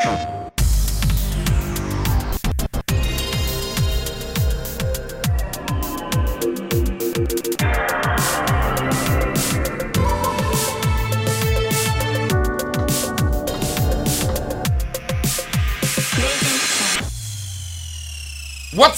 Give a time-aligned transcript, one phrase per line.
[0.00, 0.12] What's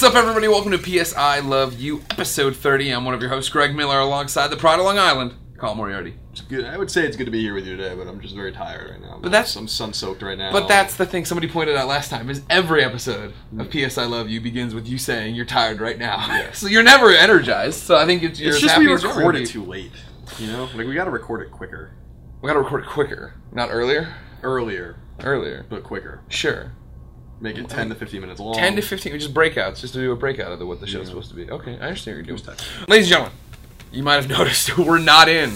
[0.05, 0.47] up, everybody?
[0.47, 2.91] Welcome to PS I Love You, episode 30.
[2.91, 6.22] I'm one of your hosts, Greg Miller, alongside the Pride of Long Island, Colin Moriarty.
[6.33, 6.65] It's good.
[6.65, 8.53] I would say it's good to be here with you today, but I'm just very
[8.53, 9.19] tired right now.
[9.21, 10.51] But that's- I'm sun soaked right now.
[10.51, 13.87] But that's the thing somebody pointed out last time is every episode of mm-hmm.
[13.87, 16.49] PS I Love You begins with you saying you're tired right now.
[16.55, 17.81] so you're never energized.
[17.81, 19.93] So I think it's, you're it's just happy we record it too late.
[20.39, 21.93] You know, like we got to record it quicker,
[22.41, 24.15] We gotta record it quicker, not earlier.
[24.43, 26.23] earlier, Earlier, but quicker.
[26.29, 26.73] sure.
[27.41, 28.55] Make it 10 to 15 minutes long.
[28.55, 31.03] 10 to 15, just breakouts, just to do a breakout of the, what the show's
[31.03, 31.09] Yeah.
[31.09, 31.51] supposed to be.
[31.51, 32.57] Okay, I understand what you're doing.
[32.89, 33.33] Ladies and gentlemen,
[33.91, 35.51] you might have noticed we're not in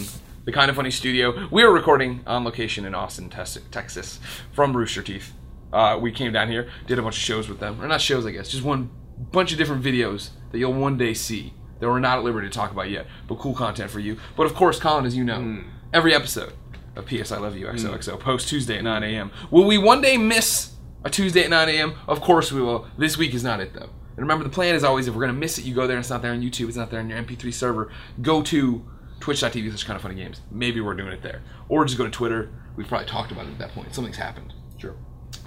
[0.47, 1.49] the Kind of Funny studio.
[1.51, 4.21] We are recording on location in Austin, Texas,
[4.53, 5.33] from Rooster Teeth.
[5.73, 8.25] Uh, we came down here, did a bunch of shows with them, or not shows,
[8.25, 8.89] I guess, just one
[9.33, 12.55] bunch of different videos that you'll one day see that we're not at liberty to
[12.55, 14.19] talk about yet, but cool content for you.
[14.37, 16.53] But of course, Colin, as you know, every episode
[16.95, 19.33] of PS I Love You XOXO post Tuesday at 9 a.m.
[19.51, 21.95] Will we one day miss a Tuesday at 9 a.m.?
[22.07, 22.87] Of course we will.
[22.97, 23.91] This week is not it though.
[24.17, 26.05] And remember, the plan is always if we're gonna miss it, you go there and
[26.05, 27.91] it's not there on YouTube, it's not there on your MP3 server.
[28.23, 28.87] Go to
[29.27, 30.41] twitch.tv slash kind of funny games.
[30.53, 31.43] Maybe we're doing it there.
[31.69, 32.53] Or just go to Twitter.
[32.77, 33.93] We've probably talked about it at that point.
[33.93, 34.55] Something's happened.
[34.79, 34.95] Sure.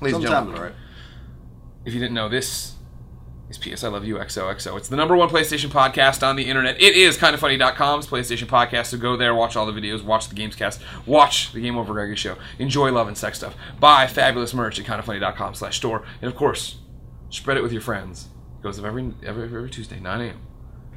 [0.01, 0.73] Ladies and gentlemen, right?
[1.85, 2.75] if you didn't know, this
[3.49, 4.75] is PS I Love You XOXO.
[4.75, 6.81] It's the number one PlayStation podcast on the internet.
[6.81, 10.81] It is kindoffunny.com's PlayStation podcast, so go there, watch all the videos, watch the Gamescast,
[11.05, 14.85] watch the Game Over Greggy show, enjoy love and sex stuff, buy fabulous merch at
[14.85, 16.79] kindoffunny.com slash store, and of course,
[17.29, 18.27] spread it with your friends.
[18.59, 20.41] It goes up every, every, every Tuesday, 9 a.m.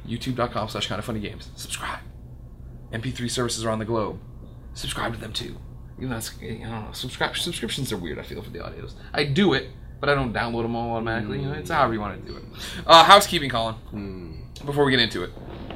[0.05, 1.47] YouTube.com slash kindoffunnygames.
[1.55, 1.99] Subscribe.
[2.93, 4.19] MP3 services around the globe.
[4.73, 5.57] Subscribe to them too.
[5.97, 8.93] Even though that's, I don't know, subscribe, subscriptions are weird, I feel, for the audios.
[9.13, 11.39] I do it, but I don't download them all automatically.
[11.39, 12.43] You know, it's however you want to do it.
[12.85, 13.75] Uh, housekeeping, Colin.
[14.65, 15.31] Before we get into it.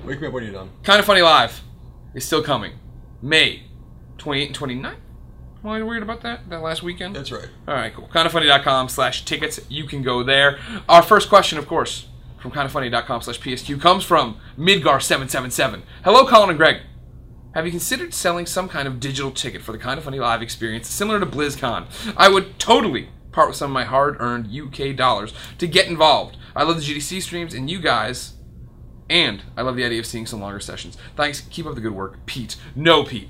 [0.05, 0.69] Wake me up when you're done.
[0.83, 1.61] Kind of Funny Live
[2.13, 2.73] is still coming.
[3.21, 3.63] May
[4.17, 4.95] 28 and 29.
[5.63, 6.49] Am I weird about that?
[6.49, 7.15] That last weekend?
[7.15, 7.49] That's right.
[7.67, 8.07] All right, cool.
[8.07, 9.59] Kindoffunny.com slash tickets.
[9.69, 10.59] You can go there.
[10.87, 12.07] Our first question, of course,
[12.39, 15.81] from kindoffunny.com slash PSQ comes from Midgar777.
[16.03, 16.77] Hello, Colin and Greg.
[17.57, 20.43] Have you considered selling some kind of digital ticket for the Kind of Funny Live
[20.43, 21.87] experience similar to BlizzCon?
[22.15, 26.37] I would totally part with some of my hard-earned UK dollars to get involved.
[26.55, 28.33] I love the GDC streams and you guys,
[29.09, 30.97] and I love the idea of seeing some longer sessions.
[31.15, 31.41] Thanks.
[31.49, 32.57] Keep up the good work, Pete.
[32.75, 33.29] No, Pete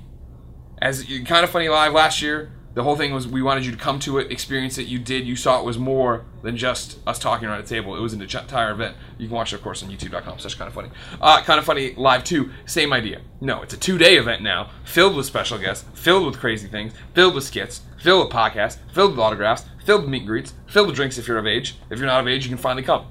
[0.80, 3.76] as kind of funny live last year the whole thing was we wanted you to
[3.76, 4.86] come to it experience it.
[4.86, 5.26] You did.
[5.26, 7.96] You saw it was more than just us talking around a table.
[7.96, 8.96] It was an entire event.
[9.18, 10.90] You can watch it of course on youtube.com such kind of funny.
[11.20, 13.20] Uh, kind of funny live 2 same idea.
[13.40, 17.34] No it's a two-day event now filled with special guests filled with crazy things filled
[17.34, 20.94] with skits filled with podcasts filled with autographs filled with meet and greets filled with
[20.94, 21.74] drinks if you're of age.
[21.90, 23.06] If you're not of age you can finally come.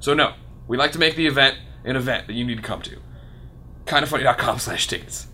[0.00, 0.34] So no
[0.66, 2.98] we like to make the event an event that you need to come to.
[3.84, 5.28] Kindoffunny.com slash tickets.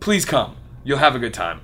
[0.00, 0.56] Please come.
[0.82, 1.60] You'll have a good time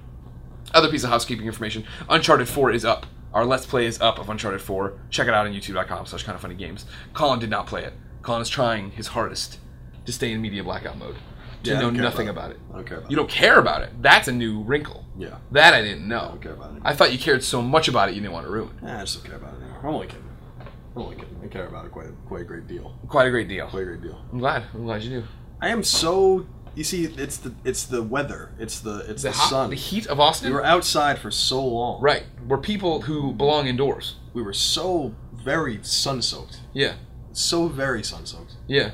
[0.74, 4.28] other piece of housekeeping information uncharted 4 is up our let's play is up of
[4.28, 7.66] uncharted 4 check it out on youtube.com slash kind of funny games colin did not
[7.66, 7.92] play it
[8.22, 9.58] colin is trying his hardest
[10.06, 11.16] to stay in media blackout mode
[11.62, 12.56] to Yeah, know nothing about about it.
[12.56, 15.36] it I don't care about you don't care about it that's a new wrinkle Yeah.
[15.52, 16.82] that i didn't know I don't care about it.
[16.84, 18.98] i thought you cared so much about it you didn't want to ruin it Nah,
[18.98, 19.80] I just don't care about it anymore.
[19.82, 20.24] I'm only kidding.
[20.96, 21.36] I'm only kidding.
[21.44, 22.94] I care about it quite, a, quite a great deal.
[23.08, 24.18] quite a great deal Quite a great deal.
[24.32, 25.26] i'm glad i'm glad you do
[25.62, 26.46] I am so.
[26.74, 28.50] You see, it's the it's the weather.
[28.58, 29.70] It's the it's the, the, hot, sun.
[29.70, 32.00] the heat of austin We were outside for so long.
[32.00, 36.60] right we're people who belong indoors We were so very sun soaked.
[36.72, 36.94] yeah
[37.32, 38.54] So very sun soaked.
[38.68, 38.90] yeah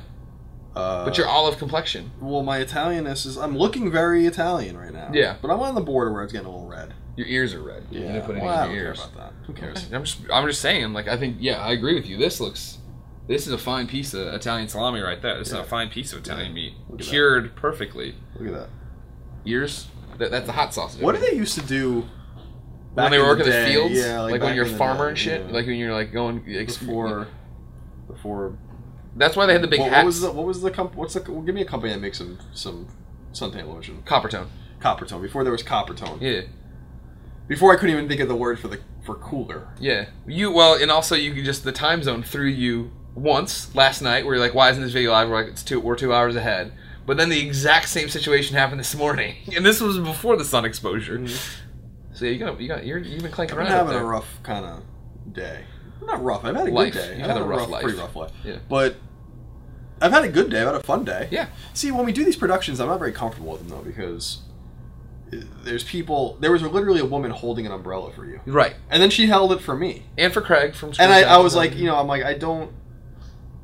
[0.75, 3.37] Uh, but your olive complexion well, my Italianness is.
[3.37, 5.09] I'm looking very Italian right now.
[5.13, 5.35] Yeah.
[5.41, 6.93] But I'm on the border where it's getting a little red.
[7.15, 9.15] your ears are red you didn't put anything Well, I in don't your care about
[9.17, 9.33] that.
[9.47, 9.91] Who cares?
[9.93, 12.17] I'm just, I'm just saying, like, I think, yeah, I agree with you.
[12.17, 12.77] This looks,
[13.27, 15.37] this is a fine piece of Italian salami right there.
[15.39, 15.59] This Yeah.
[15.59, 17.09] is a fine piece of Italian meat, Look at that.
[17.11, 18.15] cured perfectly.
[18.39, 18.69] Look at that.
[19.45, 19.87] Ears,
[20.17, 21.01] that, that's the hot sausage.
[21.01, 22.05] What did they used to do?
[22.93, 23.71] when they were in working the, day?
[23.73, 23.93] fields?
[23.95, 25.41] Yeah, like, like, when you're a farmer day, and shit.
[25.45, 25.53] yeah.
[25.53, 27.27] Like when you're like going like, before,
[28.07, 28.57] before.
[29.15, 29.97] That's why they had the big what, hats.
[29.99, 30.95] what was the what was the comp?
[30.95, 31.31] What's the?
[31.31, 32.87] Well, give me a company that makes some some
[33.33, 34.01] suntan lotion.
[34.05, 34.49] Copper tone.
[34.79, 35.21] Coppertone.
[35.21, 36.19] Before there was Coppertone.
[36.21, 36.41] Yeah,
[37.47, 39.67] Before I couldn't even think of the word for the for cooler.
[39.79, 40.07] yeah.
[40.25, 44.25] You well, and also you just the time zone threw you once last night.
[44.25, 45.29] Where you're like, why isn't this video live?
[45.29, 46.71] We're like, it's two, we're two hours ahead.
[47.05, 50.65] But then the exact same situation happened this morning, and this was before the sun
[50.65, 51.17] exposure.
[51.19, 51.63] Mm-hmm.
[52.13, 53.87] So yeah, you got you got you're you've been clanking I've been around.
[53.87, 55.63] out having a rough kind of day.
[56.01, 56.45] Not rough.
[56.45, 56.93] I've had a Life.
[56.93, 57.13] good day.
[57.17, 57.83] You've I've had a rough life.
[57.83, 58.31] pretty rough life.
[58.43, 58.57] Yeah.
[58.69, 58.95] But
[60.01, 60.61] I've had a good day.
[60.61, 61.27] I've had a fun day.
[61.31, 61.47] Yeah.
[61.73, 64.39] See, when we do these productions, I'm not very comfortable with them though because
[65.29, 66.37] there's people.
[66.39, 68.75] There was literally a woman holding an umbrella for you, Right.
[68.89, 70.03] and then she held it for me.
[70.17, 72.71] And for Craig from And I, I was like, you know, I'm like, I don't.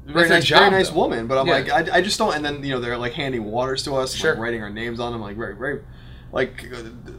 [0.06, 0.96] Very nice, job, very nice though.
[0.96, 1.54] woman, but I'm Yeah.
[1.54, 2.36] like, I, I just don't.
[2.36, 4.32] And then you know, they're like handing waters to us, Sure.
[4.32, 5.82] like writing our names on them, like very, very,
[6.32, 6.62] like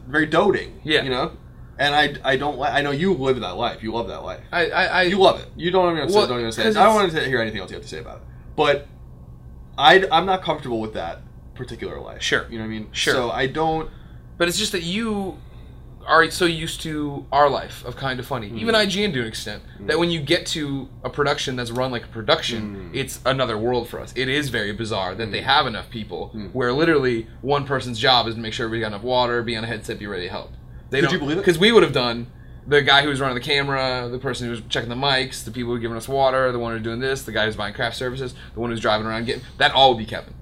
[0.07, 0.81] very doting.
[0.83, 1.03] Yeah.
[1.03, 1.31] you know.
[1.77, 2.73] And I, I don't like.
[2.73, 3.83] I know you live that life.
[3.83, 4.39] You love that life.
[4.51, 5.47] I, I, I You love it.
[5.57, 6.63] You don't even Well, don't even say.
[6.63, 8.23] 'cause I don't want to hear anything else you have to say about it.
[8.55, 8.87] But
[9.77, 11.19] I, I'm not comfortable with that
[11.53, 12.21] particular life.
[12.21, 12.45] Sure.
[12.49, 12.87] You know what I mean?
[12.93, 13.13] Sure.
[13.13, 13.89] So I don't.
[14.37, 15.37] But it's just that you
[16.05, 18.85] are so used to our life of kind of funny, even mm.
[18.85, 19.99] IGN to an extent, that mm.
[19.99, 22.95] when you get to a production that's run like a production, mm.
[22.95, 24.13] it's another world for us.
[24.15, 28.35] It is very bizarre that they have enough people where literally one person's job is
[28.35, 30.51] to make sure we got enough water, be on a headset, be ready to help.
[30.89, 31.41] They Could you believe it?
[31.41, 32.27] Because we would have done
[32.67, 35.51] the guy who was running the camera, the person who was checking the mics, the
[35.51, 37.73] people who were giving us water, the one who's doing this, the guy who's buying
[37.73, 40.33] craft services, the one who's driving around getting that all would be Kevin.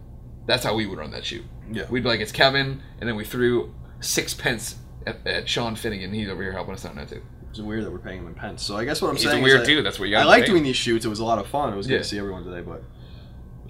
[0.45, 1.43] That's how we would run that shoot.
[1.71, 1.85] Yeah.
[1.89, 6.13] We'd be like, it's Kevin, and then we threw six pence at, at Sean Finnegan.
[6.13, 7.21] He's over here helping us out now too.
[7.49, 8.63] It's weird that we're paying him in pence.
[8.63, 9.85] So I guess what I'm He's saying a weird is dude.
[9.85, 10.19] That's what you got.
[10.19, 11.05] I, I like doing these shoots.
[11.05, 11.71] It was a lot of fun.
[11.71, 11.97] It was Yeah.
[11.97, 12.83] good to see everyone today, but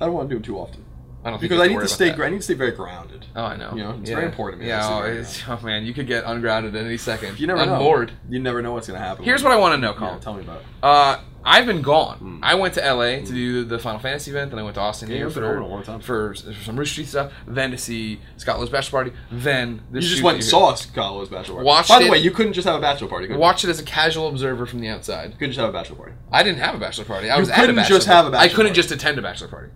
[0.02, 0.86] I don't want to do them too often
[1.26, 2.08] I don't think because you I need worry to about stay.
[2.10, 2.16] that.
[2.18, 3.26] gra- I need to stay very grounded.
[3.36, 3.72] Oh, I know.
[3.76, 4.16] You know, it's Yeah.
[4.18, 4.72] very important to me.
[4.74, 7.40] I Yeah, oh, very it's, oh man, you could get ungrounded at any second.
[7.40, 8.10] You never Unmoored.
[8.10, 8.14] know.
[8.30, 9.24] You never know what's going to happen.
[9.26, 10.66] Here's what I want to know, Yeah, tell me about it.
[10.82, 12.18] Uh, I've been gone.
[12.20, 12.40] Hmm.
[12.42, 15.10] I went to LA to do the Final Fantasy event, then I went to Austin
[15.10, 16.00] Yeah, here for, gone a time.
[16.00, 20.00] for for some Rooster Teeth stuff, then to see Scott Lowe's bachelor party, then You
[20.00, 21.66] just went and saw Scott Lowe's bachelor party.
[21.68, 22.12] Watched By the it.
[22.12, 23.28] way, you couldn't just have a bachelor party.
[23.28, 23.40] Could you?
[23.40, 25.32] Watch it as a casual observer from the outside.
[25.32, 26.14] You couldn't just have a bachelor party.
[26.32, 27.30] I didn't have a bachelor party.
[27.30, 28.46] I You was at a couldn't bachelor just have a party.
[28.46, 28.76] I couldn't party.
[28.82, 29.72] just attend a bachelor party.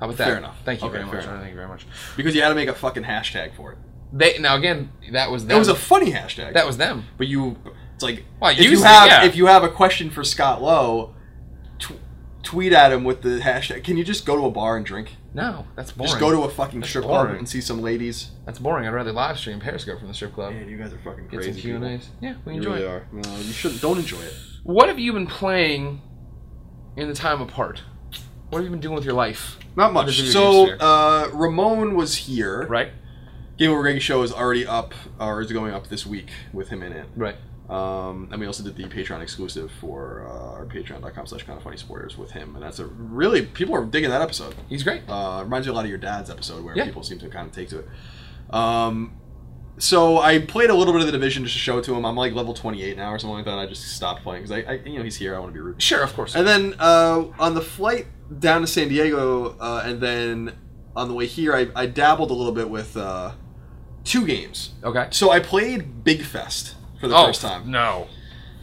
[0.00, 0.24] How about that?
[0.28, 0.56] Fair enough.
[0.64, 1.24] Thank you Okay, very much.
[1.24, 1.40] enough.
[1.40, 1.86] Thank you very much.
[2.16, 3.78] Because you had to make a fucking hashtag for it.
[4.12, 5.48] They now again that was them.
[5.50, 6.54] That was a funny hashtag.
[6.54, 7.04] that was them.
[7.18, 7.56] But you,
[7.98, 9.24] it's like Well, if you use it, have yeah.
[9.24, 11.14] if you have a question for Scott Lowe,
[11.80, 11.98] tw-
[12.44, 13.82] tweet at him with the hashtag.
[13.82, 15.16] Can you just go to a bar and drink?
[15.34, 16.08] No, that's boring.
[16.08, 18.30] Just go to a fucking strip club and see some ladies.
[18.46, 18.86] That's boring.
[18.86, 20.52] I'd rather live stream Periscope from the strip club.
[20.54, 21.52] Man, you guys are fucking Get crazy.
[21.52, 22.08] some Q and A's.
[22.20, 22.88] Yeah, we You enjoy really it.
[22.88, 23.06] are.
[23.12, 24.34] No, you should don't enjoy it.
[24.62, 26.00] What have you been playing
[26.96, 27.82] in the time apart?
[28.50, 29.58] What have you been doing with your life?
[29.76, 30.18] Not much.
[30.22, 32.66] So uh, Ramon was here.
[32.66, 32.90] Right.
[33.58, 36.80] Game Over Greggy show is already up, or is going up this week with him
[36.82, 37.06] in it.
[37.16, 37.34] Right.
[37.68, 41.62] Um, and we also did the Patreon exclusive for uh, our patreon.com slash kind of
[41.62, 42.54] funny spoilers with him.
[42.54, 44.54] And that's a really, people are digging that episode.
[44.70, 45.02] He's great.
[45.08, 46.84] Uh, reminds you a lot of your dad's episode where Yeah.
[46.86, 47.88] people seem to kind of take to it.
[48.54, 49.18] Um,
[49.76, 52.04] so I played a little bit of the division just to show it to him.
[52.06, 53.58] I'm like level 28 now or something like that.
[53.58, 55.36] I just stopped playing because I, I, you know, he's here.
[55.36, 55.80] I want to be rude.
[55.80, 56.34] Sure, of course.
[56.34, 58.06] And then uh, on the flight
[58.40, 60.56] down to San Diego, uh, and then
[60.96, 63.32] on the way here, I, I dabbled a little bit with uh,
[64.04, 64.70] two games.
[64.82, 65.08] okay.
[65.10, 67.70] So I played Big Fest for the oh first time.
[67.70, 68.06] no!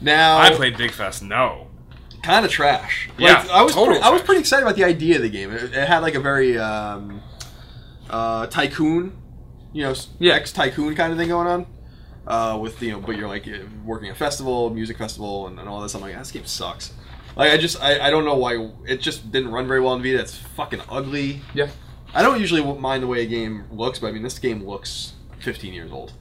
[0.02, 1.24] Now I played Big Fest.
[1.24, 1.68] No.
[2.24, 3.10] kind of trash.
[3.18, 5.52] Yeah, I was pretty, I was pretty excited about the idea of the game.
[5.52, 7.22] It, it had like a very um,
[8.10, 9.16] uh, tycoon,
[9.74, 10.34] you know, Yeah.
[10.34, 11.66] ex tycoon kind of thing going on.
[12.28, 13.48] Uh, with you know, but you're like
[13.84, 15.94] working a festival, music festival, and, and all this.
[15.94, 16.92] I'm like, this game sucks.
[17.36, 20.02] Like I just I, I don't know why it just didn't run very well in
[20.02, 20.20] Vita.
[20.20, 21.42] It's fucking ugly.
[21.54, 21.68] Yeah.
[22.16, 25.14] I don't usually mind the way a game looks, but I mean this game looks
[25.40, 26.14] 15 years old.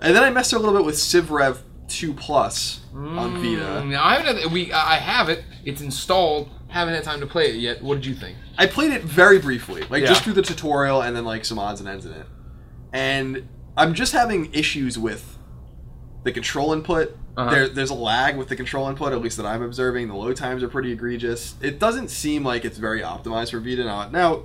[0.00, 3.82] And then I messed a little bit with Civ Rev 2 Plus on Vita.
[3.82, 4.42] Mm, I haven't.
[4.42, 4.72] Had, we.
[4.72, 5.44] I have it.
[5.64, 6.50] It's installed.
[6.68, 7.82] Haven't had time to play it yet.
[7.82, 8.36] What did you think?
[8.58, 10.08] I played it very briefly, like Yeah.
[10.08, 12.26] just through the tutorial and then like some odds and ends in it.
[12.92, 15.38] And I'm just having issues with
[16.24, 17.16] the control input.
[17.36, 17.50] Uh-huh.
[17.50, 20.08] There, there's a lag with the control input, at least that I'm observing.
[20.08, 21.54] The load times are pretty egregious.
[21.60, 24.08] It doesn't seem like it's very optimized for Vita now.
[24.08, 24.42] Now,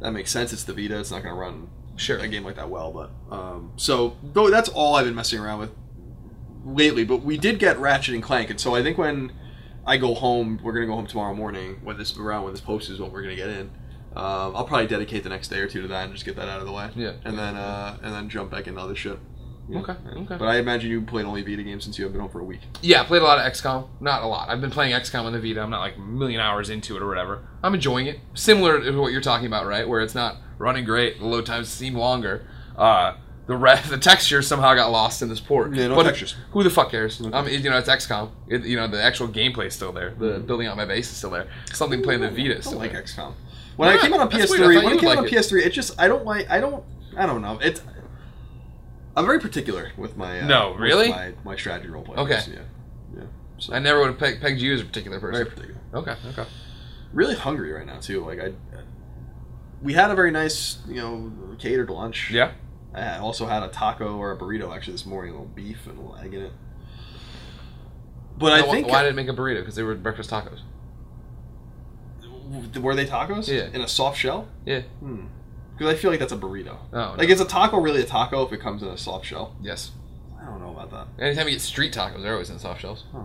[0.00, 0.52] that makes sense.
[0.52, 0.98] It's the Vita.
[0.98, 2.18] It's not going to run Sure.
[2.18, 5.60] a game like that well, but um, so though that's all I've been messing around
[5.60, 5.70] with
[6.64, 7.04] lately.
[7.04, 9.32] But we did get Ratchet and Clank, and so I think when
[9.86, 12.90] I go home, we're gonna go home tomorrow morning when this around when this post
[12.90, 13.70] is what we're gonna get in.
[14.16, 16.48] Um, I'll probably dedicate the next day or two to that and just get that
[16.48, 16.88] out of the way.
[16.94, 17.14] Yeah.
[17.24, 19.18] and then uh, and then jump back into other shit.
[19.68, 19.78] Yeah.
[19.80, 19.94] Okay.
[20.14, 20.36] Okay.
[20.36, 22.44] But I imagine you played only Vita games since you have been home for a
[22.44, 22.60] week.
[22.82, 23.88] Yeah, I played a lot of XCOM.
[23.98, 24.50] Not a lot.
[24.50, 25.62] I've been playing XCOM on the Vita.
[25.62, 27.48] I'm not like a million hours into it or whatever.
[27.62, 28.20] I'm enjoying it.
[28.34, 29.88] Similar to what you're talking about, right?
[29.88, 31.18] Where it's not running great.
[31.18, 32.46] The load times seem longer.
[32.76, 33.14] Uh,
[33.46, 35.74] the re- the texture somehow got lost in this port.
[35.74, 36.34] Yeah, no But textures.
[36.52, 37.20] Who the fuck cares?
[37.32, 38.30] I mean, you know, it's XCOM.
[38.48, 40.14] It, you know, the actual gameplay is still there.
[40.18, 41.48] The building out my base is still there.
[41.72, 43.02] Something playing the Vita is still like there.
[43.02, 43.34] XCOM.
[43.76, 45.18] When Why I came out on PS3, when I thought when you it came out
[45.18, 45.32] on it.
[45.32, 46.84] PS3, it just I don't like I don't
[47.16, 47.58] I don't know.
[47.60, 47.82] It's
[49.16, 51.10] I'm very particular with my uh, No, really?
[51.10, 52.20] my, my strategy role playing.
[52.20, 52.40] Okay.
[52.48, 52.58] Yeah,
[53.16, 53.22] yeah.
[53.58, 55.44] So I never would have pegged, pegged you as a particular person.
[55.44, 55.80] very particular.
[55.94, 56.16] Okay.
[56.30, 56.48] Okay.
[57.12, 58.24] Really hungry right now too.
[58.24, 58.52] Like I,
[59.84, 62.30] we had a very nice you know catered lunch.
[62.32, 62.52] Yeah.
[62.94, 65.98] I also had a taco or a burrito actually this morning, a little beef and
[65.98, 66.52] a little egg in it.
[68.38, 69.60] But I think why did it make a burrito?
[69.60, 70.60] Because they were breakfast tacos.
[72.80, 73.46] were they tacos?
[73.48, 73.68] Yeah.
[73.72, 74.48] In a soft shell.
[74.64, 74.82] Yeah.
[75.00, 75.26] Hmm.
[75.76, 76.76] Because I feel like that's a burrito.
[76.92, 77.34] Oh, Like, no.
[77.34, 79.56] is a taco really a taco if it comes in a soft shell?
[79.60, 79.90] Yes.
[80.40, 81.08] I don't know about that.
[81.22, 83.04] Anytime you get street tacos, they're always in soft shells.
[83.12, 83.22] Huh.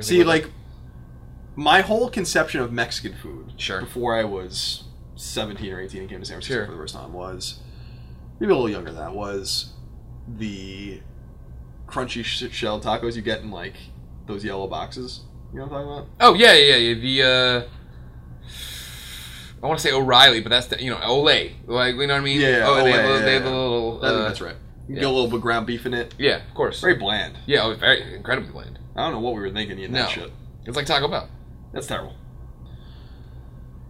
[0.00, 0.48] See, like,
[1.56, 3.80] my whole conception of Mexican food Sure.
[3.80, 4.84] before I was
[5.16, 6.66] 17 or 18 and came to San Francisco Sure.
[6.66, 7.60] for the first time was
[8.40, 9.72] maybe a little younger than that was
[10.28, 11.00] the
[11.86, 13.74] crunchy sh- shell tacos you get in like
[14.26, 15.20] those yellow boxes.
[15.52, 16.08] You know what I'm talking about?
[16.20, 16.94] Oh yeah, yeah, yeah.
[16.94, 17.68] The uh,
[19.62, 21.52] I want to say O'Reilly, but that's the you know Olay.
[21.66, 22.40] Like you know what I mean?
[22.40, 24.04] Yeah, Oh, they, have, yeah, they have the little.
[24.04, 24.56] Uh, that's right.
[24.88, 25.00] You yeah.
[25.02, 26.14] get a little bit of ground beef in it.
[26.18, 26.80] Yeah, of course.
[26.80, 27.38] Very bland.
[27.46, 28.78] Yeah, oh, very incredibly bland.
[28.96, 30.00] I don't know what we were thinking eating No.
[30.02, 30.32] that shit.
[30.64, 31.28] It's like Taco Bell.
[31.72, 32.14] That's terrible.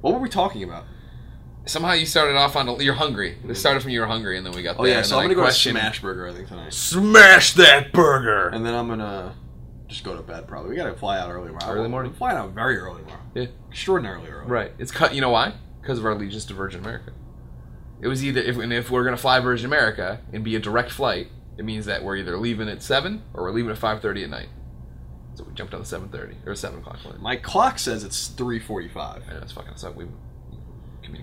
[0.03, 0.85] What were we talking about?
[1.65, 3.39] Somehow you started off on you're hungry.
[3.49, 4.93] It started from you were hungry, and then we got Oh there.
[4.93, 6.73] yeah, and so then I'm I gonna go to questioned- Smash Burger I think tonight,
[6.75, 8.49] Smash that burger.
[8.49, 9.35] and then I'm gonna
[9.87, 10.49] just go to bed.
[10.49, 11.73] Probably we gotta fly out early tomorrow.
[11.79, 12.11] Early morning?
[12.13, 13.21] We're flying out very early tomorrow.
[13.35, 13.47] Yeah.
[13.71, 14.49] Extraordinarily early.
[14.49, 14.73] Right.
[14.79, 15.15] It's cut.
[15.15, 15.55] You know why?
[15.81, 17.13] Because of our allegiance to Virgin America.
[18.01, 20.91] It was either if and if we're gonna fly Virgin America and be a direct
[20.91, 24.25] flight, it means that we're either leaving at seven or we're leaving at five thirty
[24.25, 24.49] at night.
[25.35, 27.21] So we jumped on the seven thirty or seven o'clock flight.
[27.21, 28.97] My clock says it's 3:45,
[29.29, 29.97] I know it's fucking suck.
[29.97, 30.07] We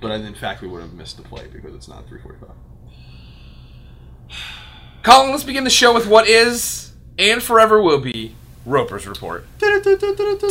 [0.02, 2.52] but in fact we would have missed the play because it's not 3:45.
[5.04, 8.36] Colin, let's begin the show with what is and forever will be
[8.66, 9.46] Roper's report.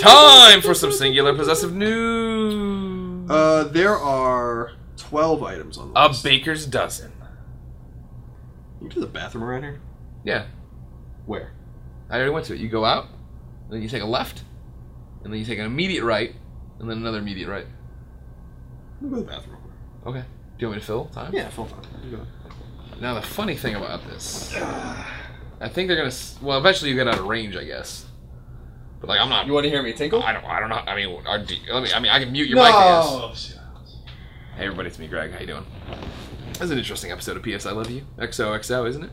[0.00, 3.30] Time for some singular possessive news.
[3.30, 6.04] Uh, there are 12 items on the list.
[6.04, 6.24] A list.
[6.24, 7.12] baker's dozen.
[8.80, 9.80] You do the bathroom around here?
[10.24, 10.46] Yeah,
[11.26, 11.52] Where?
[12.10, 12.60] I already went to it.
[12.60, 13.08] You go out,
[13.70, 14.42] then you take a left,
[15.24, 16.34] and then you take an immediate right,
[16.78, 17.66] and then another immediate right.
[19.00, 19.58] Let me go to the bathroom.
[20.06, 20.20] Okay.
[20.20, 20.26] Do
[20.58, 21.32] you want me to fill time?
[21.34, 21.82] Yeah, full time.
[22.10, 22.20] Go.
[23.00, 26.08] Now the funny thing about this, I think they're gonna.
[26.08, 28.06] s- Well, eventually you get out of range, I guess.
[29.00, 29.46] But like, I'm not.
[29.46, 30.22] You want to hear me tinkle?
[30.22, 30.44] I don't.
[30.44, 30.76] I don't know.
[30.76, 31.92] I mean, are, do, let me.
[31.92, 32.74] I mean, I can mute your mic.
[32.74, 33.54] I guess.
[33.54, 33.62] No.
[34.56, 35.30] Hey everybody, it's me, Greg.
[35.32, 35.66] How you doing?
[36.54, 37.66] This is an interesting episode of P.S.
[37.66, 38.04] I Love You.
[38.18, 39.10] XOXO, isn't it?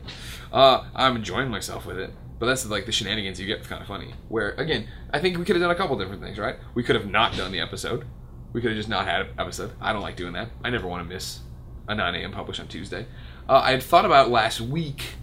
[0.52, 2.10] Uh, I'm enjoying myself with it.
[2.38, 3.58] But that's like the shenanigans you get.
[3.58, 4.14] It's kind of funny.
[4.28, 6.56] Where again, I think we could have done a couple different things, right?
[6.74, 8.04] We could have not done the episode.
[8.52, 9.72] We could have just not had an episode.
[9.80, 10.50] I don't like doing that.
[10.64, 11.40] I never want to miss
[11.88, 12.32] a 9 a.m.
[12.32, 13.06] publish on Tuesday.
[13.48, 15.14] Uh, I had thought about last week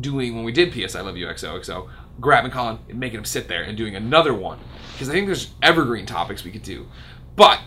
[0.00, 0.94] doing when we did P.S.
[0.94, 1.88] I Love You XOXO,
[2.20, 4.58] grabbing Colin and making him sit there and doing another one
[4.92, 6.88] because I think there's evergreen topics we could do.
[7.36, 7.60] But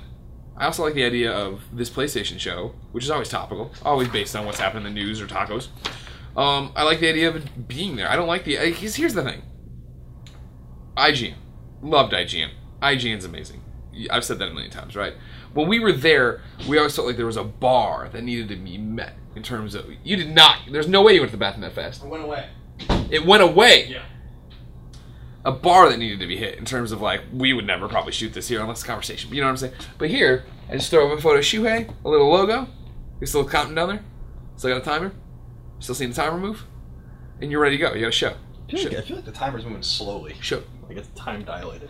[0.58, 4.36] I also like the idea of this PlayStation show, which is always topical, always based
[4.36, 5.70] on what's happening in the news or tacos.
[6.36, 8.10] Um, I like the idea of it being there.
[8.10, 8.58] I don't like the.
[8.58, 9.42] Because here's the thing
[10.98, 11.36] IGN.
[11.82, 12.50] Loved IGN.
[12.82, 13.62] IGN's amazing.
[14.10, 15.14] I've said that a million times, right?
[15.54, 18.56] When we were there, we always felt like there was a bar that needed to
[18.56, 19.86] be met in terms of.
[20.04, 20.60] You did not.
[20.72, 22.04] There's no way you went to the bathroom that fast.
[22.04, 22.48] I went away.
[23.10, 24.04] It went away Yeah.
[25.44, 28.14] a bar that needed to be hit in terms of like we would never probably
[28.14, 29.30] shoot this here unless it's conversation.
[29.30, 29.74] But you know what I'm saying?
[29.98, 32.68] But here, I just throw up a photo of Shuhei, a little logo.
[33.20, 34.04] You're still counting down there.
[34.56, 35.12] Still got a timer.
[35.82, 36.64] Still seeing the timer move,
[37.42, 37.94] and you're ready to go.
[37.94, 38.36] You got a show.
[38.70, 40.36] I feel, like, I feel like the timer's moving slowly.
[40.40, 40.64] Show.
[40.88, 41.90] Like it's time dilated.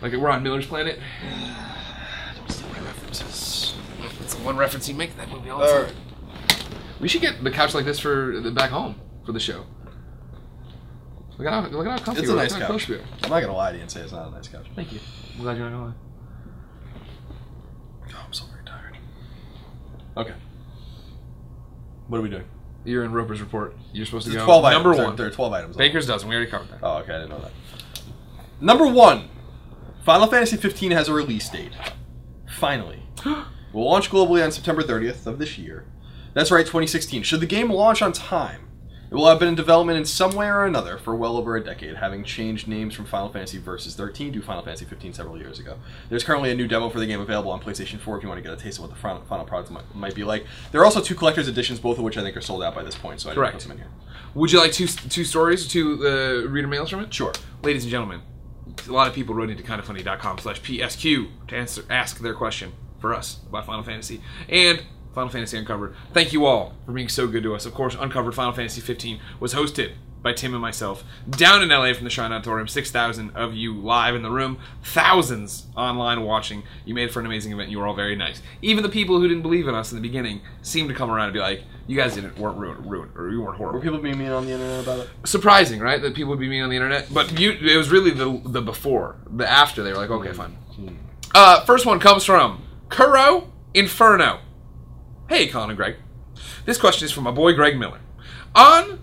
[0.00, 0.98] Like we're on Miller's Planet.
[2.36, 3.74] Don't steal my references.
[4.20, 5.96] That's the one reference you make in that movie all the time.
[7.00, 9.66] We should get the couch like this for the back home for the show.
[11.36, 12.66] Look at how look at how comfy It's a nice couch.
[12.66, 13.04] close we are.
[13.24, 14.66] I'm not gonna lie to you and say it's not a nice couch.
[14.76, 15.00] Thank you.
[15.34, 15.94] I'm glad you're not gonna lie.
[18.10, 18.96] Oh, I'm so very tired.
[20.16, 20.34] Okay.
[22.06, 22.44] What are we doing?
[22.84, 23.74] You're in Roper's report.
[23.92, 24.96] You're supposed to There's go 12 number items.
[24.98, 25.16] There- one.
[25.16, 25.76] There are 12 items.
[25.76, 26.28] Baker's dozen.
[26.28, 26.78] We already covered that.
[26.82, 27.14] Oh, okay.
[27.14, 27.52] I didn't know that.
[28.60, 29.28] Number one
[30.04, 31.72] Final Fantasy 15 has a release date.
[32.58, 33.02] Finally.
[33.72, 35.86] will launch globally on September 30th of this year.
[36.34, 37.22] That's right, 2016.
[37.22, 38.68] Should the game launch on time,
[39.10, 41.62] it will have been in development in some way or another for well over a
[41.62, 45.58] decade, having changed names from Final Fantasy Versus 13 to Final Fantasy 15 several years
[45.58, 45.78] ago.
[46.08, 48.42] There's currently a new demo for the game available on PlayStation 4 if you want
[48.42, 50.46] to get a taste of what the final, final product might, might be like.
[50.72, 52.82] There are also two collector's editions, both of which I think are sold out by
[52.82, 53.54] this point, so I didn't Correct.
[53.54, 53.88] put them in here.
[54.34, 57.14] Would you like two two stories, two uh, reader mails from it?
[57.14, 57.32] Sure.
[57.62, 58.22] Ladies and gentlemen,
[58.88, 63.14] a lot of people wrote into kindoffunny.com slash PSQ to answer, ask their question for
[63.14, 64.82] us about Final Fantasy and
[65.14, 65.94] Final Fantasy Uncovered.
[66.12, 67.66] Thank you all for being so good to us.
[67.66, 69.92] Of course, Uncovered Final Fantasy 15 was hosted
[70.22, 72.66] by Tim and myself down in LA from the Shrine Auditorium.
[72.66, 76.62] 6,000 of you live in the room, thousands online watching.
[76.86, 77.68] You made it for an amazing event.
[77.70, 78.40] You were all very nice.
[78.62, 81.26] Even the people who didn't believe in us in the beginning seemed to come around
[81.26, 83.98] and be like, you guys didn't weren't ruined, ruined or you weren't horrible Were people
[83.98, 85.10] being mean on the internet about it?
[85.24, 86.00] surprising, right?
[86.00, 88.62] That people would be mean on the internet, but you, it was really the the
[88.62, 89.82] before, the after.
[89.82, 90.56] They were like, okay, fine.
[91.34, 94.38] Uh, first one comes from Kuro Inferno.
[95.26, 95.96] Hey, Colin and Greg.
[96.66, 98.00] This question is from my boy Greg Miller.
[98.54, 99.02] On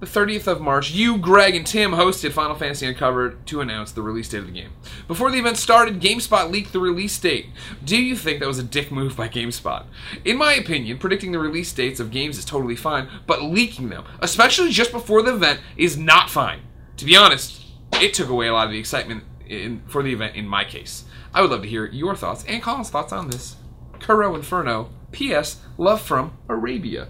[0.00, 4.00] the 30th of March, you, Greg, and Tim hosted Final Fantasy Uncovered to announce the
[4.00, 4.72] release date of the game.
[5.06, 7.48] Before the event started, GameSpot leaked the release date.
[7.84, 9.84] Do you think that was a dick move by GameSpot?
[10.24, 14.04] In my opinion, predicting the release dates of games is totally fine, but leaking them,
[14.20, 16.62] especially just before the event, is not fine.
[16.96, 20.36] To be honest, it took away a lot of the excitement in, for the event
[20.36, 21.04] in my case.
[21.34, 23.56] I would love to hear your thoughts and Colin's thoughts on this.
[24.00, 24.90] Kuro Inferno.
[25.14, 25.60] P.S.
[25.78, 27.08] Love from Arabia.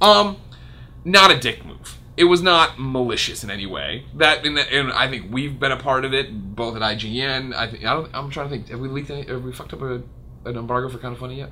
[0.00, 0.36] Um,
[1.04, 1.96] not a dick move.
[2.16, 4.04] It was not malicious in any way.
[4.14, 7.54] That and, and I think we've been a part of it, both at IGN.
[7.54, 8.68] I think I don't, I'm trying to think.
[8.68, 9.10] Have we leaked?
[9.10, 10.02] Any, have we fucked up a,
[10.44, 11.50] an embargo for kind of funny yet?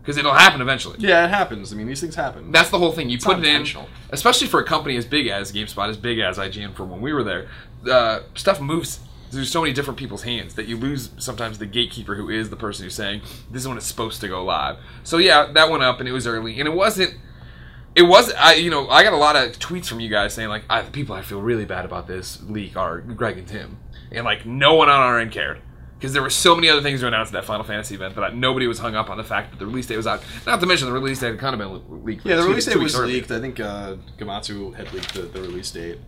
[0.00, 0.96] Because it'll happen eventually.
[1.00, 1.72] Yeah, it happens.
[1.72, 2.52] I mean, these things happen.
[2.52, 3.10] That's the whole thing.
[3.10, 3.66] You It's put it in,
[4.10, 7.12] especially for a company as big as GameSpot, as big as IGN for when we
[7.12, 7.48] were there.
[7.90, 12.14] Uh, stuff moves through so many different people's hands that you lose sometimes the gatekeeper
[12.14, 13.20] who is the person who's saying
[13.50, 14.76] this is when it's supposed to go live.
[15.04, 17.14] So yeah, that went up and it was early, and it wasn't.
[17.94, 20.48] It was I you know I got a lot of tweets from you guys saying
[20.48, 23.78] like I, the people I feel really bad about this leak are Greg and Tim,
[24.12, 25.60] and like no one on our end cared
[25.98, 28.36] because there were so many other things to announce at that Final Fantasy event that
[28.36, 30.22] nobody was hung up on the fact that the release date was out.
[30.46, 32.24] Not to mention the release date had kind of been leaked.
[32.24, 33.14] Yeah, the two- release date was earlier.
[33.14, 33.30] leaked.
[33.32, 35.98] I think uh, Gematsu had leaked the, the release date.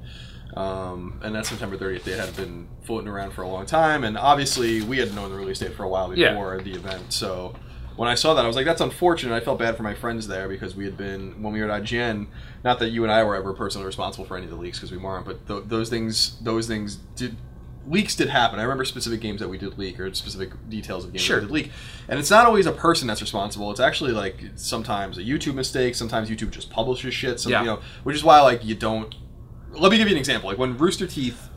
[0.56, 4.04] Um, and that September 30th date had been floating around for a long time.
[4.04, 6.30] And obviously, we had known the release date for a while Yeah.
[6.30, 7.12] before the event.
[7.12, 7.54] So
[7.96, 9.34] when I saw that, I was like, that's unfortunate.
[9.34, 11.82] I felt bad for my friends there because we had been, when we were at
[11.84, 12.26] IGN,
[12.64, 14.90] not that you and I were ever personally responsible for any of the leaks because
[14.90, 17.36] we weren't, but th- those things, those things did.
[17.88, 18.58] Leaks did happen.
[18.58, 21.40] I remember specific games that we did leak or specific details of games Sure.
[21.40, 21.70] that did leak.
[22.08, 23.70] And it's not always a person that's responsible.
[23.70, 25.94] It's actually like sometimes a YouTube mistake.
[25.94, 27.40] Sometimes YouTube just publishes shit.
[27.40, 27.60] Some, Yeah.
[27.60, 29.14] you know, which is why like you don't.
[29.72, 30.48] Let me give you an example.
[30.50, 31.48] Like when Rooster Teeth,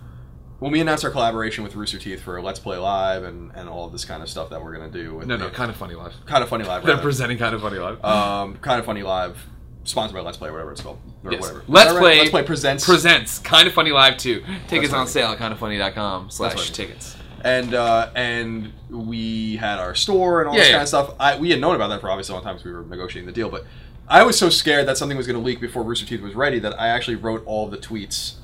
[0.60, 3.86] when we announced our collaboration with Rooster Teeth for Let's Play Live and and all
[3.86, 5.16] of this kind of stuff that we're gonna do.
[5.16, 6.14] With No, no, kind of funny live.
[6.26, 6.86] kind of funny live.
[6.86, 8.04] They're presenting kind of funny live.
[8.04, 9.38] um, kind of funny live,
[9.84, 11.42] sponsored by Let's Play, whatever it's called, or Yes.
[11.42, 11.64] whatever.
[11.68, 12.00] Let's right?
[12.00, 14.44] Play Let's Play presents presents kind of funny live too.
[14.68, 16.74] Tickets on sale at kindoffunny.com slash what I mean.
[16.74, 17.18] tickets.
[17.44, 20.74] and uh, and we had our store and all Yeah, this yeah.
[20.76, 21.16] kind of stuff.
[21.20, 23.26] I, we had known about that for obviously a long time because we were negotiating
[23.26, 23.50] the deal.
[23.50, 23.66] But
[24.08, 26.60] I was so scared that something was going to leak before Rooster Teeth was ready
[26.60, 28.36] that I actually wrote all the tweets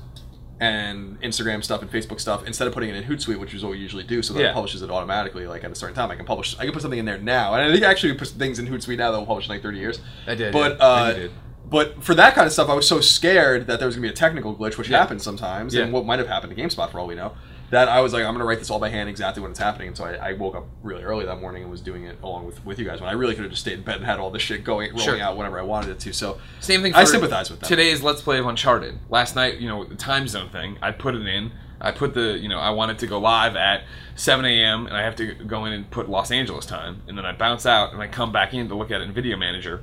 [0.58, 3.70] and Instagram stuff and Facebook stuff instead of putting it in Hootsuite, which is what
[3.72, 4.50] we usually do, so that Yeah.
[4.50, 5.46] it publishes it automatically.
[5.46, 6.56] Like at a certain time, I can publish.
[6.58, 8.66] I can put something in there now, and I think I actually put things in
[8.66, 10.00] Hootsuite now that will publish in like thirty years.
[10.26, 10.84] I did, but yeah.
[10.84, 11.30] uh, did.
[11.70, 14.12] but for that kind of stuff, I was so scared that there was gonna be
[14.12, 14.98] a technical glitch, which Yeah.
[14.98, 17.32] happens sometimes, and what might have happened to GameSpot for all we know.
[17.70, 19.88] That I was like, I'm gonna write this all by hand exactly when it's happening.
[19.88, 22.46] And so I, I woke up really early that morning and was doing it along
[22.46, 23.00] with, with you guys.
[23.00, 24.90] When I really could have just stayed in bed and had all this shit going
[24.90, 25.20] rolling Sure.
[25.20, 26.12] out whenever I wanted it to.
[26.12, 26.92] So Same thing.
[26.92, 27.68] For I sympathize with them.
[27.68, 28.98] Today's Let's Play of Uncharted.
[29.08, 30.78] Last night, you know, the time zone thing.
[30.82, 31.52] I put it in.
[31.80, 34.86] I put the, you know, I wanted to go live at 7 a.m.
[34.86, 37.64] and I have to go in and put Los Angeles time, and then I bounce
[37.64, 39.82] out and I come back in to look at it in Video Manager,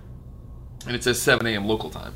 [0.86, 1.66] and it says 7 a.m.
[1.66, 2.14] local time,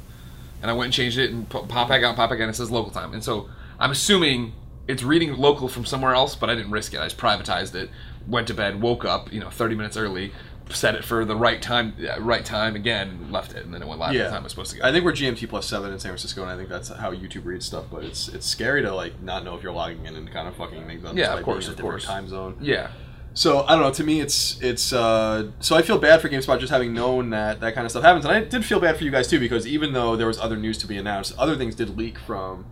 [0.61, 2.55] and I went and changed it and pop back out, pop back in, and it
[2.55, 4.53] says local time, and so I'm assuming
[4.91, 6.99] it's reading local from somewhere else, but I didn't risk it.
[6.99, 7.89] I just privatized it,
[8.27, 10.31] went to bed, woke up, you know, 30 minutes early.
[10.69, 13.87] Set it for the right time, uh, right time again, left it, and then it
[13.89, 14.85] went live yeah, the time I was supposed to go.
[14.85, 17.43] I think we're GMT plus seven in San Francisco, and I think that's how YouTube
[17.43, 17.85] reads stuff.
[17.91, 20.55] But it's it's scary to like not know if you're logging in and kind of
[20.55, 21.17] fucking things up.
[21.17, 22.05] Yeah, of course, of course.
[22.05, 22.55] Time zone.
[22.61, 22.91] Yeah.
[23.33, 23.91] So I don't know.
[23.91, 24.91] To me, it's it's.
[24.91, 28.03] Uh, so I feel bad for GameSpot just having known that that kind of stuff
[28.03, 30.39] happens, and I did feel bad for you guys too because even though there was
[30.39, 32.65] other news to be announced, other things did leak from,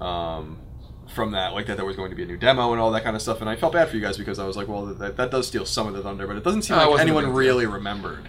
[0.00, 0.58] um,
[1.12, 3.04] from that, like that there was going to be a new demo and all that
[3.04, 4.86] kind of stuff, and I felt bad for you guys because I was like, well,
[4.86, 6.90] that, that does steal some of the thunder, but it doesn't seem Oh, it like
[6.90, 7.38] wasn't a anyone big deal.
[7.38, 8.28] really remembered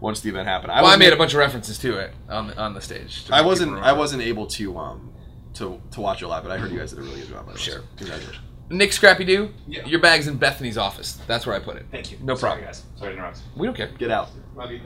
[0.00, 0.68] once the event happened.
[0.70, 3.24] Well, I wasn't made a bunch of references to it on the, on the stage.
[3.26, 3.70] to I make wasn't.
[3.70, 3.98] people I remember.
[4.00, 5.12] wasn't able to um
[5.54, 7.46] to to watch it live, but I heard you guys did a really good job.
[7.46, 7.74] by the way, Sure.
[7.80, 8.44] so Congratulations.
[8.72, 9.84] Nick Scrappy Doo, Yeah.
[9.84, 11.18] your bag's in Bethany's office.
[11.26, 11.86] That's where I put it.
[11.90, 12.18] Thank you.
[12.22, 12.66] No Sorry, problem.
[12.66, 12.84] guys.
[12.96, 13.40] Sorry to interrupt.
[13.56, 13.88] We don't care.
[13.98, 14.28] Get out.
[14.54, 14.80] Love you.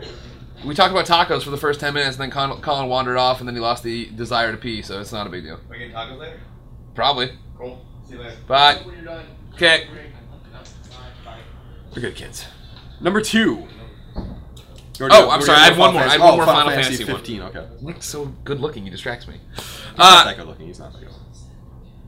[0.64, 3.40] We talked about tacos for the first 10 minutes, and then Colin, Colin wandered off,
[3.40, 5.60] and then he lost the desire to pee, so it's not a big deal.
[5.68, 6.40] We get tacos later?
[6.94, 7.32] Probably.
[7.58, 7.84] Cool.
[8.06, 8.36] See you later.
[8.46, 8.76] Bye.
[8.84, 9.24] When you're done.
[9.54, 9.86] Okay.
[11.24, 11.38] Bye.
[11.94, 12.46] We're good kids.
[13.00, 13.66] Number two.
[15.00, 16.02] Or Oh, do- I'm sorry, I have one more.
[16.02, 17.16] I had Fantasy- one more oh, Final Fantasy one.
[17.16, 17.42] 15.
[17.42, 17.66] Okay.
[17.72, 19.34] He's Nick's so good looking, he distracts me.
[19.56, 19.64] not
[19.98, 20.66] Uh, that good looking.
[20.68, 21.08] He's not that good.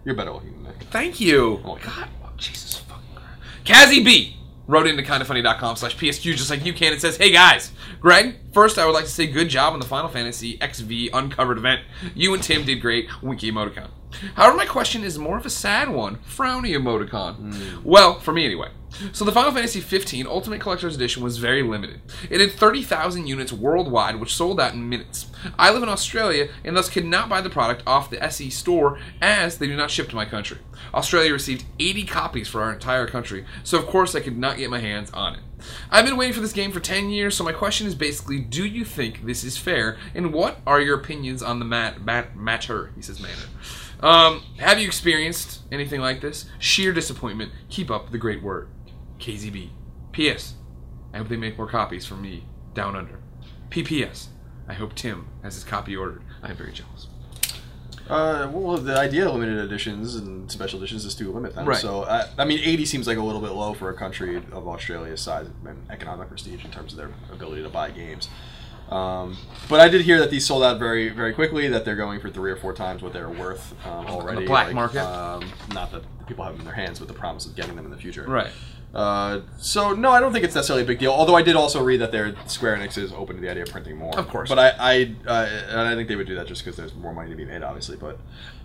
[0.05, 0.83] You're better looking than Nick.
[0.91, 1.61] Thank you.
[1.65, 3.31] Oh, God, oh, Jesus fucking Christ.
[3.65, 4.37] Kazzy B
[4.69, 6.93] wrote into kindoffunny.com slash PSQ just like you can.
[6.93, 9.87] It says, Hey guys, Greg, first I would like to say good job on the
[9.87, 11.81] Final Fantasy XV Uncovered event.
[12.15, 13.09] You and Tim did great.
[13.21, 13.89] Wiki emoticon.
[14.35, 16.17] However, my question is more of a sad one.
[16.29, 17.83] Frowny emoticon.
[17.85, 18.71] Well, for me anyway.
[19.13, 22.01] So the Final Fantasy XV Ultimate Collector's Edition was very limited.
[22.31, 25.27] It had 30,000 units worldwide, which sold out in minutes.
[25.59, 28.99] I live in Australia and thus could not buy the product off the SE store
[29.21, 30.59] as they do not ship to my country.
[30.95, 34.71] Australia received 80 copies for our entire country, so of course I could not get
[34.71, 35.41] my hands on it.
[35.91, 38.65] I've been waiting for this game for 10 years, so my question is basically do
[38.65, 42.93] you think this is fair, and what are your opinions on the mat, mat, matter?
[42.97, 43.35] He says, manner.
[44.01, 46.47] Um, have you experienced anything like this?
[46.59, 47.53] Sheer disappointment.
[47.69, 48.69] Keep up the great work.
[49.19, 49.71] KZB.
[50.13, 50.55] P.S.
[51.13, 53.21] I hope they make more copies for me down under.
[53.71, 54.29] P.P.S.
[54.69, 56.23] I hope Tim has his copy ordered.
[56.43, 57.09] I am very jealous.
[58.09, 61.67] Uh, well, the idea of limited editions and special editions is to limit them.
[61.67, 61.79] Right.
[61.79, 64.69] So, I, I mean, 80 seems like a little bit low for a country of
[64.69, 68.29] Australia's size and economic prestige in terms of their ability to buy games.
[68.91, 69.37] Um,
[69.69, 71.69] but I did hear that these sold out very, very quickly.
[71.69, 74.47] That they're going for three or four times what they're worth um, already.
[74.47, 75.03] black market?
[75.03, 77.85] Um, not that people have them in their hands, but the promise of getting them
[77.85, 78.25] in the future.
[78.29, 78.51] Right.
[78.95, 81.13] Uh, so no, I don't think it's necessarily a big deal.
[81.13, 83.71] Although I did also read that their Square Enix is open to the idea of
[83.71, 84.19] printing more.
[84.19, 84.49] Of course.
[84.49, 87.13] But I, I, uh, and I think they would do that just because there's more
[87.13, 87.97] money to be made, obviously.
[87.97, 88.19] But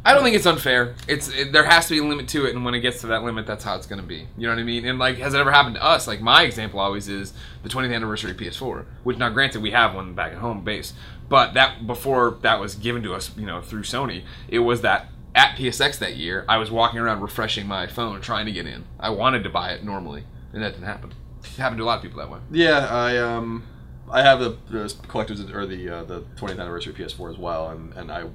[0.06, 0.96] I don't think it's unfair.
[1.08, 3.08] It's it, there has to be a limit to it, and when it gets to
[3.08, 4.28] that limit, that's how it's going to be.
[4.38, 4.86] You know what I mean?
[4.86, 6.08] And like, has it ever happened to us?
[6.08, 10.14] Like my example always is the 20th anniversary PS4, which now granted we have one
[10.14, 10.94] back at home base,
[11.30, 15.10] but that before that was given to us, you know, through Sony, it was that
[15.36, 18.86] at PSX that year, I was walking around refreshing my phone trying to get in.
[19.00, 21.14] I wanted to buy it normally, and that didn't happen.
[21.44, 22.40] It happened to a lot of people that way.
[22.52, 23.64] yeah, I um,
[24.12, 27.94] I have the, the collector's or the uh, the 20th anniversary PS4 as well, and
[27.94, 28.26] and I.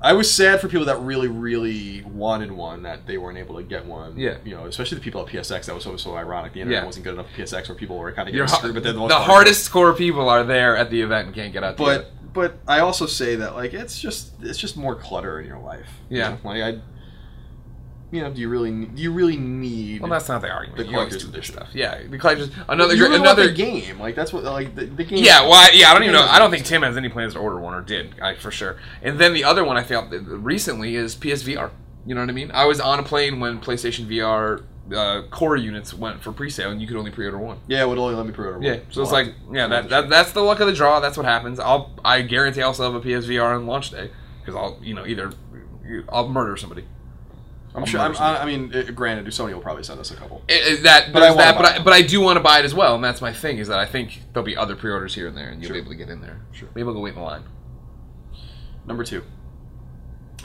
[0.00, 3.64] I was sad for people that really, really wanted one that they weren't able to
[3.64, 4.16] get one.
[4.16, 4.36] Yeah.
[4.44, 5.66] you know, especially the people at PSX.
[5.66, 6.52] That was so so ironic.
[6.52, 6.86] The internet Yeah.
[6.86, 8.74] wasn't good enough for PSX, where people were kind of You're getting screwed.
[8.74, 11.52] But the then the, most hardest core people are there at the event and can't
[11.52, 11.76] get out.
[11.78, 12.10] to but.
[12.38, 15.88] But I also say that like it's just it's just more clutter in your life.
[16.08, 16.28] you Yeah.
[16.30, 16.38] know?
[16.44, 16.80] like I,
[18.10, 20.00] you know, do you really do you really need?
[20.00, 20.78] well, that's not the argument.
[20.78, 21.54] The You collector's edition.
[21.56, 21.68] stuff.
[21.74, 25.22] Yeah, the collector's another you really another game like that's what like the, the game.
[25.22, 26.22] Yeah, well, I, yeah, I don't even know.
[26.26, 28.78] I don't think Tim has any plans to order one or did, I, for sure.
[29.02, 30.10] And then the other one I found
[30.44, 31.70] recently is PSVR.
[32.06, 32.50] You know what I mean?
[32.54, 34.62] I was on a plane when PlayStation VR
[34.94, 37.58] uh, core units went for pre-sale, and you could only pre-order one.
[37.66, 38.58] Yeah, it would only let me pre-order.
[38.58, 38.66] one.
[38.66, 38.82] Yeah, one.
[38.90, 41.00] so it's I'll like, yeah, that, that that's the luck of the draw.
[41.00, 41.58] That's what happens.
[41.60, 45.06] I'll, I guarantee I'll still have a PSVR on launch day because I'll, you know,
[45.06, 45.32] either
[46.08, 46.84] I'll murder somebody.
[47.74, 48.00] I'm I'll sure.
[48.00, 48.38] I'm, somebody.
[48.38, 50.42] I, I mean, uh, granted, Sony will probably send us a couple.
[50.48, 52.64] It- it- that, But I that, but I, but I do want to buy it
[52.64, 53.58] as well, and that's my thing.
[53.58, 55.74] Is that I think there'll be other pre-orders here and there, and you'll Sure.
[55.74, 56.40] be able to get in there.
[56.52, 56.68] Sure.
[56.74, 57.42] Maybe I'll go wait in the line.
[58.86, 59.22] Number two.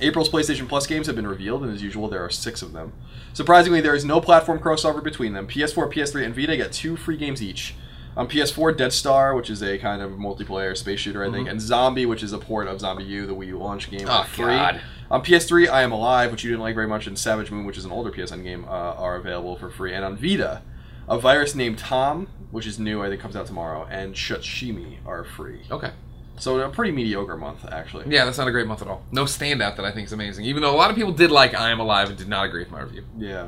[0.02, 2.94] April's PlayStation Plus games have been revealed, and as usual, there are six of them.
[3.34, 5.48] Surprisingly, there is no platform crossover between them.
[5.48, 7.76] PS4, PS3, and Vita get two free games each.
[8.16, 11.60] On PS4, Dead Star, which is a kind of multiplayer space shooter, I think, and
[11.60, 14.46] Zombi, which is a port of ZombiU, the Wii U launch game, are Oh, free.
[14.46, 14.82] God.
[15.10, 17.78] On PS3, I Am Alive, which you didn't like very much, and Savage Moon, which
[17.78, 19.94] is an older PSN game, uh, are available for free.
[19.94, 20.62] And on Vita,
[21.08, 25.24] A Virus Named Tom, which is new, I think comes out tomorrow, and Shushimi are
[25.24, 25.62] free.
[25.72, 25.92] Okay.
[26.38, 28.06] So a pretty mediocre month, actually.
[28.14, 29.04] Yeah, that's not a great month at all.
[29.12, 30.46] No standout that I think is amazing.
[30.46, 32.64] Even though a lot of people did like I Am Alive and did not agree
[32.64, 33.48] with my review Yeah,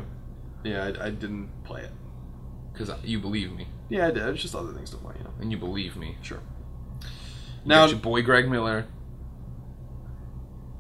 [0.63, 1.91] yeah, I, I didn't play it.
[2.71, 4.23] because you believe me Yeah, I did.
[4.29, 5.31] It's just other things to play, you know.
[5.41, 6.17] and you believe me.
[6.21, 6.39] Sure.
[7.01, 7.07] You
[7.65, 8.85] Now, your boy Greg Miller.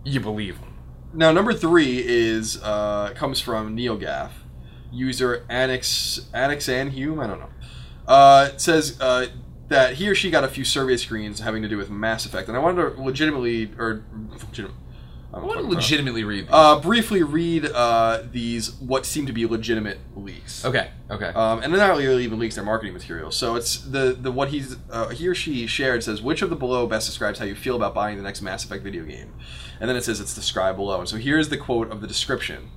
[0.03, 0.73] You believe him.
[1.13, 4.29] now number three is uh, comes from NeoGaf,
[4.91, 7.23] user Annex Annexanhume.
[7.23, 7.49] I don't know.
[8.07, 9.25] Uh, it says uh,
[9.67, 12.47] that he or she got a few survey screens having to do with Mass Effect,
[12.47, 14.71] and I wanted to legitimately or legit,
[15.33, 16.45] I want to legitimately read.
[16.45, 16.53] These.
[16.53, 20.63] uh, briefly read uh, these what seem to be legitimate leaks.
[20.63, 20.91] okay.
[21.09, 21.27] Okay.
[21.27, 23.35] Um, and they're not really even leaks; they're marketing materials.
[23.35, 26.55] So it's the the what he's uh, he or she shared says which of the
[26.55, 29.33] below best describes how you feel about buying the next Mass Effect video game,
[29.79, 30.99] and then it says it's described below.
[30.99, 32.69] And so here's the quote of the description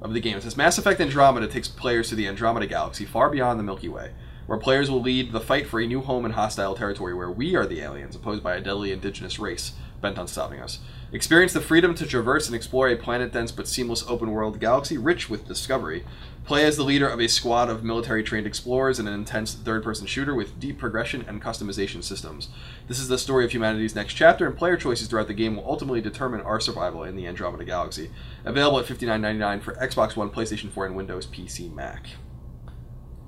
[0.00, 0.36] of the game.
[0.36, 3.88] It says Mass Effect Andromeda takes players to the Andromeda galaxy, far beyond the Milky
[3.88, 4.12] Way,
[4.50, 7.54] where players will lead the fight for a new home in hostile territory where we
[7.54, 10.80] are the aliens, opposed by a deadly indigenous race bent on stopping us.
[11.12, 14.98] Experience the freedom to traverse and explore a planet dense but seamless open world galaxy
[14.98, 16.04] rich with discovery.
[16.44, 19.84] Play as the leader of a squad of military trained explorers in an intense third
[19.84, 22.48] person shooter with deep progression and customization systems.
[22.88, 25.64] This is the story of humanity's next chapter, and player choices throughout the game will
[25.64, 28.10] ultimately determine our survival in the Andromeda galaxy.
[28.44, 32.08] Available at $59.99 for Xbox One, PlayStation 4, and Windows PC Mac.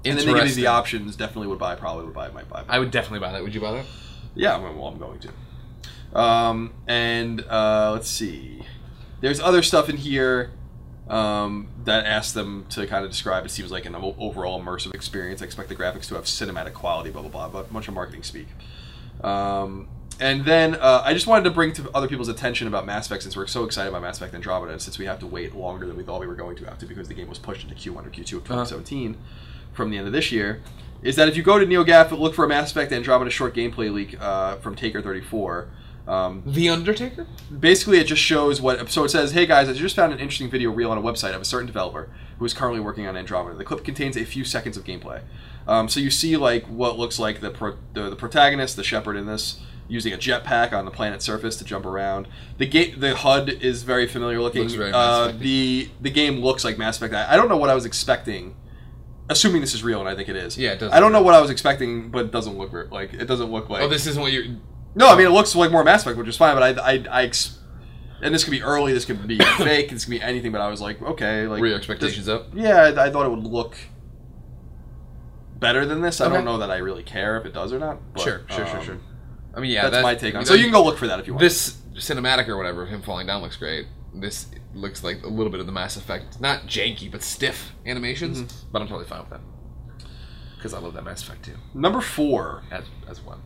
[0.05, 0.65] And then they give Interesting.
[0.65, 1.17] the options.
[1.17, 1.75] Definitely would buy.
[1.77, 2.29] Probably would buy.
[2.31, 2.65] Might buy.
[2.69, 3.43] I would definitely buy that.
[3.43, 3.87] Would you buy that?
[4.35, 6.19] Yeah, well, well, I'm going to.
[6.19, 8.63] Um, and uh, let's see.
[9.21, 10.51] There's other stuff in here
[11.09, 13.45] um, that asks them to kind of describe.
[13.45, 15.43] It seems like an overall immersive experience.
[15.43, 17.11] I expect the graphics to have cinematic quality.
[17.11, 17.49] Blah blah blah.
[17.49, 18.49] But a bunch of marketing speak.
[19.23, 19.89] Um,
[20.21, 23.23] and then uh, I just wanted to bring to other people's attention about Mass Effect
[23.23, 25.87] since we're so excited about Mass Effect Andromeda, and since we have to wait longer
[25.87, 27.75] than we thought we were going to have to because the game was pushed into
[27.75, 29.17] Q1 or Q2 of 2017
[29.73, 30.63] from the end of this year,
[31.03, 33.93] is that if you go to NeoGAF, look for a Mass Effect Andromeda short gameplay
[33.93, 35.69] leak uh, from Taker34.
[36.07, 37.27] Um, The Undertaker?
[37.61, 40.51] basically it just shows what so it says hey guys i just found an interesting
[40.51, 42.09] video reel on a website of a certain developer
[42.41, 43.57] who is currently working on andromeda.
[43.57, 45.23] The clip contains a few seconds of gameplay.
[45.69, 49.17] Um, so you see like what looks like the, pro, the the protagonist the shepherd
[49.17, 52.27] in this using a jetpack on the planet's surface to jump around.
[52.59, 54.69] The gate the hud is very familiar looking.
[54.69, 57.15] Very uh, the the game looks like mass effect.
[57.15, 58.57] I, I don't know what i was expecting
[59.29, 61.23] assuming this is real and i think it is Yeah, it does i don't know
[61.23, 63.89] what i was expecting but it doesn't look re- like it doesn't look like Oh,
[63.89, 64.45] this isn't what you're.
[64.95, 66.55] no, I mean it looks like more Mass Effect, which is fine.
[66.57, 67.59] But I, I, I ex-
[68.21, 70.53] and this could be early, this could be fake, this could be anything.
[70.53, 72.49] But I was like, okay, like Were your expectations up?
[72.55, 73.77] yeah, I, I thought it would look
[75.59, 76.21] better than this.
[76.21, 76.35] I Okay.
[76.35, 77.99] don't know that I really care if it does or not.
[78.13, 78.99] But, sure, sure, sure, um, sure.
[79.55, 80.43] I mean, yeah, that's that- my take on.
[80.43, 80.47] It.
[80.47, 81.41] So you can go look for that if you want.
[81.41, 83.87] This cinematic or whatever, him falling down looks great.
[84.15, 88.43] This looks like a little bit of the Mass Effect, not janky but stiff animations.
[88.43, 88.69] Mm-hmm.
[88.73, 89.41] But I'm totally fine with that
[90.57, 93.43] because I love that Mass Effect too, Number four, as as one.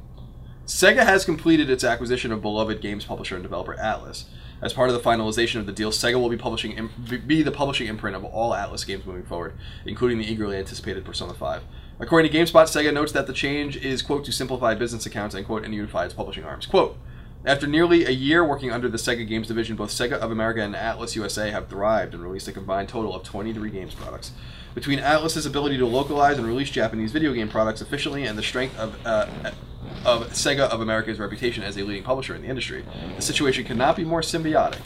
[0.66, 4.24] Sega has completed its acquisition of beloved games publisher and developer Atlus.
[4.60, 6.90] As part of the finalization of the deal, Sega will be publishing
[7.26, 9.54] be the publishing imprint of all Atlus games moving forward,
[9.86, 11.62] including the eagerly anticipated Persona 5.
[11.98, 15.46] According to GameSpot, Sega notes that the change is quote to simplify business accounts and
[15.46, 16.66] quote and unify its publishing arms.
[16.66, 16.98] Quote
[17.46, 20.74] after nearly a year working under the Sega Games division, both Sega of America and
[20.74, 24.32] Atlus USA have thrived and released a combined total of 23 games products.
[24.74, 28.78] Between Atlus's ability to localize and release Japanese video game products efficiently and the strength
[28.78, 29.26] of uh,
[30.04, 33.96] of Sega of America's reputation as a leading publisher in the industry, the situation cannot
[33.96, 34.82] be more symbiotic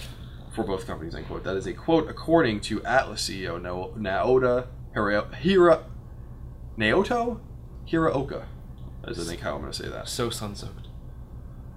[0.54, 1.14] for both companies.
[1.14, 1.44] End quote.
[1.44, 5.84] That is a quote according to Atlus CEO no- Naoda Hira, Hira
[6.78, 7.40] Naoto
[7.88, 8.44] Hiraoka.
[9.02, 10.08] That is I think how I'm going to say that.
[10.08, 10.89] So sun soaked.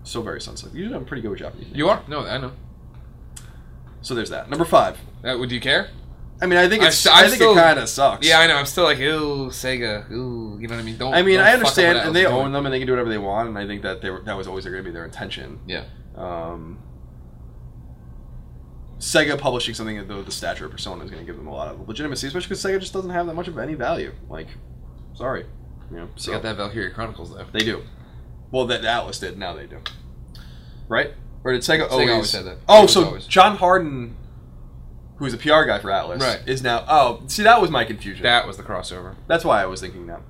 [0.03, 0.73] So very sunset.
[0.73, 1.67] Usually I'm pretty good with Japanese.
[1.67, 1.77] names.
[1.77, 2.03] You are?
[2.07, 2.51] No, I know.
[4.01, 4.49] So there's that.
[4.49, 4.99] Number five.
[5.23, 5.89] Uh, would you care?
[6.41, 6.97] I mean, I think it's.
[6.97, 8.27] st- I I'm think still- it kind of sucks.
[8.27, 8.57] Yeah, I know.
[8.57, 10.97] I'm still like, ooh, Sega, ooh, you know what I mean?
[10.97, 11.13] Don't.
[11.13, 13.17] I mean, don't I understand, and they own them, and they can do whatever they
[13.17, 15.59] want, and I think that they were, that was always going to be their intention.
[15.67, 15.85] Yeah.
[16.17, 16.79] Um,
[18.99, 21.69] Sega publishing something of the, stature of Persona is going to give them a lot
[21.69, 24.13] of legitimacy, especially because Sega just doesn't have that much of any value.
[24.29, 24.47] Like,
[25.13, 25.45] sorry,
[25.91, 26.09] you know.
[26.25, 27.45] They got that Valkyria Chronicles though.
[27.53, 27.83] they do.
[28.53, 29.37] Well, that Atlus did.
[29.39, 29.79] Now they do.
[30.87, 31.11] Right?
[31.43, 32.57] Or did Sega, Sega always said that.
[32.69, 33.25] Oh, was so always.
[33.25, 34.15] John Hardin,
[35.17, 36.39] who's a PR guy for Atlus, Right.
[36.47, 36.85] is now.
[36.87, 38.21] Oh, see, that was my confusion.
[38.21, 39.15] That was the crossover.
[39.27, 40.21] That's why I was thinking that.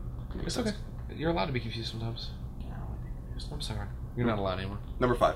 [0.46, 0.70] It's sense.
[0.70, 0.78] okay.
[1.18, 2.32] You're allowed to be confused sometimes.
[3.52, 3.88] I'm sorry.
[4.16, 4.80] You're not allowed anymore.
[5.00, 5.36] Number five.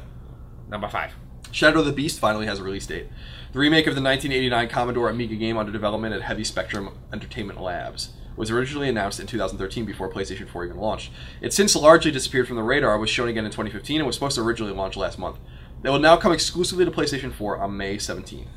[0.69, 1.12] Number five.
[1.52, 3.08] Shadow of the Beast finally has a release date.
[3.52, 8.13] The remake of the 1989 Commodore Amiga game under development at Heavy Spectrum Entertainment Labs
[8.38, 11.12] was originally announced in 2013 before PlayStation 4 even launched.
[11.41, 14.36] It since largely disappeared from the radar, was shown again in 2015, and was supposed
[14.36, 15.38] to originally launch last month.
[15.84, 18.47] It will now come exclusively to PlayStation 4 on May 17th.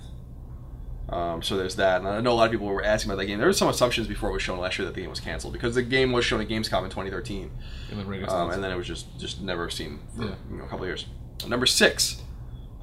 [1.08, 1.98] Um, so there's that.
[2.00, 3.38] And I know a lot of people were asking about that game.
[3.38, 5.52] There were some assumptions before it was shown last year that the game was canceled
[5.52, 7.50] because the game was shown at Gamescom in 2013.
[7.90, 10.30] And then Um, and then it was just just never seen for Yeah.
[10.50, 11.06] you know, a couple of years.
[11.48, 12.22] Number six,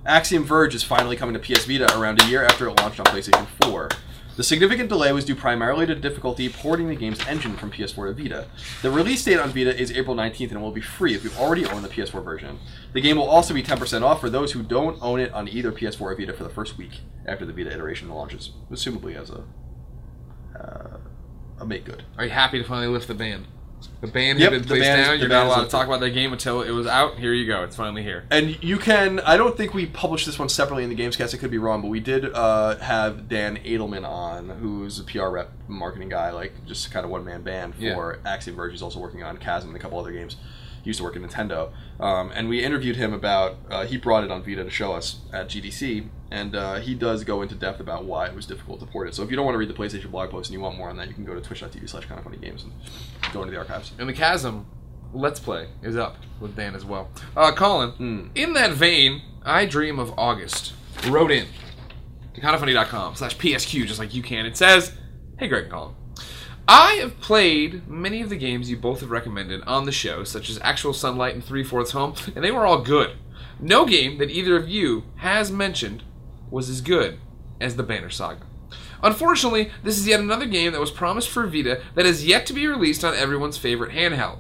[0.06, 3.06] Axiom Verge is finally coming to PS Vita around a year after it launched on
[3.06, 3.90] PlayStation 4.
[4.38, 8.24] The significant delay was due primarily to difficulty porting the game's engine from PS4 to
[8.24, 8.48] Vita.
[8.84, 11.66] The release date on Vita is April 19th and will be free if you already
[11.66, 12.60] own the PS4 version.
[12.94, 15.72] The game will also be 10% off for those who don't own it on either
[15.72, 19.44] PS4 or Vita for the first week after the Vita iteration launches, assumably as a
[20.56, 20.98] uh,
[21.60, 22.04] a make good.
[22.18, 23.48] Are you happy to finally lift the ban?
[24.02, 25.20] The ban Yep, had been placed down.
[25.20, 27.18] You're not allowed to talk about that game until it was out.
[27.18, 27.64] Here you go.
[27.64, 28.26] It's finally here.
[28.30, 29.20] And you can.
[29.22, 31.34] I don't think we published this one separately in the Gamescast.
[31.34, 35.28] I could be wrong, but we did uh, have Dan Adelman on, who's a PR
[35.30, 38.32] rep, marketing guy, like just kind of one man band for Yeah.
[38.32, 38.72] Axiom Verge.
[38.72, 40.36] He's also working on Chasm and a couple other games.
[40.84, 43.58] He used to work at Nintendo, um, and we interviewed him about.
[43.70, 47.24] Uh, he brought it on Vita to show us at GDC, and uh, he does
[47.24, 49.16] go into depth about why it was difficult to port it.
[49.16, 50.90] So if you don't want to read the PlayStation blog post and you want more
[50.90, 52.74] on that, you can go to twitch.tv slash kind of funny games and
[53.34, 53.92] go into the archives.
[54.00, 54.66] And the Chasm
[55.14, 57.10] Let's Play is up with Dan as well.
[57.36, 58.28] Uh, Colin, Hmm.
[58.36, 60.74] in that vein, I Dream of August
[61.08, 61.48] wrote in
[62.34, 64.46] to kindoffunny.com slash PSQ, just like you can.
[64.46, 64.92] It says,
[65.40, 65.96] Hey Greg and Colin,
[66.68, 70.50] I have played many of the games you both have recommended on the show, such
[70.50, 73.12] as Actual Sunlight and Three Fourths Home, and they were all good.
[73.60, 76.04] No game that either of you has mentioned
[76.52, 77.20] was as good
[77.60, 78.42] as the Banner Saga.
[79.04, 82.54] Unfortunately, this is yet another game that was promised for Vita that has yet to
[82.54, 84.40] be released on everyone's favorite handheld.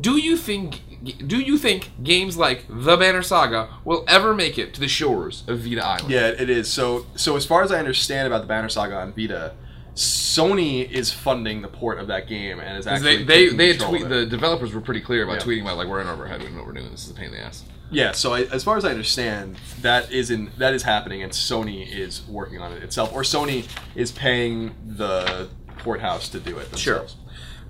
[0.00, 0.82] Do you think
[1.26, 5.42] do you think games like The Banner Saga will ever make it to the shores
[5.46, 6.10] of Vita Island?
[6.10, 6.68] Yeah, it is.
[6.72, 9.54] So, so as far as I understand about the Banner Saga on Vita,
[9.94, 14.08] Sony is funding the port of that game and is actually they they they tweet
[14.08, 15.42] the developers were pretty clear about Yeah.
[15.46, 16.90] tweeting about like we're in over our head, we know what we're doing.
[16.90, 17.64] This is a pain in the ass.
[17.90, 21.32] Yeah, so I, as far as I understand, that is in that is happening, and
[21.32, 26.58] Sony is working on it itself, or Sony is paying the port house to do
[26.58, 27.16] it themselves.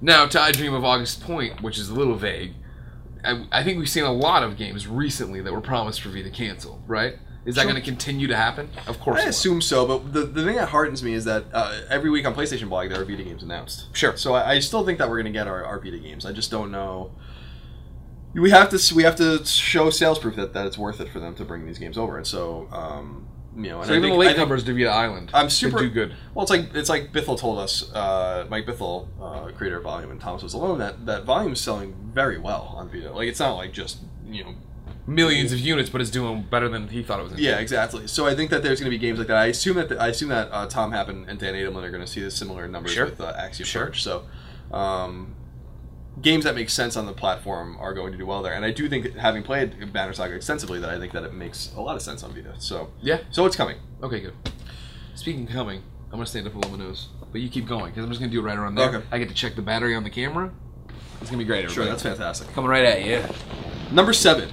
[0.01, 2.55] Now, to I Dream of August Point, which is a little vague,
[3.25, 6.31] I, I think we've seen a lot of games recently that were promised for Vita
[6.31, 7.17] cancel, right?
[7.45, 7.71] Is that Sure.
[7.71, 8.69] going to continue to happen?
[8.89, 9.21] Of course.
[9.23, 12.27] I assume so, but the, the thing that heartens me is that uh, every week
[12.27, 13.87] on PlayStation Blog there are Vita games announced.
[13.97, 14.17] Sure.
[14.17, 16.27] So I, I still think that we're going to get our, our Vita games.
[16.27, 17.13] I just don't know.
[18.41, 21.21] We have to we have to show sales proof that, that it's worth it for
[21.21, 24.11] them to bring these games over, and so um, you know, and So I even
[24.11, 26.15] think, the latecomers to Vita Island, I'm super do good.
[26.35, 30.11] Well, it's like it's like Bithell told us, uh, Mike Bithell, uh, creator of Volume,
[30.11, 30.79] and Thomas was alone.
[30.79, 33.11] That that Volume is selling very well on Vita.
[33.13, 34.55] Like it's not like just you know.
[35.09, 37.31] Millions of units, but it's doing better than he thought it was.
[37.31, 38.09] Gonna Yeah, exactly.
[38.09, 39.37] So I think that there's going to be games like that.
[39.37, 42.09] I assume that I assume that uh, Tom Happ and Dan Adelman are going to
[42.09, 43.05] see the similar numbers Sure.
[43.05, 43.95] with uh, Axiom Sure.
[43.95, 44.25] So
[44.73, 45.37] um,
[46.23, 48.55] games that make sense on the platform are going to do well there.
[48.55, 51.73] And I do think, having played Banner Saga extensively, that I think that it makes
[51.77, 52.55] a lot of sense on Vita.
[52.59, 53.19] So Yeah.
[53.31, 53.77] so it's coming.
[54.03, 54.33] Okay, good.
[55.15, 58.05] Speaking of coming, I'm gonna stand up a little nose, but you keep going because
[58.05, 58.89] I'm just gonna do it right around there.
[58.89, 59.07] Okay.
[59.11, 60.51] I get to check the battery on the camera.
[61.21, 61.63] It's gonna be great.
[61.71, 61.91] Sure, everybody.
[61.91, 62.53] that's fantastic.
[62.55, 63.23] coming right at you.
[63.95, 64.51] Number seven.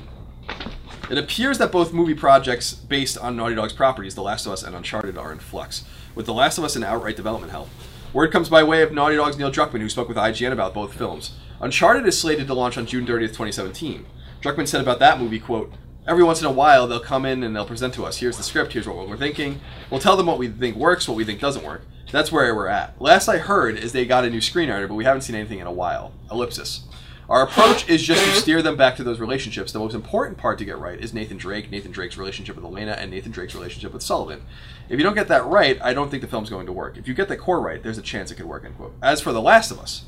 [1.09, 4.63] It appears that both movie projects based on Naughty Dog's properties, The Last of Us
[4.63, 5.83] and Uncharted, are in flux,
[6.15, 7.67] with The Last of Us in outright development hell.
[8.13, 10.93] Word comes by way of Naughty Dog's Neil Druckmann, who spoke with IGN about both
[10.93, 11.31] films.
[11.63, 14.05] Uncharted is slated to launch on June 30th, 2017.
[14.41, 15.71] Druckmann said about that movie, quote,
[16.05, 18.17] Every once in a while, they'll come in and they'll present to us.
[18.17, 18.73] Here's the script.
[18.73, 19.61] Here's what we're thinking.
[19.89, 21.83] We'll tell them what we think works, what we think doesn't work.
[22.11, 23.01] That's where we're at.
[23.01, 25.65] Last I heard is they got a new screenwriter, but we haven't seen anything in
[25.65, 26.11] a while.
[26.29, 26.83] Ellipsis.
[27.29, 29.71] Our approach is just to steer them back to those relationships.
[29.71, 32.91] The most important part to get right is Nathan Drake, Nathan Drake's relationship with Elena,
[32.91, 34.41] and Nathan Drake's relationship with Sullivan.
[34.89, 36.97] If you don't get that right, I don't think the film's going to work.
[36.97, 38.65] If you get the core right, there's a chance it could work.
[38.65, 38.95] End quote.
[39.01, 40.03] As for The Last of Us,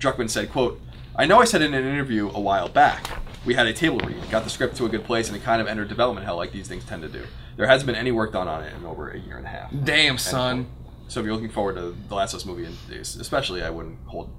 [0.00, 0.80] Druckmann said, quote,
[1.14, 3.06] I know I said in an interview a while back,
[3.44, 5.60] we had a table read, got the script to a good place, and it kind
[5.60, 7.22] of entered development hell like these things tend to do.
[7.56, 9.70] There hasn't been any work done on it in over a year and a half.
[9.84, 10.66] Damn, son.
[11.08, 13.98] So if you're looking forward to the Last of Us movie, and especially, I wouldn't
[14.06, 14.32] hold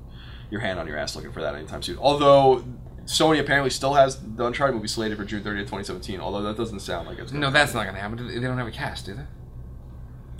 [0.50, 1.97] your hand on your ass looking for that anytime soon.
[1.97, 2.63] Although
[3.06, 6.19] Sony apparently still has the Uncharted movie slated for June 30th, 2017.
[6.19, 7.32] Although that doesn't sound like it's.
[7.32, 8.28] Gonna No, that's not gonna happen.
[8.28, 9.24] They don't have a cast, do they?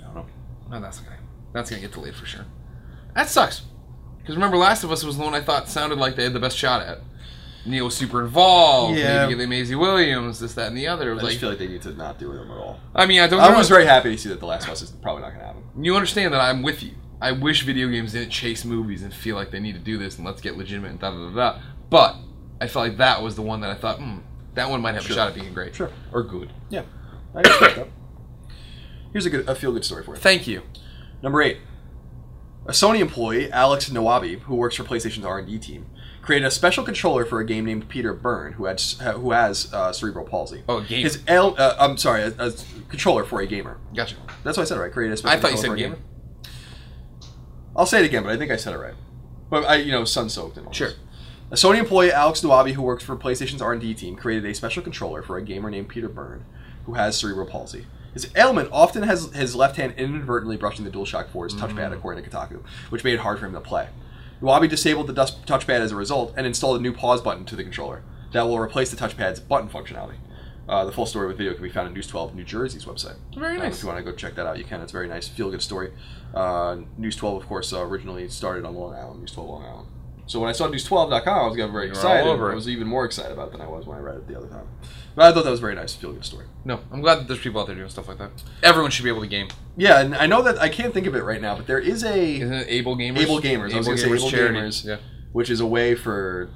[0.04, 0.26] I don't.
[0.70, 1.18] No, that's gonna.
[1.52, 2.46] That's gonna get delayed for sure.
[3.14, 3.62] That sucks.
[4.22, 6.40] Because remember, Last of Us was the one I thought sounded like they had the
[6.40, 6.98] best shot at.
[7.64, 8.96] Neil was super involved.
[8.98, 9.26] Yeah.
[9.26, 11.10] Maybe get Maisie Williams, this, that, and the other.
[11.10, 12.80] It I was just like, feel like they need to not do them at all.
[12.94, 13.40] I mean, I don't.
[13.40, 13.58] I know.
[13.58, 15.46] was very happy to see that the Last of Us is probably not going to
[15.46, 15.62] happen.
[15.80, 16.92] You understand that I'm with you.
[17.20, 20.16] I wish video games didn't chase movies and feel like they need to do this
[20.16, 21.60] and let's get legitimate and da da da da.
[21.88, 22.16] But
[22.60, 24.18] I felt like that was the one that I thought, hmm,
[24.54, 25.12] that one might have Sure.
[25.12, 25.74] a shot at being great.
[25.74, 25.90] Sure.
[26.12, 26.52] Or good.
[26.68, 26.82] Yeah,
[27.32, 27.88] I that.
[29.12, 30.20] Here's a good, a feel good story for you.
[30.20, 30.62] Thank you.
[31.22, 31.58] Number eight.
[32.66, 35.86] A Sony employee, Alex Nawabi, who works for PlayStation's R&D team,
[36.22, 39.92] created a special controller for a game named Peter Byrne, who had who has uh,
[39.92, 40.62] cerebral palsy.
[40.68, 41.02] Oh, a gamer.
[41.02, 42.52] His L, uh, I'm sorry, a, a
[42.88, 43.78] controller for a gamer.
[43.94, 44.14] Gotcha.
[44.44, 44.92] That's what I said, right?
[44.92, 45.54] Created a special controller.
[45.54, 45.98] I thought you said a gamer.
[47.74, 48.94] I'll say it again, but I think I said it right.
[49.50, 50.92] But I, you know, sun soaked and all Sure.
[51.50, 55.20] A Sony employee, Alex Nawabi, who works for PlayStation's R&D team, created a special controller
[55.22, 56.44] for a gamer named Peter Byrne,
[56.86, 57.86] who has cerebral palsy.
[58.12, 62.30] His ailment often has his left hand inadvertently brushing the DualShock 4's touchpad, according to
[62.30, 63.88] Kotaku, which made it hard for him to play.
[64.42, 67.62] Nawabi disabled the touchpad as a result and installed a new pause button to the
[67.62, 70.16] controller that will replace the touchpad's button functionality.
[70.68, 73.16] Uh, the full story with video can be found on News 12 New Jersey's website.
[73.34, 73.76] Very Uh, nice.
[73.78, 74.80] if you want to go check that out, you can.
[74.80, 75.92] It's a very nice, feel good story.
[76.34, 79.88] Uh, News 12, of course, uh, originally started on Long Island, News 12 Long Island.
[80.26, 82.28] So when I saw News12.com, I was getting very You were excited.
[82.30, 84.36] I was even more excited about it than I was when I read it the
[84.38, 84.68] other time.
[85.14, 86.46] But I thought that was very nice, feel good story.
[86.64, 88.30] No, I'm glad that there's people out there doing stuff like that.
[88.62, 89.48] Everyone should be able to game.
[89.76, 92.02] Yeah, and I know that I can't think of it right now, but there is
[92.04, 93.18] a Isn't it Able Gamers?
[93.18, 93.72] Able Gamers.
[93.74, 94.58] I was Able gonna say Gamers Able charity.
[94.58, 94.84] Gamers.
[94.86, 94.96] Yeah.
[95.32, 96.50] which is a way for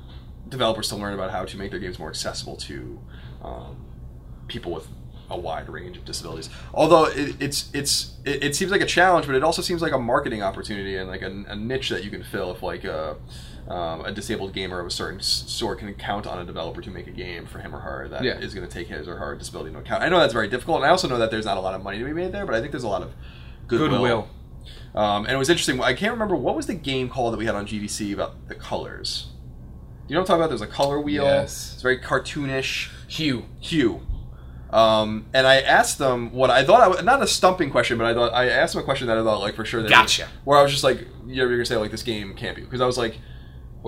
[0.49, 3.01] developers to learn about how to make their games more accessible to
[3.43, 3.85] um,
[4.49, 4.87] people with
[5.29, 6.49] a wide range of disabilities.
[6.73, 9.93] Although it, it's it's it, it seems like a challenge, but it also seems like
[9.93, 13.17] a marketing opportunity and like a, a niche that you can fill if like a
[13.69, 17.07] um, a disabled gamer of a certain sort can count on a developer to make
[17.07, 18.61] a game for him or her that is Yeah.
[18.61, 20.03] going to take his or her disability into account.
[20.03, 21.83] I know that's very difficult, and I also know that there's not a lot of
[21.83, 23.13] money to be made there, but I think there's a lot of
[23.67, 23.91] goodwill.
[23.91, 24.29] Goodwill.
[24.95, 25.81] Um, and it was interesting.
[25.83, 28.55] I can't remember what was the game called that we had on GDC about the
[28.55, 29.27] colors.
[30.09, 30.49] You know what I'm talking about?
[30.51, 31.25] There's a color wheel.
[31.25, 31.73] Yes.
[31.75, 33.45] It's very cartoonish Hue.
[33.61, 34.01] hue.
[34.71, 36.81] Um, and I asked them what I thought.
[36.81, 39.17] I was, not a stumping question, but I thought I asked them a question that
[39.19, 39.83] I thought like for sure.
[39.83, 40.29] That Gotcha.
[40.45, 42.87] Where I was just like, you're gonna say like this game can't be because I
[42.87, 43.19] was like,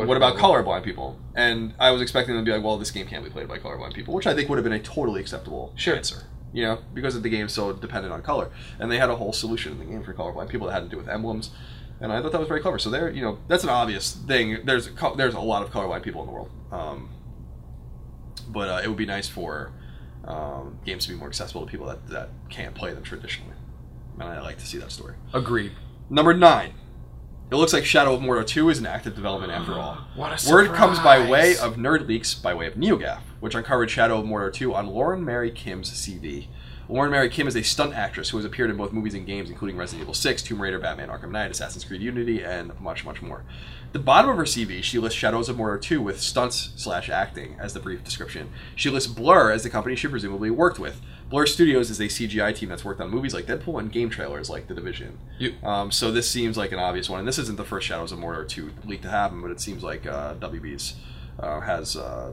[0.06, 1.18] what, about colorblind people?
[1.34, 3.58] And I was expecting them to be like, well, this game can't be played by
[3.58, 5.96] colorblind people, which I think would have been a totally acceptable Sure.
[5.96, 6.24] answer.
[6.52, 9.72] You know, because the game's so dependent on color, and they had a whole solution
[9.72, 11.50] in the game for colorblind people that had to do with emblems,
[12.00, 12.78] and I thought that was very clever.
[12.78, 14.64] So there, you know, that's an obvious thing.
[14.64, 17.10] There's a, there's a lot of colorblind people in the world, um,
[18.48, 19.72] but uh, it would be nice for
[20.24, 23.54] um, games to be more accessible to people that, that can't play them traditionally,
[24.14, 25.16] and I like to see that story.
[25.34, 25.72] Agreed.
[26.08, 26.72] Number nine.
[27.50, 29.98] It looks like Shadow of Mordor 2 is in active development after all.
[30.14, 33.90] What a Word comes by way of Nerd Leaks by way of NeoGaf, which uncovered
[33.90, 36.48] Shadow of Mordor 2 on Lauren Mary Kim's CV.
[36.90, 39.48] Lauren Mary Kim is a stunt actress who has appeared in both movies and games,
[39.48, 43.22] including Resident Evil 6, Tomb Raider, Batman Arkham Knight, Assassin's Creed Unity, and much, much
[43.22, 43.44] more.
[43.92, 47.56] The bottom of her CV, she lists Shadows of Mordor 2 with stunts slash acting
[47.58, 48.50] as the brief description.
[48.74, 51.00] She lists Blur as the company she presumably worked with.
[51.28, 54.48] Blur Studios is a CGI team that's worked on movies like Deadpool and game trailers
[54.48, 55.18] like The Division.
[55.38, 58.12] You, Um, so this seems like an obvious one, and this isn't the first Shadows
[58.12, 60.94] of Mordor 2 leak to happen, but it seems like uh, WB's
[61.38, 62.32] uh, has, uh,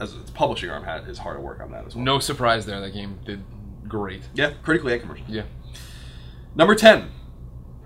[0.00, 2.04] as its publishing arm, had, is hard at work on that as well.
[2.04, 2.80] no surprise there.
[2.80, 3.44] That game did
[3.86, 4.22] great.
[4.34, 5.32] Yeah, critically and commercially.
[5.32, 5.44] Yeah.
[6.56, 7.10] Number 10.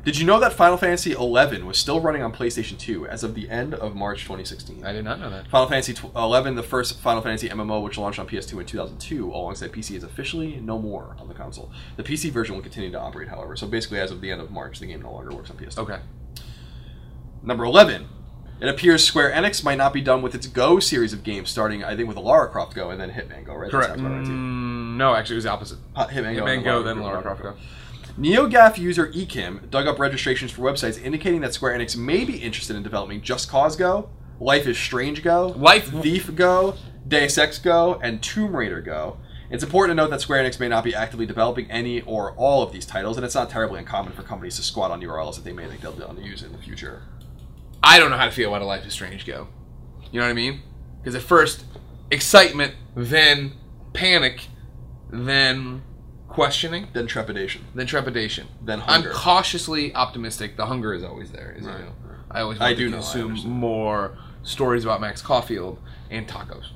[0.07, 3.35] Did you know that Final Fantasy XI was still running on PlayStation 2 as of
[3.35, 4.87] the end of March 2016?
[4.87, 5.49] I did not know that.
[5.49, 9.73] Final Fantasy 11, the first Final Fantasy MMO, which launched on PS2 in 2002, alongside
[9.73, 11.73] PC, is officially no more on the console.
[11.97, 13.57] The PC version will continue to operate, however.
[13.57, 15.79] So basically, as of the end of March, the game no longer works on PS2.
[15.79, 15.99] Okay.
[17.43, 18.07] Number 11.
[18.61, 21.83] It appears Square Enix might not be done with its Go series of games, starting,
[21.83, 23.73] I think, with a Lara Croft Go and then Hitman Go, right?
[23.73, 23.89] Correct.
[23.89, 24.37] sounds about right to you.
[24.37, 25.79] Mm, no, actually, it was the opposite.
[25.97, 27.55] Uh, Hitman Hitman and Go, then Lara Croft Go.
[28.19, 32.75] NeoGaf user Ekim dug up registrations for websites indicating that Square Enix may be interested
[32.75, 34.09] in developing Just Cause Go,
[34.41, 36.75] Life is Strange Go, Life- Thief Go,
[37.07, 39.19] Deus Ex Go, and Tomb Raider Go.
[39.51, 42.63] It's important to note that Square Enix may not be actively developing any or all
[42.63, 45.45] of these titles, and it's not terribly uncommon for companies to squat on URLs that
[45.45, 47.03] they may think they'll be able to use in the future.
[47.83, 49.49] I don't know how to feel about a Life is Strange go.
[50.11, 50.63] You know what I mean?
[51.01, 51.65] Because at first,
[52.11, 53.53] excitement, then
[53.93, 54.47] panic,
[55.11, 55.83] then
[56.37, 57.63] questioning, Then trepidation.
[57.75, 58.47] then trepidation.
[58.63, 59.09] Then hunger.
[59.11, 60.57] I'm cautiously optimistic.
[60.57, 61.93] The hunger is always there, as Right, you know.
[62.31, 63.55] I always I want do to know, I consume understand.
[63.55, 65.79] more stories about Max Caulfield
[66.11, 66.67] and tacos.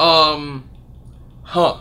[0.00, 0.68] Um,
[1.42, 1.78] huh.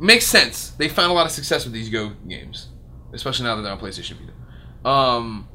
[0.00, 0.70] Makes sense.
[0.70, 2.68] They found a lot of success with these Go games,
[3.12, 4.88] especially now that they're on PlayStation Vita.
[4.88, 5.48] Um,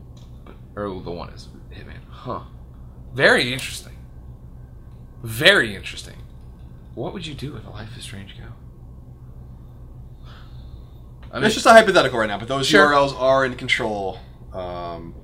[0.76, 2.00] or the one is Hitman.
[2.10, 2.42] Huh.
[3.14, 3.98] Very interesting.
[5.24, 6.16] Very interesting.
[6.96, 8.46] What would you do with a Life is Strange Go?
[11.34, 12.92] I mean, It's just a hypothetical right now, but those Sure.
[12.92, 14.20] URLs are in control
[14.54, 15.16] um,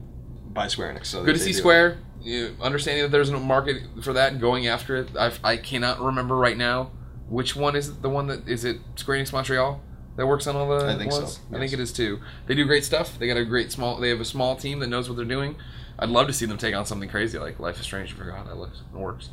[0.47, 1.05] by Square Enix.
[1.05, 1.99] So good to see Square.
[2.21, 5.09] You, understanding that there's no market for that and going after it.
[5.15, 6.91] I, I cannot remember right now
[7.29, 9.79] which one is the one that is it Square Enix Montreal
[10.15, 11.39] that works on all the I think so, ones?
[11.53, 12.19] I think it is too.
[12.47, 13.17] They do great stuff.
[13.19, 13.97] They got a great small.
[13.97, 15.55] They have a small team that knows what they're doing.
[15.99, 18.13] I'd love to see them take on something crazy like Life is Strange.
[18.13, 18.81] I forgot that looks.
[18.91, 19.29] Works.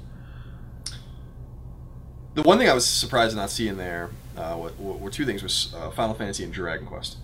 [2.34, 5.42] The one thing I was surprised to not see in there uh, were, two things:
[5.42, 7.16] was uh, Final Fantasy and Dragon Quest,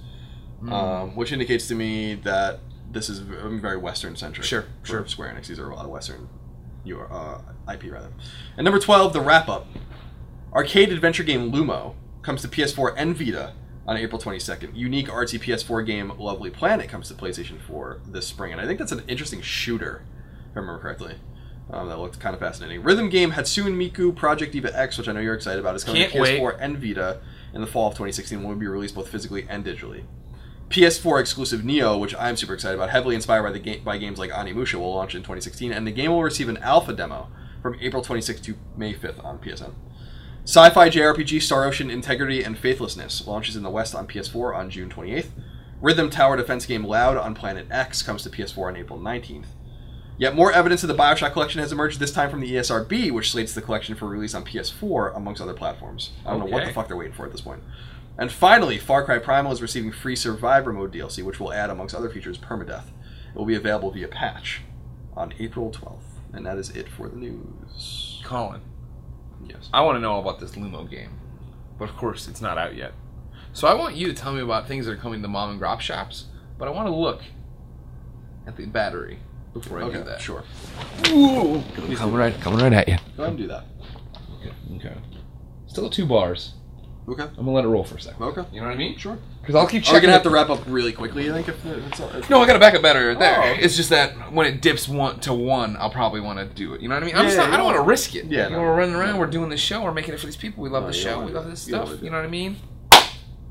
[0.60, 0.72] Hmm.
[0.72, 2.60] um, which indicates to me that
[2.90, 4.46] this is very Western centric.
[4.46, 5.06] Sure, sure.
[5.06, 5.46] Square Enix.
[5.46, 6.28] These are a lot of Western,
[6.84, 7.40] your uh,
[7.72, 8.08] IP rather.
[8.56, 9.66] And number twelve, the wrap up.
[10.52, 13.54] Arcade adventure game Lumo comes to PS4 and Vita
[13.86, 14.76] on April 22nd.
[14.76, 18.78] Unique artsy PS4 game Lovely Planet comes to PlayStation 4 this spring, and I think
[18.78, 20.02] that's an interesting shooter,
[20.50, 21.14] if I remember correctly.
[21.70, 22.82] Um, that looked kind of fascinating.
[22.82, 26.02] Rhythm game Hatsune Miku Project Diva X, which I know you're excited about, is coming
[26.02, 26.54] Can't to PS4 wait.
[26.60, 27.20] and Vita
[27.54, 30.04] in the fall of 2016 and will be released both physically and digitally.
[30.68, 34.18] PS4 exclusive Nioh, which I'm super excited about, heavily inspired by the game by games
[34.18, 37.28] like Onimusha, will launch in 2016, and the game will receive an alpha demo
[37.62, 39.74] from April 26th to May 5th on PSN.
[40.44, 44.90] Sci-fi JRPG Star Ocean Integrity and Faithlessness launches in the West on PS4 on June
[44.90, 45.28] 28th.
[45.80, 49.46] Rhythm Tower defense game Loud on Planet X comes to PS4 on April 19th.
[50.22, 53.32] Yet more evidence of the Bioshock collection has emerged this time from the ESRB, which
[53.32, 56.10] slates the collection for release on PS4, amongst other platforms.
[56.24, 57.60] I don't know what the fuck they're waiting for at this point.
[58.16, 61.92] And finally, Far Cry Primal is receiving free Survivor Mode DLC, which will add, amongst
[61.92, 62.84] other features, permadeath.
[63.34, 64.60] It will be available via patch
[65.16, 66.20] on April 12th.
[66.32, 68.22] And that is it for the news.
[68.24, 68.60] Colin,
[69.44, 69.70] Yes.
[69.72, 71.18] I want to know all about this Lumo game,
[71.80, 72.92] but of course it's not out yet.
[73.52, 75.60] So I want you to tell me about things that are coming to mom and
[75.60, 76.26] grop shops,
[76.58, 77.22] but I want to look
[78.46, 79.18] at the battery
[79.54, 80.20] before I do Okay, that.
[80.20, 80.44] sure.
[81.08, 82.96] Ooh, coming right, coming right at you.
[83.16, 83.64] Go ahead and do that.
[84.40, 84.52] Okay.
[84.76, 84.94] Okay.
[85.66, 86.54] Still two bars.
[87.08, 87.22] Okay.
[87.24, 88.22] I'm gonna let it roll for a second.
[88.22, 88.44] Okay.
[88.52, 88.96] You know what I mean?
[88.96, 89.18] Sure.
[89.40, 90.00] Because I'll keep Are we checking.
[90.02, 91.28] gonna have to wrap up really quickly?
[91.28, 93.42] I think if it's, it's No, I got a backup battery right there.
[93.42, 93.56] Oh.
[93.60, 96.80] It's just that when it dips one to one, I'll probably want to do it.
[96.80, 97.16] You know what I mean?
[97.16, 98.26] I'm Yeah, just not, yeah, I don't want to risk it.
[98.26, 98.56] Yeah, you no.
[98.58, 100.62] know, we're running around, we're doing this show, we're making it for these people.
[100.62, 101.70] We love No, the show, we love this it.
[101.70, 102.02] You don't stuff.
[102.04, 102.56] You know what I mean?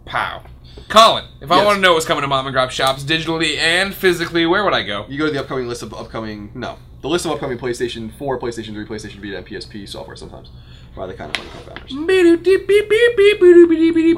[0.06, 0.44] Pow.
[0.90, 1.66] Colin, if I Yes.
[1.66, 4.74] want to know what's coming to mom and grop shops digitally and physically, where would
[4.74, 5.06] I go?
[5.10, 6.52] You go to the upcoming list of upcoming.
[6.54, 10.50] No, the list of upcoming PlayStation 4, PlayStation 3, PlayStation Vita, and PSP software sometimes
[10.96, 11.92] by the kind of funny co-founders.
[11.94, 11.96] I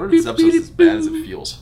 [0.04, 1.60] if this episode's as bad as it feels.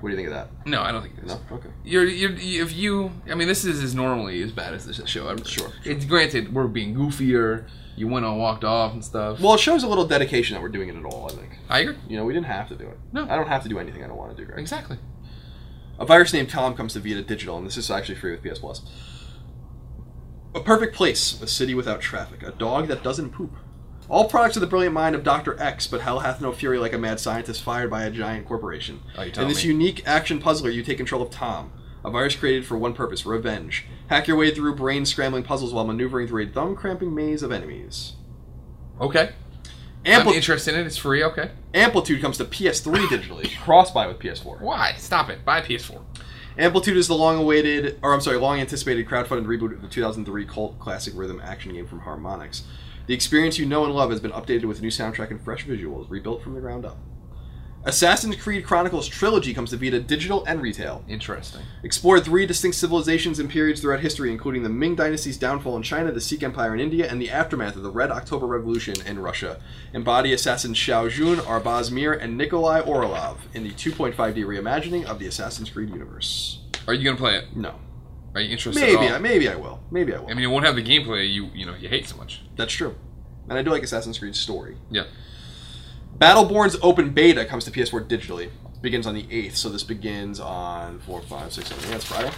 [0.00, 0.48] What do you think of that?
[0.66, 1.30] No, I don't think it is.
[1.32, 1.40] No?
[1.56, 1.70] Okay.
[1.84, 5.28] You're, you're, if you, I mean, this is as normally as bad as this show
[5.28, 5.44] ever.
[5.44, 7.64] Sure, It's granted we're being goofier.
[7.98, 9.40] You went on, walked off, and stuff.
[9.40, 11.58] Well, it shows a little dedication that we're doing it at all, I think.
[11.68, 11.96] I agree.
[12.08, 12.98] You know, we didn't have to do it.
[13.12, 13.24] No.
[13.28, 14.58] I don't have to do anything I don't want to do, Greg.
[14.58, 14.98] Exactly.
[15.98, 18.60] A virus named Tom comes to Vita Digital, and this is actually free with PS
[18.60, 18.82] Plus.
[20.54, 23.52] A perfect place, a city without traffic, a dog that doesn't poop.
[24.08, 25.60] All products of the brilliant mind of Dr.
[25.60, 29.00] X, but hell hath no fury like a mad scientist fired by a giant corporation.
[29.18, 29.70] Oh, you In this me.
[29.70, 31.72] unique action puzzler, you take control of Tom,
[32.04, 33.86] a virus created for one purpose revenge.
[34.08, 37.52] Hack your way through brain scrambling puzzles while maneuvering through a thumb cramping maze of
[37.52, 38.14] enemies.
[39.00, 39.30] Okay.
[40.04, 40.86] Ampli- I'm interested in it.
[40.86, 41.22] It's free.
[41.22, 41.50] Okay.
[41.74, 44.60] Amplitude comes to PS3 digitally, cross buy with PS4.
[44.60, 44.94] Why?
[44.96, 45.44] Stop it.
[45.44, 46.00] Buy a PS4.
[46.56, 51.14] Amplitude is the long-awaited, or I'm sorry, long-anticipated crowdfunded reboot of the 2003 cult classic
[51.16, 52.62] rhythm action game from Harmonix.
[53.06, 55.64] The experience you know and love has been updated with a new soundtrack and fresh
[55.66, 56.98] visuals, rebuilt from the ground up.
[57.88, 61.02] Assassin's Creed Chronicles Trilogy comes to Vita digital and retail.
[61.08, 61.62] Interesting.
[61.82, 66.12] Explore three distinct civilizations and periods throughout history, including the Ming Dynasty's downfall in China,
[66.12, 69.58] the Sikh Empire in India, and the aftermath of the Red October Revolution in Russia.
[69.94, 75.26] Embody assassins Shao Jun, Arbaz Mir, and Nikolai Orlov in the 2.5D reimagining of the
[75.26, 76.58] Assassin's Creed universe.
[76.86, 77.56] Are you gonna play it?
[77.56, 77.76] No.
[78.34, 78.82] Are you interested?
[78.82, 79.80] Maybe, I maybe I will.
[79.90, 80.30] Maybe I will.
[80.30, 82.42] I mean, it won't have the gameplay you you know you hate so much.
[82.54, 82.94] That's true.
[83.48, 84.76] And I do like Assassin's Creed story.
[84.90, 85.04] Yeah.
[86.18, 88.50] Battleborn's open beta comes to PS4 digitally.
[88.82, 91.90] Begins on the 8th, so this begins on 4, 5, 6, 7, 8.
[91.90, 92.30] That's Friday.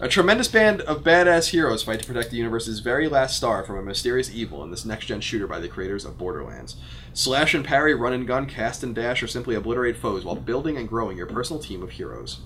[0.00, 3.78] A tremendous band of badass heroes fight to protect the universe's very last star from
[3.78, 6.74] a mysterious evil in this next gen shooter by the creators of Borderlands.
[7.12, 10.76] Slash and parry, run and gun, cast and dash, or simply obliterate foes while building
[10.76, 12.40] and growing your personal team of heroes.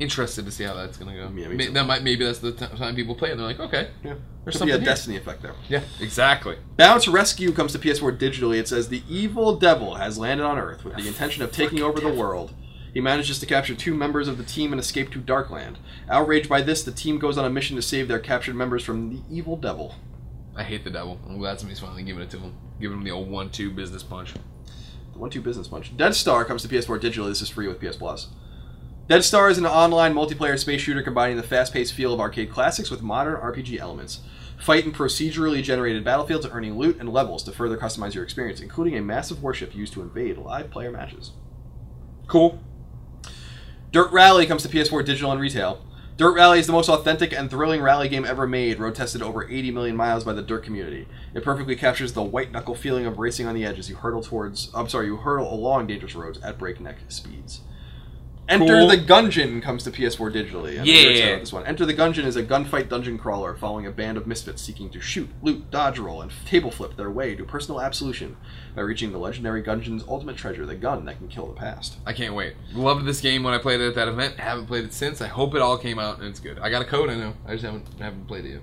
[0.00, 1.30] Interested to see how that's gonna go.
[1.34, 1.72] Yeah, me May- too.
[1.74, 4.14] that might maybe that's the t- time people play and they're like, okay, Yeah.
[4.44, 4.84] There's be a something here.
[4.84, 5.54] Destiny effect there.
[5.68, 6.56] yeah, exactly.
[6.76, 8.58] Bounce Rescue comes to PS4 digitally.
[8.58, 12.00] It says the evil devil has landed on Earth with the intention of taking over
[12.00, 12.52] the world.
[12.92, 15.76] He manages to capture two members of the team and escape to Darkland.
[16.08, 19.10] Outraged by this, the team goes on a mission to save their captured members from
[19.10, 19.94] the evil devil.
[20.56, 21.18] I hate the devil.
[21.28, 24.34] I'm glad somebody's finally giving it to him, giving him the old one-two business punch.
[25.12, 25.96] The one-two business punch.
[25.96, 27.28] Dead Star comes to PS4 digitally.
[27.28, 28.28] This is free with PS Plus.
[29.06, 32.90] Dead Star is an online multiplayer space shooter combining the fast-paced feel of arcade classics
[32.90, 34.20] with modern RPG elements.
[34.58, 38.96] Fight in procedurally generated battlefields, earning loot and levels to further customize your experience, including
[38.96, 41.32] a massive warship used to invade live player matches.
[42.28, 42.58] Cool.
[43.92, 45.84] Dirt Rally comes to PS4 digital and retail.
[46.16, 49.46] Dirt Rally is the most authentic and thrilling rally game ever made, road tested over
[49.46, 51.06] 80 million miles by the Dirt community.
[51.34, 54.22] It perfectly captures the white knuckle feeling of racing on the edge as you hurtle
[54.22, 57.60] towards, I'm sorry, you hurtle along dangerous roads at breakneck speeds.
[58.46, 58.88] Enter Cool.
[58.88, 60.78] the Gungeon comes to PS4 digitally.
[60.78, 61.38] I'm Yeah.
[61.38, 61.64] this one.
[61.66, 65.00] Enter the Gungeon is a gunfight dungeon crawler following a band of misfits seeking to
[65.00, 68.36] shoot, loot, dodge roll, and table flip their way to personal absolution
[68.76, 71.96] by reaching the legendary Gungeon's ultimate treasure, the gun that can kill the past.
[72.04, 72.54] I can't wait.
[72.74, 74.38] Loved this game when I played it at that event.
[74.38, 75.22] Haven't played it since.
[75.22, 76.58] I hope it all came out and it's good.
[76.58, 77.08] I got a code.
[77.08, 77.34] I know.
[77.46, 78.60] I just haven't haven't played it yet.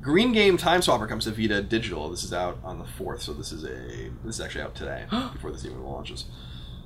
[0.00, 2.10] Green Game Time Swapper comes to Vita Digital.
[2.10, 5.06] This is out on the fourth, so this is a this is actually out today
[5.32, 6.26] before this even launches.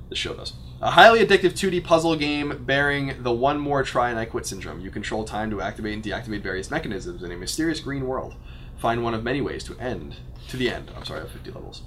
[0.08, 0.54] The show does.
[0.80, 4.80] A highly addictive 2D puzzle game bearing the one more try and I quit syndrome.
[4.80, 8.36] You control time to activate and deactivate various mechanisms in a mysterious green world.
[8.78, 10.16] Find one of many ways to end
[10.48, 10.90] to the end.
[10.96, 11.82] I'm sorry, I have 50 levels.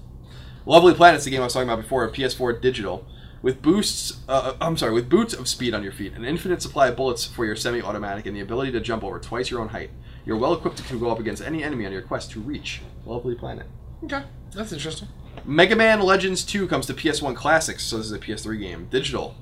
[0.65, 3.07] Lovely Planet's the game I was talking about before, PS4 digital,
[3.41, 4.19] with boosts.
[4.27, 7.25] Uh, I'm sorry, with boots of speed on your feet, an infinite supply of bullets
[7.25, 9.89] for your semi-automatic, and the ability to jump over twice your own height.
[10.25, 13.33] You're well equipped to go up against any enemy on your quest to reach Lovely
[13.33, 13.65] Planet.
[14.03, 15.07] Okay, that's interesting.
[15.45, 19.35] Mega Man Legends 2 comes to PS1 Classics, so this is a PS3 game, digital,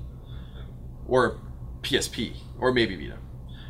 [1.06, 1.38] or
[1.82, 3.18] PSP, or maybe Vita.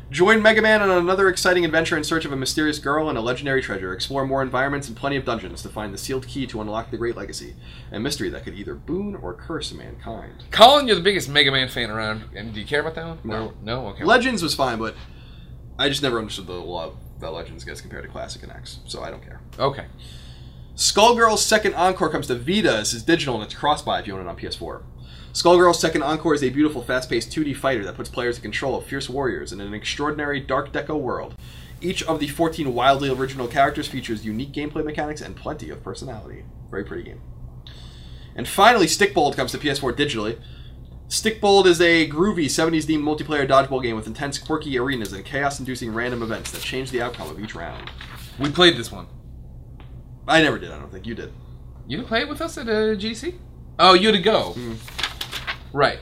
[0.09, 3.21] Join Mega Man on another exciting adventure in search of a mysterious girl and a
[3.21, 3.93] legendary treasure.
[3.93, 6.97] Explore more environments and plenty of dungeons to find the sealed key to unlock the
[6.97, 7.55] Great Legacy,
[7.93, 10.43] a mystery that could either boon or curse mankind.
[10.51, 12.23] Colin, you're the biggest Mega Man fan around.
[12.35, 13.19] And do you care about that one?
[13.23, 13.53] No.
[13.61, 13.87] No.
[13.89, 14.03] Okay.
[14.03, 14.95] Legends was fine, but
[15.79, 19.01] I just never understood the love that Legends gets compared to Classic and X, so
[19.01, 19.39] I don't care.
[19.59, 19.85] okay.
[20.75, 22.71] Skullgirls Second Encore comes to Vita.
[22.71, 24.81] This is digital and it's cross-buy if you own it on PS4.
[25.33, 28.85] Skullgirls Second Encore is a beautiful, fast-paced 2D fighter that puts players in control of
[28.85, 31.35] fierce warriors in an extraordinary Dark Deco world.
[31.81, 36.45] Each of the 14 wildly original characters features unique gameplay mechanics and plenty of personality.
[36.69, 37.21] Very pretty game.
[38.35, 40.39] And finally, Stikbold comes to PS4 digitally.
[41.09, 45.59] Stikbold is a groovy 70s themed multiplayer dodgeball game with intense, quirky arenas and chaos
[45.59, 47.91] inducing random events that change the outcome of each round.
[48.39, 49.07] We played this one.
[50.27, 51.05] I never did, I don't think.
[51.07, 51.31] You did.
[51.87, 53.35] You didn't play it with us at uh, GC?
[53.79, 54.53] Oh, you had to go.
[54.53, 54.77] Mm.
[55.73, 55.99] Right.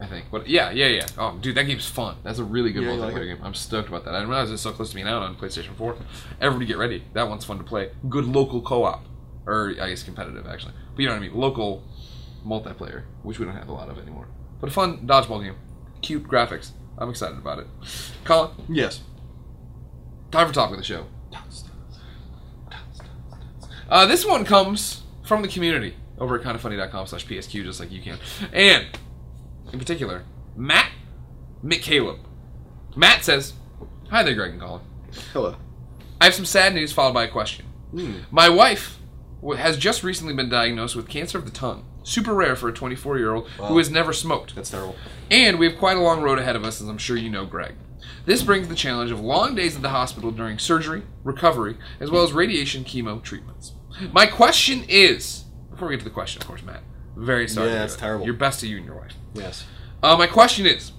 [0.00, 0.26] I think.
[0.30, 1.06] But yeah, yeah, yeah.
[1.18, 2.16] Oh, dude, that game's fun.
[2.22, 3.38] That's a really good Yeah, multiplayer like game.
[3.42, 4.14] I'm stoked about that.
[4.14, 5.96] I didn't realize it's so close to being out on PlayStation 4.
[6.40, 7.02] Everybody get ready.
[7.14, 7.90] That one's fun to play.
[8.08, 9.06] Good local co-op,
[9.46, 10.74] or I guess competitive actually.
[10.94, 11.34] But you know what I mean.
[11.34, 11.82] Local
[12.46, 14.28] multiplayer, which we don't have a lot of anymore.
[14.60, 15.56] But a fun dodgeball game.
[16.02, 16.70] Cute graphics.
[16.98, 17.66] I'm excited about it.
[18.24, 19.00] Colin, Yes.
[20.30, 21.06] time for topic of the show.
[23.88, 28.02] Uh, this one comes from the community over at kindafunny.com slash psq, just like you
[28.02, 28.18] can.
[28.52, 28.86] And,
[29.72, 30.24] in particular,
[30.56, 30.90] Matt
[31.64, 32.18] McCaleb.
[32.96, 33.52] Matt says,
[34.10, 34.82] Hi there, Greg and Colin.
[35.32, 35.56] Hello.
[36.20, 37.66] I have some sad news followed by a question.
[38.30, 38.98] My wife
[39.56, 41.84] has just recently been diagnosed with cancer of the tongue.
[42.02, 44.54] Super rare for a 24 year old who has never smoked.
[44.54, 44.96] That's terrible.
[45.30, 47.46] And we have quite a long road ahead of us, as I'm sure you know,
[47.46, 47.74] Greg.
[48.24, 52.22] This brings the challenge of long days at the hospital during surgery, recovery, as well
[52.22, 53.72] as radiation chemo treatments.
[54.12, 56.82] My question is before we get to the question, of course, Matt,
[57.16, 57.68] very sorry.
[57.68, 58.00] Yeah, to hear it's that.
[58.00, 58.24] terrible.
[58.24, 59.12] Your best to you and your wife.
[59.34, 59.64] Yes.
[60.02, 60.92] Uh, my question is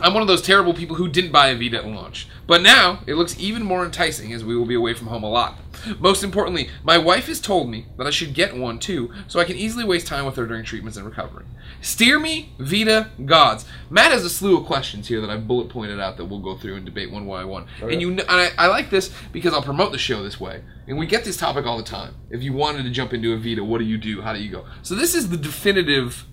[0.00, 3.00] I'm one of those terrible people who didn't buy a Vita at launch, but now
[3.06, 5.58] it looks even more enticing as we will be away from home a lot.
[5.98, 9.44] Most importantly, my wife has told me that I should get one too, so I
[9.44, 11.44] can easily waste time with her during treatments and recovery.
[11.80, 13.64] Steer me, Vita gods.
[13.90, 16.56] Matt has a slew of questions here that I've bullet pointed out that we'll go
[16.56, 17.66] through and debate one by one.
[17.92, 20.98] And you, and I, I like this because I'll promote the show this way, and
[20.98, 22.14] we get this topic all the time.
[22.30, 24.22] If you wanted to jump into a Vita, what do you do?
[24.22, 24.66] How do you go?
[24.82, 26.26] So this is the definitive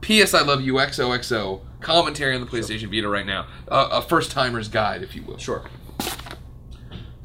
[0.00, 0.34] P.S.
[0.34, 3.46] I love you XOXO commentary on the PlayStation Vita right now.
[3.68, 5.38] Uh, a first timer's guide, if you will.
[5.38, 5.64] Sure.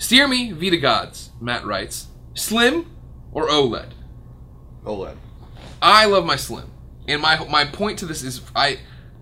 [0.04, 1.30] Steer me, Vita gods.
[1.40, 2.92] Matt writes, Slim
[3.32, 3.92] or OLED?
[4.84, 5.16] OLED.
[5.82, 6.70] I love my Slim,
[7.08, 8.80] and my my point to this is I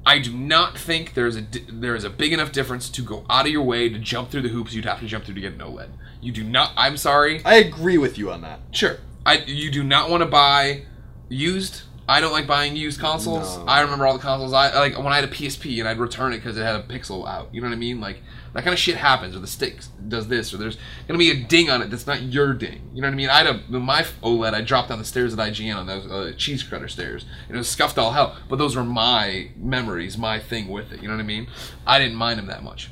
[0.07, 3.45] I do not think there's a there is a big enough difference to go out
[3.45, 5.53] of your way to jump through the hoops you'd have to jump through to get
[5.53, 5.89] an OLED.
[6.19, 6.71] You do not.
[6.75, 7.45] I'm sorry.
[7.45, 8.61] I agree with you on that.
[8.71, 8.97] Sure.
[9.23, 10.86] I you do not want to buy
[11.29, 11.84] used.
[12.09, 13.55] I don't like buying used consoles.
[13.55, 13.65] No.
[13.65, 14.51] I remember all the consoles.
[14.51, 16.84] I like when I had a PSP and I'd return it because it had a
[16.84, 17.53] pixel out.
[17.53, 18.01] You know what I mean?
[18.01, 18.23] Like
[18.53, 20.77] that kind of shit happens, or the stick does this, or there's
[21.07, 22.81] gonna be a ding on it that's not your ding.
[22.93, 23.29] You know what I mean?
[23.29, 24.53] I had a my OLED.
[24.53, 27.69] I dropped down the stairs at IGN on those uh, cheese crutter stairs, it was
[27.69, 28.37] scuffed all hell.
[28.49, 31.01] But those were my memories, my thing with it.
[31.01, 31.47] You know what I mean?
[31.87, 32.89] I didn't mind them that much.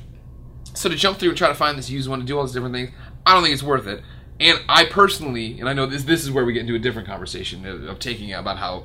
[0.74, 2.54] So to jump through and try to find this used one to do all these
[2.54, 2.90] different things,
[3.26, 4.02] I don't think it's worth it.
[4.38, 7.06] And I personally, and I know this this is where we get into a different
[7.06, 8.84] conversation of, taking about how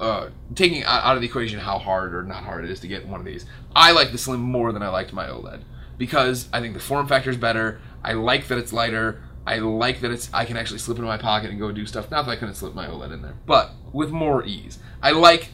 [0.00, 2.88] uh, taking out out of the equation how hard or not hard it is to
[2.88, 3.46] get one of these.
[3.76, 5.60] I like the Slim more than I liked my OLED
[5.98, 7.80] because I think the form factor is better.
[8.02, 9.22] I like that it's lighter.
[9.46, 12.10] I like that it's I can actually slip into my pocket and go do stuff.
[12.10, 14.78] Not that I couldn't slip my OLED in there, but with more ease.
[15.02, 15.50] I like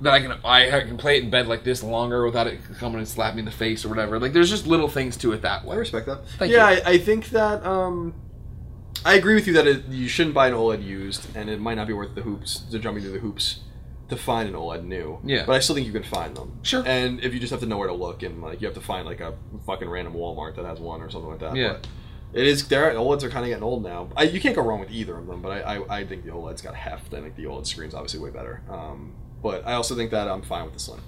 [0.00, 2.98] that I can I can play it in bed like this longer without it coming
[2.98, 4.18] and slap me in the face or whatever.
[4.20, 6.26] Like there's just little things to it that I respect that.
[6.38, 6.80] Thank yeah, you.
[6.84, 8.14] I, I think that um,
[9.04, 11.74] I agree with you that it, you shouldn't buy an OLED used, and it might
[11.74, 13.60] not be worth the hoops to jumping through the hoops
[14.08, 15.18] to find an OLED new.
[15.24, 15.44] Yeah.
[15.46, 16.58] but I still think you can find them.
[16.62, 16.82] Sure.
[16.86, 18.80] And if you just have to know where to look, and like you have to
[18.80, 19.34] find like a
[19.66, 21.56] fucking random Walmart that has one or something like that.
[21.56, 21.74] Yeah.
[21.74, 21.86] But
[22.32, 22.68] it is.
[22.68, 24.10] There, OLEDs are kind of getting old now.
[24.16, 26.30] I, you can't go wrong with either of them, but I, I, I think the
[26.30, 27.14] OLED's got heft.
[27.14, 28.62] I think the OLED screen's obviously way better.
[28.68, 31.00] Um, but I also think that I'm fine with the Slim.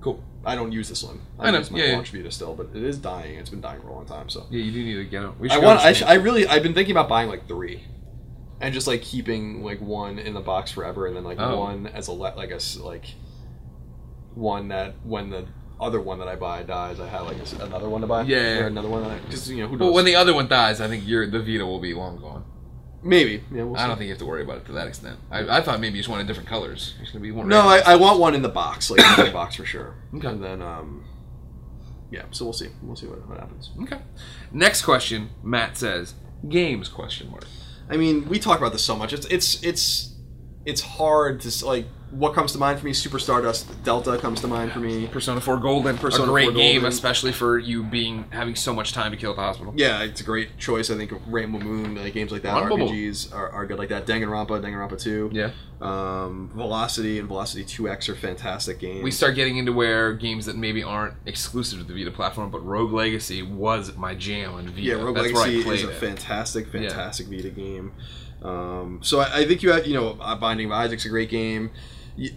[0.00, 0.22] Cool.
[0.44, 1.22] I don't use the Slim.
[1.38, 3.36] I know, use my yeah, launch Vita still, but it is dying.
[3.38, 4.28] It's been dying for a long time.
[4.28, 5.30] So Yeah, you do need to get it.
[5.40, 5.80] We I want.
[5.80, 6.46] I, sh- I really.
[6.46, 7.82] I've been thinking about buying like three,
[8.60, 11.58] and just like keeping like one in the box forever, and then like Oh.
[11.60, 13.06] one as a le- like a like
[14.34, 15.46] one that when the
[15.80, 18.22] other one that I buy dies, I have like another one to buy.
[18.22, 18.58] Yeah, yeah.
[18.60, 19.88] Or another one because you know who knows.
[19.88, 22.44] But when the other one dies, I think your the Vita will be long gone.
[23.02, 23.64] maybe yeah.
[23.64, 25.18] We'll I don't think you have to worry about it to that extent.
[25.30, 26.94] I, I thought maybe you just wanted different colors.
[27.02, 27.48] It's gonna be one.
[27.48, 27.78] No, I.
[27.80, 29.94] I want one in the box, like in the box for sure.
[30.14, 30.28] Okay.
[30.28, 31.04] And then um,
[32.10, 32.22] yeah.
[32.30, 32.68] So we'll see.
[32.82, 33.70] We'll see what, what happens.
[33.82, 33.98] Okay.
[34.52, 35.30] Next question.
[35.42, 36.14] Matt says
[36.48, 37.44] games question mark.
[37.88, 39.12] I mean, we talk about this so much.
[39.12, 40.13] It's it's it's
[40.64, 41.86] it's hard to like.
[42.10, 42.92] What comes to mind for me?
[42.92, 45.08] Super Stardust Delta comes to mind for me.
[45.08, 46.88] Persona 4 Golden, Persona a great 4 game, Golden.
[46.88, 49.74] especially for you being having so much time to kill at the hospital.
[49.76, 50.90] Yeah, it's a great choice.
[50.92, 54.06] I think Rainbow Moon, like games like that, RPGs are, are good like that.
[54.06, 55.50] Danganronpa, Danganronpa Two, Yeah.
[55.80, 59.02] um, Velocity and Velocity Two X are fantastic games.
[59.02, 62.64] We start getting into where games that maybe aren't exclusive to the Vita platform, but
[62.64, 64.80] Rogue Legacy was my jam on Vita.
[64.82, 65.94] yeah, Rogue That's Legacy is a it.
[65.96, 67.92] fantastic, fantastic Vita game.
[68.44, 71.30] Um, so I, I think you have, you know, uh, Binding of Isaac's a great
[71.30, 71.70] game.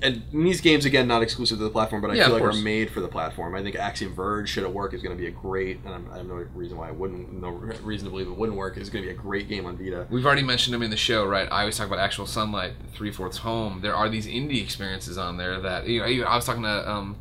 [0.01, 2.57] And these games again not exclusive to the platform, but I Yeah, feel like course.
[2.59, 3.53] are made for the platform.
[3.53, 6.11] I think Axiom Verge should it work is going to be a great, and I'm,
[6.11, 7.49] I have no reason why it wouldn't, no
[7.83, 8.75] reason to believe it wouldn't work.
[8.77, 10.07] It's going to be a great game on Vita.
[10.09, 11.47] We've already mentioned them in the show, right?
[11.51, 13.81] I always talk about Actual Sunlight, Three Fourths Home.
[13.81, 16.25] There are these indie experiences on there that you know.
[16.25, 17.17] I was talking to um,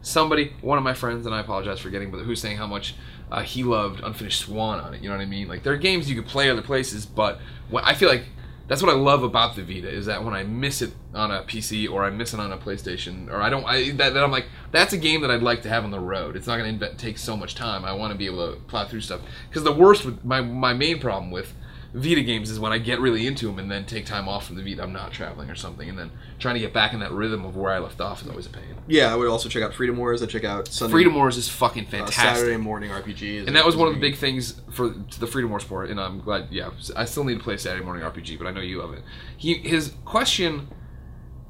[0.00, 2.94] somebody, one of my friends, and I apologize for getting, but who's saying how much
[3.30, 5.02] uh, he loved Unfinished Swan on it.
[5.02, 5.48] You know what I mean?
[5.48, 8.24] Like there are games you could play other places, but when, I feel like
[8.66, 11.42] that's what I love about the Vita is that when I miss it on a
[11.42, 14.30] PC or I miss it on a PlayStation or I don't, I that, that I'm
[14.30, 16.36] like that's a game that I'd like to have on the road.
[16.36, 17.84] It's not going to take so much time.
[17.84, 20.72] I want to be able to plow through stuff because the worst, with, my my
[20.72, 21.52] main problem with
[21.92, 24.56] Vita games is when I get really into them and then take time off from
[24.56, 24.82] the Vita.
[24.82, 27.56] I'm not traveling or something, and then trying to get back in that rhythm of
[27.56, 28.76] where I left off is always a pain.
[28.86, 30.22] Yeah, I would also check out Freedom Wars.
[30.22, 32.36] I check out Sunday, Freedom Wars is fucking uh, fantastic.
[32.36, 35.64] Saturday morning RPGs, And that was one of the big things for the Freedom Wars
[35.64, 36.48] port, and I'm glad.
[36.50, 39.02] Yeah, I still need to play Saturday Morning RPG, but I know you love it.
[39.36, 40.68] He his question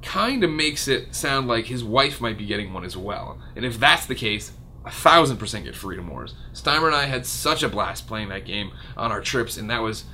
[0.03, 3.67] kind of makes it sound like his wife might be getting one as well, and
[3.67, 4.53] if that's the case,
[4.87, 6.35] a thousand percent get Freedom Wars.
[6.55, 9.83] Steimer and I had such a blast playing that game on our trips, and that
[9.83, 10.05] was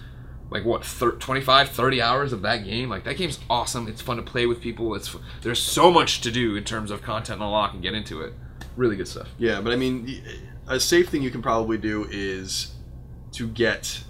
[0.51, 2.89] like what thir- 25 30 hours of that game?
[2.89, 3.89] Like that game's awesome.
[3.89, 4.95] It's fun to play with people.
[4.95, 8.21] It's f- there's so much to do in terms of content unlock and get into
[8.23, 8.33] it.
[8.77, 9.29] Really good stuff.
[9.39, 10.23] Yeah, but I mean,
[10.69, 12.73] a safe thing you can probably do is
[13.33, 14.03] to get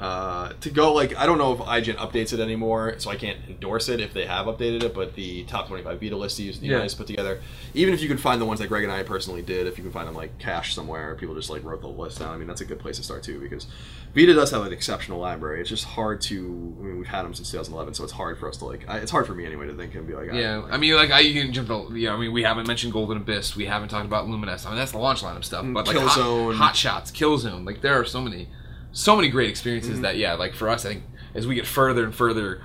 [0.00, 3.38] uh, to go like I don't know if IGN updates it anymore, so I can't
[3.48, 4.94] endorse it if they have updated it.
[4.94, 6.78] But the top twenty-five Vita list you, you Yeah.
[6.78, 7.40] guys put together,
[7.74, 9.84] even if you can find the ones that Greg and I personally did, if you
[9.84, 12.34] can find them like cached somewhere, people just like wrote the list down.
[12.34, 13.66] I mean, that's a good place to start too because
[14.14, 15.60] Vita does have an exceptional library.
[15.60, 16.36] It's just hard to.
[16.80, 18.88] I mean, we've had them since 2011, so it's hard for us to like.
[18.88, 20.94] I, it's hard for me anyway to think and be like, I- Yeah, I mean,
[20.96, 21.68] like I you can jump.
[21.96, 23.54] You know, I mean, we haven't mentioned Golden Abyss.
[23.54, 24.66] We haven't talked about Lumines.
[24.66, 25.64] I mean, that's the launch line of stuff.
[25.68, 26.56] But like hot, Killzone.
[26.56, 27.64] hot shots, Killzone.
[27.64, 28.48] Like there are so many,
[28.92, 30.02] so many great experiences Mm-hmm.
[30.02, 30.34] that yeah.
[30.34, 32.62] Like for us, I think as we get further and further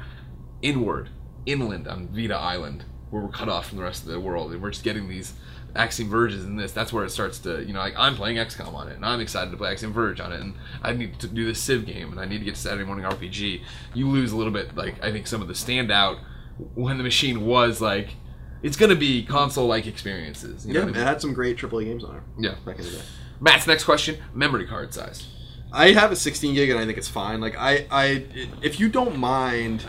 [0.61, 1.09] inward,
[1.45, 4.61] inland on Vita Island, where we're cut off from the rest of the world, and
[4.61, 5.33] we're just getting these
[5.75, 6.71] Axiom Verges and this.
[6.71, 9.19] That's where it starts to you know like I'm playing XCOM on it, and I'm
[9.21, 12.11] excited to play Axiom Verge on it, and I need to do this Civ game,
[12.11, 13.61] and I need to get to Saturday Morning RPG.
[13.93, 14.75] You lose a little bit.
[14.75, 16.19] Like I think some of the standout
[16.75, 18.09] when the machine was like
[18.63, 20.65] it's gonna be console like experiences.
[20.65, 21.05] You know yeah, it I mean?
[21.05, 22.55] had some great AAA games on it Yeah.
[22.65, 23.01] back in the day.
[23.39, 25.27] Matt's next question: memory card size.
[25.77, 27.39] I have a 16 gig and I think it's fine.
[27.39, 28.25] Like I, I,
[28.61, 29.83] if you don't mind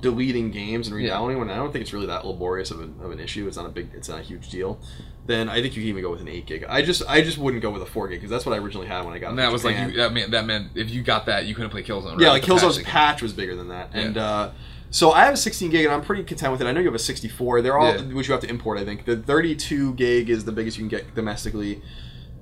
[0.00, 1.04] deleting games and Yeah.
[1.08, 3.46] re-downloading when I don't think it's really that laborious of an, of an issue.
[3.46, 4.80] It's not a big, it's not a huge deal.
[5.26, 6.64] Then I think you can even go with an 8 gig.
[6.68, 8.86] I just, I just wouldn't go with a 4 gig because that's what I originally
[8.86, 9.30] had when I got.
[9.30, 11.54] And it that was like you, that meant that meant if you got that, you
[11.54, 12.12] couldn't play Killzone.
[12.12, 12.20] Right?
[12.22, 12.86] yeah, like Killzone's patch.
[12.86, 14.50] patch was bigger than that, and uh,
[14.88, 16.66] so I have a 16 gig and I'm pretty content with it.
[16.66, 17.60] I know you have a 64.
[17.62, 18.02] They're all Yeah.
[18.14, 18.78] which you have to import.
[18.78, 21.80] I think the 32 gig is the biggest you can get domestically,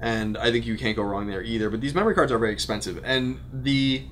[0.01, 1.71] and I think you can't go wrong there either.
[1.71, 4.05] But these memory cards are very expensive, and the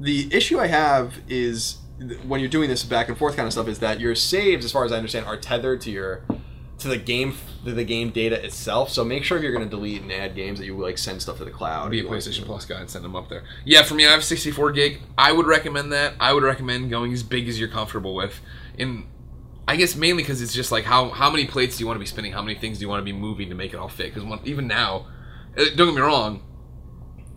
[0.00, 1.78] the issue I have is
[2.26, 4.70] when you're doing this back and forth kind of stuff is that your saves, as
[4.70, 6.22] far as I understand, are tethered to your
[6.78, 7.34] to the game
[7.64, 8.90] to the game data itself.
[8.90, 11.20] So make sure if you're going to delete and add games that you like send
[11.20, 11.90] stuff to the cloud.
[11.90, 13.42] be a PlayStation Plus guy and send them up there.
[13.64, 15.00] Yeah, for me, I have 64 gig.
[15.16, 16.14] I would recommend that.
[16.20, 18.40] I would recommend going as big as you're comfortable with.
[18.76, 19.06] In
[19.66, 22.00] I guess mainly because it's just like how how many plates do you want to
[22.00, 22.32] be spinning?
[22.32, 24.14] How many things do you want to be moving to make it all fit?
[24.14, 25.06] Because even now,
[25.76, 26.42] don't get me wrong,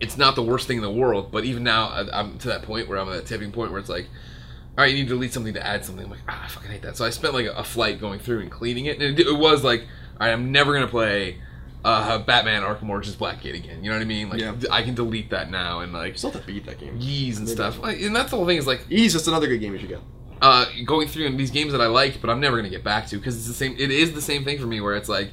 [0.00, 1.30] it's not the worst thing in the world.
[1.32, 3.80] But even now, I- I'm to that point where I'm at that tipping point where
[3.80, 4.08] it's like.
[4.78, 6.02] All right, you need to delete something to add something.
[6.06, 6.96] I'm like, ah, I fucking hate that.
[6.96, 9.62] So I spent like a flight going through and cleaning it, and it, it was
[9.62, 11.42] like, all right, I'm never gonna play
[11.84, 13.84] uh, Batman Arkham Origins Blackgate again.
[13.84, 14.30] You know what I mean?
[14.30, 14.54] Like, Yeah.
[14.70, 16.96] I can delete that now and like Still have to beat that game.
[16.98, 17.54] yees and Maybe.
[17.54, 17.80] stuff.
[17.80, 19.90] Like, and that's the whole thing is like Ease, that's another good game you should
[19.90, 20.00] get.
[20.40, 23.08] uh, going through and these games that I like, but I'm never gonna get back
[23.08, 23.76] to because it's the same.
[23.78, 25.32] It is the same thing for me where it's like,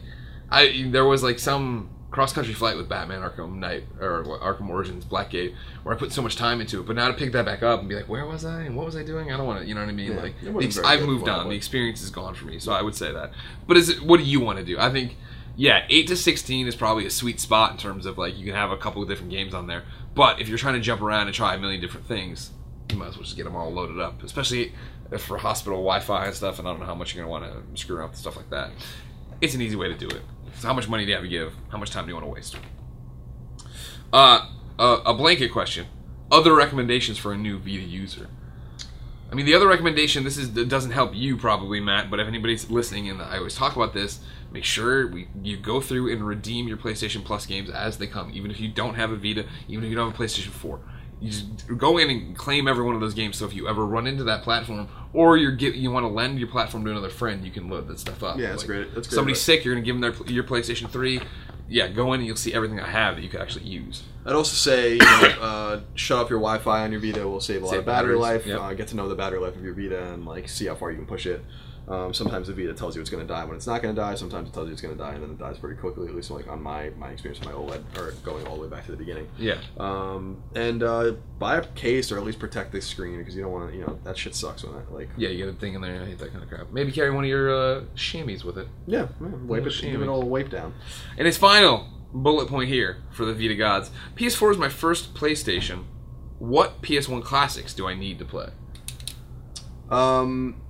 [0.51, 5.05] I there was like some cross country flight with Batman Arkham Knight or Arkham Origins
[5.05, 5.53] Blackgate
[5.83, 7.79] where I put so much time into it, but now to pick that back up
[7.79, 9.31] and be like, where was I and what was I doing?
[9.31, 10.13] I don't want to, you know what I mean?
[10.13, 11.49] Yeah, like, it the wasn't ex- I've moved on.
[11.49, 13.31] The experience is gone for me, so I would say that.
[13.67, 14.01] But is it?
[14.01, 14.79] What do you want to do?
[14.79, 15.17] I think.
[15.55, 18.55] Yeah, eight to sixteen is probably a sweet spot in terms of like you can
[18.55, 19.83] have a couple of different games on there.
[20.15, 22.51] But if you're trying to jump around and try a million different things,
[22.89, 24.71] you might as well just get them all loaded up, especially
[25.11, 26.59] if for hospital Wi-Fi and stuff.
[26.59, 28.49] And I don't know how much you're gonna want to screw around with stuff like
[28.51, 28.71] that.
[29.41, 30.21] It's an easy way to do it.
[30.59, 31.53] So how much money do you have to give?
[31.69, 32.57] How much time do you want to waste?
[34.11, 35.87] Uh, a, blanket question.
[36.29, 38.27] Other recommendations for a new Vita user.
[39.31, 40.25] I mean, the other recommendation.
[40.25, 42.11] This is doesn't help you probably, Matt.
[42.11, 44.19] But if anybody's listening, and I always talk about this,
[44.51, 48.29] make sure we, you go through and redeem your PlayStation Plus games as they come.
[48.33, 50.81] Even if you don't have a Vita, even if you don't have a PlayStation Four,
[51.21, 53.37] you just go in and claim every one of those games.
[53.37, 56.39] So if you ever run into that platform, or you're get, you want to lend
[56.39, 58.37] your platform to another friend, you can load that stuff up.
[58.37, 61.21] Yeah, that's great- that's great Somebody's sick, you're gonna give them their your PlayStation Three.
[61.71, 64.01] Yeah, go in and you'll see everything I have that you could actually use.
[64.25, 65.05] I'd also say, you know,
[65.41, 68.15] uh, shut off your Wi-Fi on your Vita will save a lot Save of battery
[68.17, 68.45] batteries, life.
[68.47, 68.59] yep.
[68.59, 70.89] Uh, get to know the battery life of your Vita and like see how far
[70.89, 71.43] you can push it.
[71.89, 73.99] Um, sometimes the Vita tells you it's going to die when it's not going to
[73.99, 74.13] die.
[74.13, 76.07] Sometimes it tells you it's going to die and then it dies pretty quickly.
[76.07, 78.67] At least like on my my experience with my OLED or going all the way
[78.67, 79.27] back to the beginning.
[79.39, 79.57] Yeah.
[79.79, 83.51] Um, and uh, buy a case or at least protect the screen because you don't
[83.51, 83.75] want to.
[83.75, 86.01] You know that shit sucks when that like Yeah, you get a thing in there.
[86.01, 86.71] I hate that kind of crap.
[86.71, 88.67] Maybe carry one of your uh, chamois with it.
[88.85, 90.09] yeah, yeah wipe it, give it it.
[90.09, 90.75] all a wipe down.
[91.17, 95.85] And it's final bullet point here for the Vita gods: PS4 is my first PlayStation.
[96.37, 98.49] What PS1 classics do I need to play?
[99.89, 100.61] Um,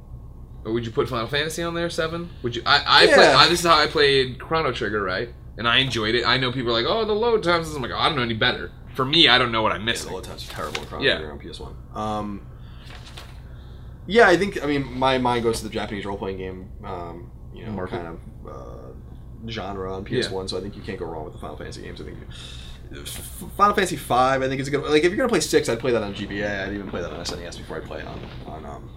[0.66, 1.90] Or would you put Final Fantasy on there?
[1.90, 2.30] Seven?
[2.44, 2.62] Would you?
[2.66, 3.16] I I, Yeah.
[3.16, 5.30] play, I this is how I played Chrono Trigger, right?
[5.58, 6.26] And I enjoyed it.
[6.26, 7.74] I know people are like, oh, the load times.
[7.76, 8.72] I'm like, oh, I don't know any better.
[8.96, 11.04] For me, I don't know what I'm yeah, the load times are terrible in Chrono
[11.06, 11.18] Yeah.
[11.18, 11.96] Trigger on PS1.
[11.98, 12.48] Um,
[14.08, 17.32] yeah, I think I mean my mind goes to the Japanese role playing game, um,
[17.54, 17.96] you know, Market.
[18.02, 18.20] kind of
[18.52, 20.50] uh, genre on PS1.
[20.50, 22.02] So I think you can't go wrong with the Final Fantasy games.
[22.02, 22.18] I think
[23.56, 24.84] Final Fantasy Five, I think is a good.
[24.84, 26.68] Like if you're gonna play six, I'd play that on GBA.
[26.68, 28.90] I'd even play that on SNES before I play it on on um,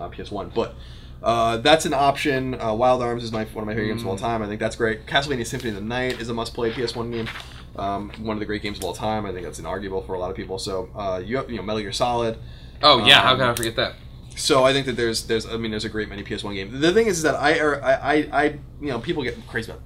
[0.00, 0.54] on PS1.
[0.54, 0.76] But
[1.22, 2.60] uh, that's an option.
[2.60, 4.42] Uh, Wild Arms is my one of my favorite games of all time.
[4.42, 5.06] I think that's great.
[5.06, 7.28] Castlevania Symphony of the Night is a must-play PS1 game.
[7.76, 9.24] Um, one of the great games of all time.
[9.24, 10.58] I think that's inarguable for a lot of people.
[10.58, 12.38] So uh, you have you know Metal Gear Solid.
[12.82, 13.94] Oh yeah, how Um, can I forget that?
[14.34, 16.80] So I think that there's there's I mean there's a great many PS1 games.
[16.80, 18.44] The thing is, is that I er, I, I I
[18.80, 19.82] you know people get crazy about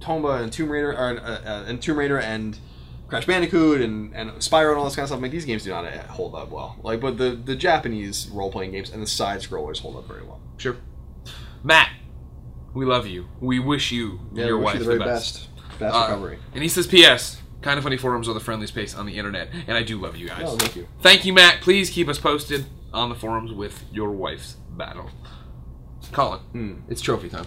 [0.00, 2.58] Tomba and Tomb Raider or, uh, uh, and Tomb Raider and
[3.08, 5.22] Crash Bandicoot and and Spyro and all this kind of stuff.
[5.22, 6.76] Like these games do not hold up well.
[6.82, 10.22] Like but the the Japanese role playing games and the side scrollers hold up very
[10.22, 10.40] well.
[10.58, 10.76] Sure.
[11.64, 11.90] Matt,
[12.74, 13.28] we love you.
[13.40, 15.48] We wish you and your wish wife you the very best.
[15.78, 16.38] best Uh, recovery.
[16.52, 17.40] and he says, P.S.
[17.62, 20.16] Kind of funny forums are the friendliest space on the internet, and I do love
[20.16, 20.42] you guys.
[20.46, 20.86] Oh, thank you.
[21.00, 21.60] Thank you, Matt.
[21.60, 25.10] Please keep us posted on the forums with your wife's battle.
[26.12, 26.74] Colin, Hmm.
[26.88, 27.46] it's trophy time.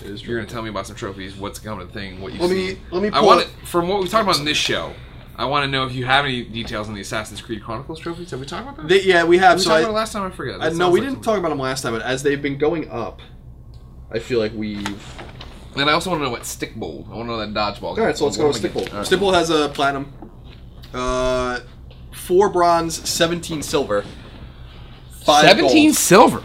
[0.00, 1.36] It is You're gonna tell me about some trophies.
[1.36, 2.20] What's coming to the thing?
[2.20, 2.54] What you Let see.
[2.74, 4.94] me- let me I want it- it from what we talked about in this show.
[5.42, 8.30] I want to know if you have any details on the Assassin's Creed Chronicles trophies.
[8.30, 8.88] Have we talked about that?
[8.88, 9.58] They, yeah, we have.
[9.58, 10.22] Did we so talk I, about last time?
[10.22, 10.60] I forget.
[10.60, 11.32] Uh, That no, we like didn't something.
[11.32, 13.20] talk about them last time, but as they've been going up,
[14.12, 15.04] I feel like we've.
[15.74, 17.08] And I also want to know what stick bowl.
[17.10, 17.98] I want to know that dodgeball.
[17.98, 18.88] All right, so let's go with Stikbold.
[19.04, 20.12] Stikbold has a platinum,
[20.94, 21.58] uh,
[22.12, 24.04] four bronze, seventeen silver,
[25.24, 26.42] five Seventeen gold, silver.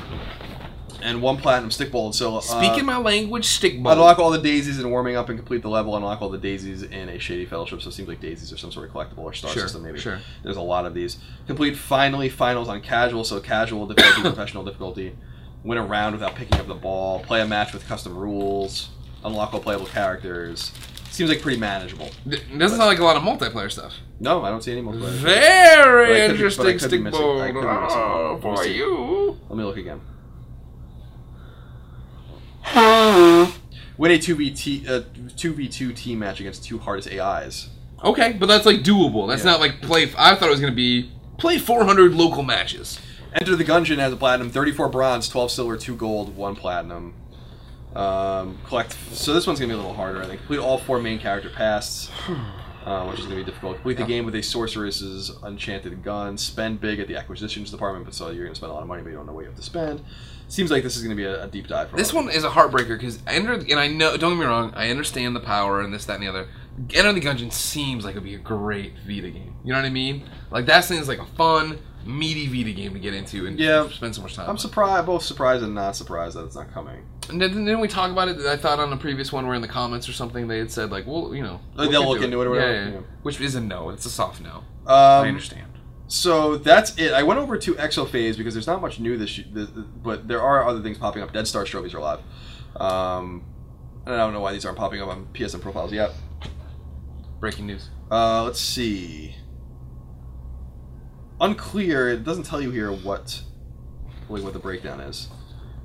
[1.07, 2.13] And one platinum Stikbold.
[2.15, 3.93] So uh, Speaking my language, stick bowl.
[3.93, 5.95] unlock all the daisies and warming up and complete the level.
[5.95, 7.81] Unlock all the daisies in a shady fellowship.
[7.81, 9.83] So it seems like daisies are some sort of collectible or star Sure, system.
[9.83, 10.19] Maybe sure.
[10.43, 11.17] There's a lot of these.
[11.47, 13.23] Complete finally finals on casual.
[13.23, 15.15] So casual difficulty, professional difficulty.
[15.63, 17.19] Win a round without picking up the ball.
[17.21, 18.89] Play a match with custom rules.
[19.23, 20.71] Unlock all playable characters.
[21.09, 22.09] Seems like pretty manageable.
[22.27, 23.93] D- doesn't sound like a lot of multiplayer stuff.
[24.19, 25.01] No, I don't see any multiplayer.
[25.01, 27.41] But Very could be- but I interesting could be stick missing- bowl.
[27.41, 29.39] I could be missing Oh, me for you.
[29.49, 30.01] Let me look again.
[33.97, 35.01] Win a two v t uh,
[35.35, 37.69] two v two team match against two hardest AIs.
[38.03, 39.27] Okay, but that's like doable.
[39.27, 39.51] That's Yeah.
[39.51, 40.03] not like play.
[40.17, 42.99] I thought it was gonna be play 400 local matches.
[43.33, 47.13] Enter the Gungeon has a platinum, 34 bronze, 12 silver, 2 gold, 1 platinum.
[47.95, 48.95] Um, collect.
[49.11, 50.41] So this one's gonna be a little harder, I think.
[50.41, 52.11] Complete all four main character pasts,
[52.85, 53.77] uh, which is gonna be difficult.
[53.77, 56.37] Complete the game with a sorceress's enchanted gun.
[56.37, 59.01] Spend big at the acquisitions department, but so you're gonna spend a lot of money,
[59.01, 60.01] but you don't know what you have to spend.
[60.49, 61.89] Seems like this is gonna be a, a deep dive.
[61.89, 64.15] For This one is a heartbreaker because Enter and I know.
[64.17, 64.71] Don't get me wrong.
[64.75, 66.47] I understand the power and this, that, and the other.
[66.93, 69.55] Enter the Gungeon seems like it'd be a great Vita game.
[69.63, 70.23] You know what I mean?
[70.51, 73.89] Like that seems like a fun, meaty Vita game to get into and Yeah.
[73.89, 74.45] spend so much time.
[74.45, 74.57] I'm on.
[74.57, 77.03] surprised, both surprised and not surprised that it's not coming.
[77.29, 78.39] And then, didn't we talk about it?
[78.45, 80.91] I thought on the previous one, where in the comments or something, they had said
[80.91, 82.71] like, "Well, you know, Like, we they'll look into it or whatever?
[82.73, 82.91] Yeah, yeah.
[82.93, 82.99] Yeah.
[83.23, 83.89] Which is a no.
[83.89, 84.63] It's a soft no.
[84.85, 85.66] I Um, understand.
[86.07, 87.11] So that's it.
[87.13, 89.69] I went over to Exophase because there's not much new this, th- th-
[90.01, 91.33] but there are other things popping up.
[91.33, 92.19] Dead Star trophies are live.
[92.77, 93.43] Um,
[94.05, 96.11] and I don't know why these aren't popping up on PSN profiles yet.
[97.39, 97.89] Breaking news.
[98.09, 99.35] Uh, let's see.
[101.41, 102.09] Unclear.
[102.09, 103.41] It doesn't tell you here what,
[104.29, 105.27] like, what the breakdown is,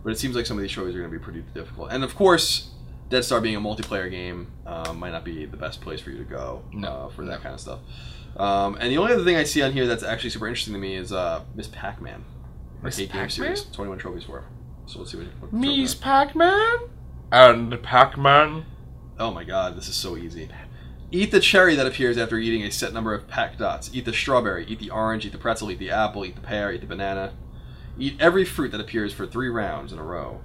[0.05, 1.91] but it seems like some of these trophies are going to be pretty difficult.
[1.91, 2.71] And of course,
[3.09, 6.19] Dead Star being a multiplayer game um, might not be the best place for you
[6.19, 7.81] to go No, uh, for that kind of stuff.
[8.37, 10.81] Um, and the only other thing I see on here that's actually super interesting to
[10.81, 12.25] me is uh, Miss Pac-Man.
[12.83, 13.31] Miss Arcade game Pac-Man?
[13.57, 13.65] series.
[13.73, 14.41] 21 trophies for.
[14.41, 14.47] her.
[14.87, 15.27] So let's see what.
[15.41, 16.77] what Miss trophy- Pac-Man
[17.31, 18.65] and Pac-Man.
[19.19, 20.49] Oh my god, this is so easy.
[21.11, 23.91] Eat the cherry that appears after eating a set number of packed dots.
[23.93, 26.73] Eat the strawberry, eat the orange, eat the pretzel, eat the apple, eat the pear,
[26.73, 27.35] eat the banana.
[27.99, 30.41] Eat every fruit that appears for three rounds in a row.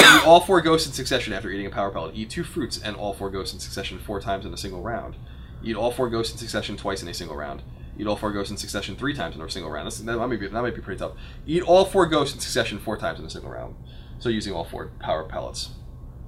[0.00, 2.14] eat all four ghosts in succession after eating a power pellet.
[2.16, 5.16] Eat two fruits and all four ghosts in succession four times in a single round.
[5.62, 7.62] Eat all four ghosts in succession twice in a single round.
[7.98, 9.86] Eat all four ghosts in succession three times in a single round.
[9.86, 11.12] That's, that, might be, that might be pretty tough.
[11.46, 13.74] Eat all four ghosts in succession four times in a single round.
[14.18, 15.70] So using all four power pellets.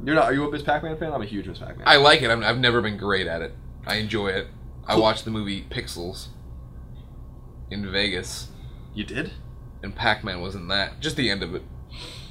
[0.03, 0.25] You're not?
[0.25, 1.13] Are you a Miss Pac-Man fan?
[1.13, 1.87] I'm a huge Miss Pac-Man.
[1.87, 2.31] I like it.
[2.31, 3.55] I'm, I've never been great at it.
[3.87, 4.49] I enjoy it.
[4.87, 6.29] I watched the movie Pixels
[7.71, 8.49] in Vegas,
[8.95, 9.33] You did?
[9.83, 11.01] and Pac-Man was in that.
[11.01, 11.63] Just the end of it.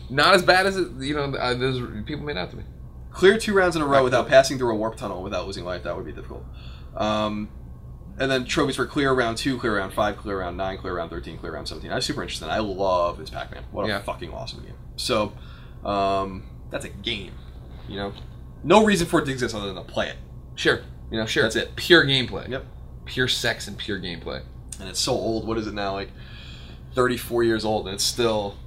[0.09, 0.91] Not as bad as it.
[0.99, 1.55] You know, uh,
[2.05, 2.63] people made out to me.
[3.11, 5.83] Clear two rounds in a row without passing through a warp tunnel without losing life.
[5.83, 6.43] That would be difficult.
[6.97, 7.49] Um,
[8.19, 11.11] and then trophies for clear round two, clear round five, clear round nine, clear round
[11.11, 11.91] thirteen, clear round seventeen.
[11.91, 12.49] I'm super interested.
[12.49, 13.63] I love this Pac-Man.
[13.71, 14.01] What a Yeah.
[14.01, 14.73] fucking awesome game.
[14.95, 15.33] So,
[15.85, 17.33] um, that's a game.
[17.87, 18.13] You know,
[18.63, 20.17] no reason for it to exist other than to play it.
[20.55, 20.81] Sure,
[21.11, 21.43] You know, sure.
[21.43, 21.75] That's it.
[21.75, 22.49] Pure gameplay.
[22.49, 22.65] Yep.
[23.05, 24.41] Pure sex and pure gameplay.
[24.79, 25.47] And it's so old.
[25.47, 25.93] What is it now?
[25.93, 26.09] Like
[26.95, 28.57] 34 years old, and it's still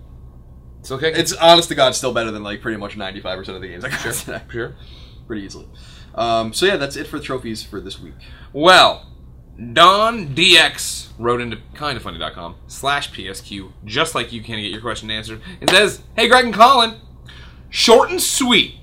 [0.78, 1.12] It's okay.
[1.12, 3.85] it's honest to God still better than like pretty much 95 percent of the games
[3.85, 4.12] I got sure.
[4.12, 4.74] today, Sure.
[5.26, 5.66] pretty easily.
[6.15, 8.15] Um, so yeah, that's it for trophies for this week.
[8.53, 9.07] Well,
[9.73, 15.11] Don DX wrote into kindafunny.com slash PSQ, just like you can to get your question
[15.11, 15.41] answered.
[15.61, 16.97] It says, Hey Greg and Colin,
[17.69, 18.77] short and sweet.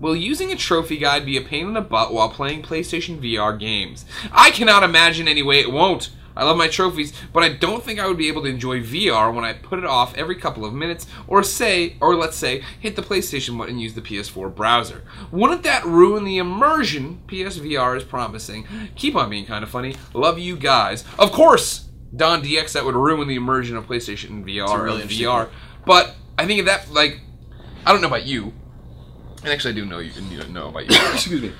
[0.00, 3.58] Will using a trophy guide be a pain in the butt while playing PlayStation VR
[3.58, 4.04] games?
[4.32, 6.10] I cannot imagine any way it won't.
[6.36, 9.32] I love my trophies, but I don't think I would be able to enjoy VR
[9.32, 12.96] when I put it off every couple of minutes, or say, or let's say, hit
[12.96, 15.04] the PlayStation button and use the PS4 browser.
[15.30, 18.66] Wouldn't that ruin the immersion PSVR is promising?
[18.96, 19.96] Keep on being kind of funny.
[20.12, 21.04] Love you guys.
[21.18, 25.26] Of course, Don DX, that would ruin the immersion of PlayStation and VR really interesting
[25.26, 25.48] VR.
[25.86, 27.20] But I think that, like,
[27.86, 28.52] I don't know about you.
[29.42, 30.10] And actually, I do know you.
[30.30, 30.96] You know about you.
[31.12, 31.52] Excuse me.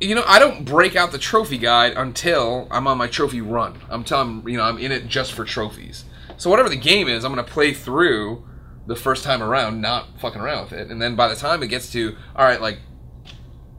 [0.00, 3.80] You know, I don't break out the trophy guide until I'm on my trophy run.
[3.88, 6.04] I'm telling you know I'm in it just for trophies.
[6.36, 8.46] So whatever the game is, I'm gonna play through
[8.86, 11.68] the first time around, not fucking around with it, and then by the time it
[11.68, 12.78] gets to all right, like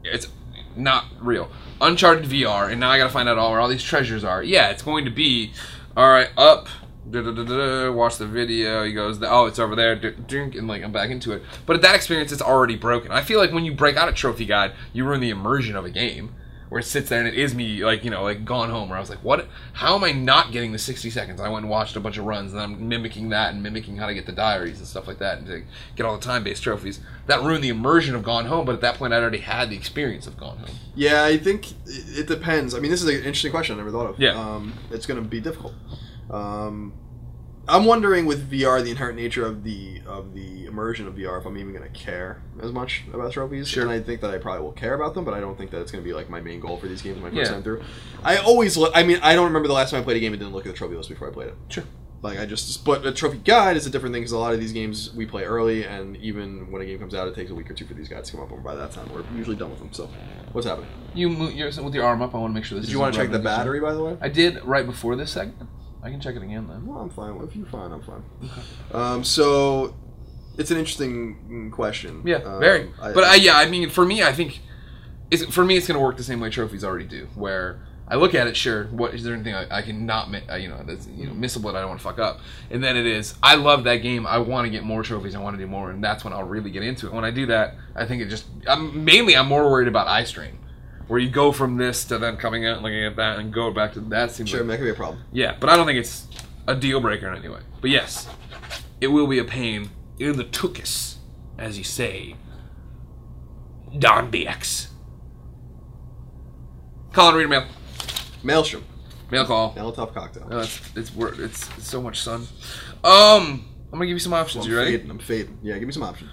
[0.02, 0.28] it's
[0.76, 1.50] not real.
[1.80, 4.42] Uncharted VR, and now I gotta find out all where all these treasures are.
[4.42, 5.52] Yeah, it's going to be
[5.96, 6.30] all right.
[6.36, 6.68] Up,
[7.10, 8.84] da, da, da, da, da, watch the video.
[8.84, 11.42] He goes, oh, it's over there, drink, and like I'm back into it.
[11.66, 13.10] But at that experience, it's already broken.
[13.10, 15.84] I feel like when you break out a trophy guide, you ruin the immersion of
[15.84, 16.34] a game.
[16.68, 18.90] Where it sits there and it is me, like you know, like gone home.
[18.90, 19.48] Where I was like, "What?
[19.72, 22.26] How am I not getting the 60 seconds?" I went and watched a bunch of
[22.26, 25.18] runs, and I'm mimicking that and mimicking how to get the diaries and stuff like
[25.20, 25.62] that, and to
[25.96, 27.00] get all the time-based trophies.
[27.26, 28.66] That ruined the immersion of Gone Home.
[28.66, 30.76] But at that point, I'd already had the experience of Gone Home.
[30.94, 32.74] Yeah, I think it it depends.
[32.74, 34.20] I mean, this is an interesting question I never thought of.
[34.20, 34.38] Yeah.
[34.38, 35.72] Um, it's going to be difficult.
[36.30, 36.92] Um,
[37.70, 41.44] I'm wondering with VR, the inherent nature of the of the immersion of VR, if
[41.46, 43.68] I'm even going to care as much about trophies.
[43.68, 43.82] Sure.
[43.82, 45.80] And I think that I probably will care about them, but I don't think that
[45.82, 47.48] it's going to be like my main goal for these games my first Yeah.
[47.52, 47.82] time through.
[48.24, 48.92] I always look.
[48.94, 50.64] I mean, I don't remember the last time I played a game and didn't look
[50.64, 51.54] at the trophy list before I played it.
[51.68, 51.84] Sure.
[52.22, 54.58] Like I just, but a trophy guide is a different thing because a lot of
[54.58, 57.54] these games we play early, and even when a game comes out, it takes a
[57.54, 58.50] week or two for these guys to come up.
[58.50, 59.92] And by that time, we're usually done with them.
[59.92, 60.10] So,
[60.52, 60.88] what's happening?
[61.14, 62.34] You move you're with your arm up.
[62.34, 62.86] I want to make sure this.
[62.86, 64.16] Did you want to check the battery, by the way?
[64.20, 65.68] I did right before this segment.
[66.02, 66.86] I can check it again then.
[66.86, 67.36] Well, I'm fine.
[67.42, 68.22] If you're fine, I'm fine.
[68.92, 69.94] Um, so
[70.56, 72.22] it's an interesting question.
[72.24, 72.90] Yeah, Um, very.
[72.98, 74.60] but I, yeah, I mean, for me, I think
[75.30, 77.80] it's for me, it's going to work the same way trophies already do, where
[78.10, 80.54] I look at it, sure, what is there anything I, I can not, mi- uh,
[80.56, 82.40] you know, that's you know missable that I don't want to fuck up,
[82.70, 85.40] and then it is, I love that game, I want to get more trophies, I
[85.40, 87.12] want to do more, and that's when I'll really get into it.
[87.12, 90.24] When I do that, I think it just, I'm mainly I'm more worried about eye
[90.24, 90.58] strain.
[91.08, 93.70] Where you go from this to then coming out and looking at that and go
[93.72, 95.22] back to that seems sure, like that could be a problem.
[95.32, 96.26] yeah, but I don't think it's
[96.66, 97.60] a deal breaker in any way.
[97.80, 98.28] But yes,
[99.00, 101.16] it will be a pain in the tuchus,
[101.56, 102.36] as you say.
[103.98, 104.88] Don BX.
[107.12, 107.64] Colin, read mail.
[108.42, 108.84] Maelstrom,
[109.30, 109.74] Mail call.
[109.74, 110.48] Molotov cocktail.
[110.48, 112.42] No, it's it's it's, it's so much sun.
[113.02, 114.64] Um, I'm gonna give you some options.
[114.66, 114.92] I'm you ready?
[114.92, 115.10] fading.
[115.10, 115.58] I'm fading.
[115.62, 116.30] Yeah, give me some options.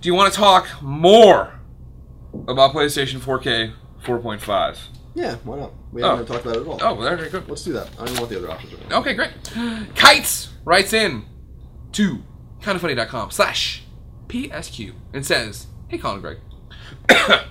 [0.00, 1.58] Do you want to talk more
[2.46, 3.72] about PlayStation 4K
[4.04, 4.76] 4.5?
[5.14, 5.72] Yeah, why not?
[5.92, 6.10] We Oh.
[6.10, 6.78] haven't talked about it at all.
[6.82, 7.48] Oh, well, very good.
[7.48, 7.88] Let's do that.
[8.00, 8.98] I don't want the other options right now.
[9.00, 9.30] Okay, great.
[9.94, 11.24] Kites writes in
[11.92, 12.18] to
[12.62, 13.84] kindafunny.com slash
[14.28, 16.38] PSQ and says, Hey, Colin Greg.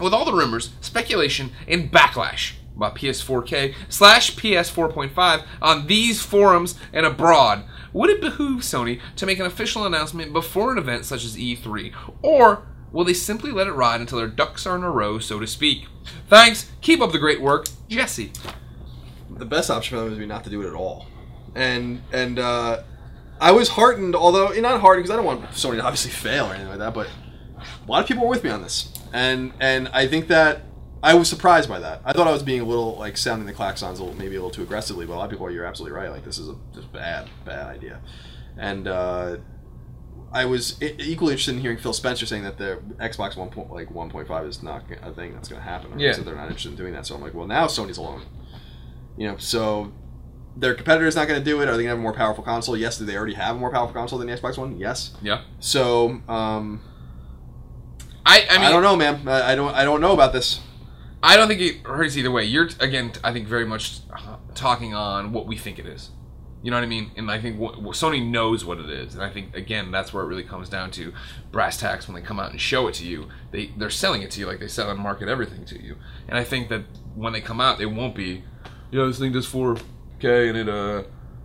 [0.00, 7.06] With all the rumors, speculation, and backlash about PS4K slash PS4.5 on these forums and
[7.06, 11.36] abroad, would it behoove Sony to make an official announcement before an event such as
[11.36, 11.92] E3?
[12.22, 15.40] Or will they simply let it ride until their ducks are in a row, so
[15.40, 15.86] to speak?
[16.28, 16.70] Thanks.
[16.80, 18.32] Keep up the great work, Jesse.
[19.30, 21.06] the best option for them would be not to do it at all.
[21.54, 22.82] And and uh,
[23.40, 26.54] I was heartened, although not heartened because I don't want Sony to obviously fail or
[26.54, 26.94] anything like that.
[26.94, 27.08] But
[27.58, 30.62] a lot of people were with me on this, and and I think that
[31.02, 32.00] I was surprised by that.
[32.04, 34.38] I thought I was being a little like sounding the klaxons a little, maybe a
[34.38, 35.50] little too aggressively, but a lot of people are.
[35.50, 36.10] You're absolutely right.
[36.10, 38.00] Like this is a just bad bad idea,
[38.56, 38.88] and.
[38.88, 39.36] Uh,
[40.32, 43.90] I was equally interested in hearing Phil Spencer saying that the Xbox one point like
[43.90, 45.92] one point five is not a thing that's going to happen.
[45.92, 46.12] Or Yeah.
[46.12, 47.06] So they're not interested in doing that.
[47.06, 48.22] So I'm like, well, now Sony's alone.
[49.16, 49.92] You know, so
[50.56, 51.68] their competitor is not going to do it.
[51.68, 52.76] Are they going to have a more powerful console?
[52.76, 52.98] Yes.
[52.98, 54.78] Do they already have a more powerful console than the Xbox One?
[54.78, 55.14] Yes.
[55.20, 55.42] Yeah.
[55.60, 56.80] So um,
[58.24, 59.28] I, I I, don't know, man.
[59.28, 59.74] I, I don't.
[59.74, 60.60] I don't know about this.
[61.22, 62.44] I don't think it hurts either way.
[62.44, 66.10] You're again, I think very much uh, talking on what we think it is.
[66.62, 67.10] You know what I mean?
[67.16, 70.26] And I think Sony knows what it is, and I think again that's where it
[70.28, 71.12] really comes down to
[71.50, 73.28] brass tacks when they come out and show it to you.
[73.50, 75.96] They they're selling it to you like they sell and market everything to you.
[76.28, 76.84] And I think that
[77.16, 78.44] when they come out, they won't be,
[78.90, 81.02] you know, this thing does 4K and it uh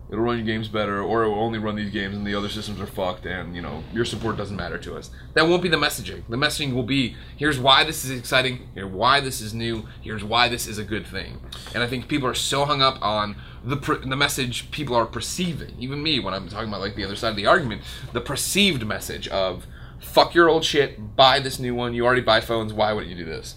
[0.09, 2.49] it'll run your games better, or it will only run these games and the other
[2.49, 5.09] systems are fucked, and you know your support doesn't matter to us.
[5.33, 6.23] That won't be the messaging.
[6.29, 10.23] The messaging will be here's why this is exciting, here's why this is new, here's
[10.23, 11.41] why this is a good thing.
[11.73, 13.35] And I think people are so hung up on
[13.67, 15.75] the the message people are perceiving.
[15.79, 17.81] Even me, when I'm talking about like the other side of the argument,
[18.13, 19.67] the perceived message of
[19.99, 21.93] "fuck your old shit, buy this new one.
[21.93, 22.73] You already buy phones.
[22.73, 23.55] Why wouldn't you do this?"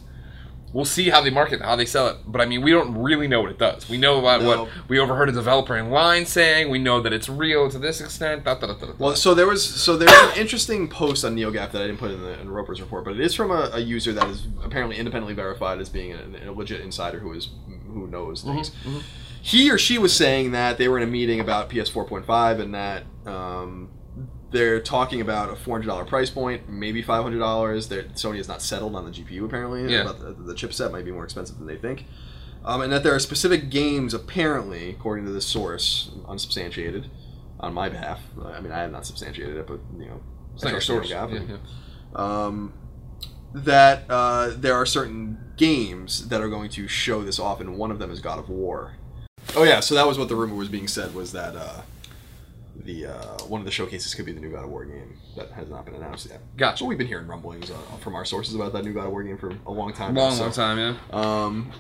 [0.73, 2.19] We'll see how they market, how they sell it.
[2.25, 3.89] But I mean, we don't really know what it does.
[3.89, 4.49] We know about No.
[4.49, 6.71] what we overheard a developer in line saying.
[6.71, 8.45] We know that it's real to this extent.
[8.45, 8.93] Da, da, da.
[8.97, 12.13] Well, so there was so there's an interesting post on NeoGAF that I didn't put
[12.13, 14.97] in the in Roper's report, but it is from a, a user that is apparently
[14.97, 17.49] independently verified as being a, a legit insider who is
[17.93, 18.71] who knows mm-hmm, things.
[18.71, 18.99] Mm-hmm.
[19.43, 22.75] He or she was saying that they were in a meeting about PS 4.5 and
[22.75, 23.91] that um,
[24.51, 27.89] they're talking about a four hundred dollar price point, maybe five hundred dollars.
[27.89, 29.91] Sony has not settled on the GPU apparently.
[29.93, 30.05] Yeah.
[30.05, 32.05] The, the chipset might be more expensive than they think.
[32.65, 37.11] Um, and that there are specific games, apparently, according to this source, unsubstantiated,
[37.59, 38.21] on my behalf.
[38.45, 40.21] I mean, I have not substantiated it, but you know,
[40.55, 41.09] it's your I source.
[41.09, 41.57] Yeah, yeah.
[42.15, 42.75] Um,
[43.55, 47.91] that uh, there are certain games that are going to show this off, and one
[47.91, 48.97] of them is God of War.
[49.57, 51.83] Oh yeah, so that was what the rumor was being said was that uh,
[52.85, 55.51] the uh, one of the showcases could be the new God of War game that
[55.53, 56.41] has not been announced yet.
[56.57, 56.79] Gotcha.
[56.79, 59.23] So we've been hearing rumblings uh, from our sources about that new God of War
[59.23, 60.15] game for a long time.
[60.15, 60.79] Long, so- long time.
[60.79, 60.95] Yeah.
[61.13, 61.73] um,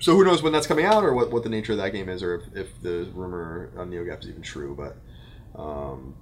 [0.00, 2.08] so who knows when that's coming out or what, what the nature of that game
[2.08, 4.76] is or if, if the rumor on NeoGAF is even true.
[4.76, 4.96] But
[5.60, 6.14] um,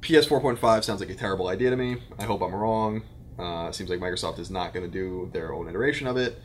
[0.00, 1.98] PS 4.5 sounds like a terrible idea to me.
[2.18, 3.02] I hope I'm wrong.
[3.38, 6.40] Uh, it seems like Microsoft is not going to do their own iteration of it.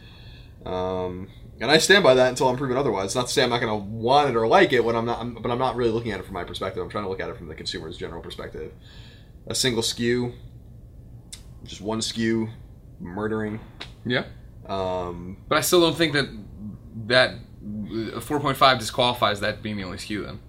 [0.66, 1.30] Um,
[1.64, 3.16] and I stand by that until I'm proven otherwise.
[3.16, 5.20] Not to say I'm not going to want it or like it when I'm not,
[5.22, 6.84] I'm, but I'm not really looking at it from my perspective.
[6.84, 8.74] I'm trying to look at it from the consumer's general perspective.
[9.48, 10.34] A single SKU,
[11.64, 12.50] just one SKU,
[13.00, 13.62] murdering.
[14.06, 14.26] Yeah.
[14.66, 16.28] Um, But I still don't think that
[17.08, 20.40] that uh, 4.5 disqualifies that being the only SKU Then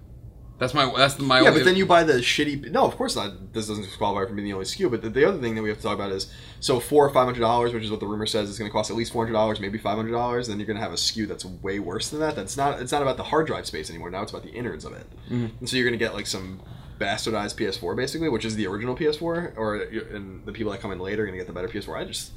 [0.57, 1.59] that's my that's my yeah, only.
[1.59, 2.71] but then you buy the shitty.
[2.71, 3.53] No, of course not.
[3.53, 4.89] This doesn't qualify for being the only SKU.
[4.89, 7.09] But the, the other thing that we have to talk about is so four or
[7.09, 9.11] five hundred dollars, which is what the rumor says is going to cost at least
[9.11, 10.47] four hundred dollars, maybe five hundred dollars.
[10.47, 12.35] Then you're going to have a SKU that's way worse than that.
[12.35, 12.81] That's not.
[12.81, 14.09] It's not about the hard drive space anymore.
[14.09, 15.05] Now it's about the innards of it.
[15.25, 15.57] Mm-hmm.
[15.59, 16.61] And so you're going to get like some
[16.99, 20.99] bastardized PS4 basically, which is the original PS4, or and the people that come in
[20.99, 21.97] later are going to get the better PS4.
[21.97, 22.31] I just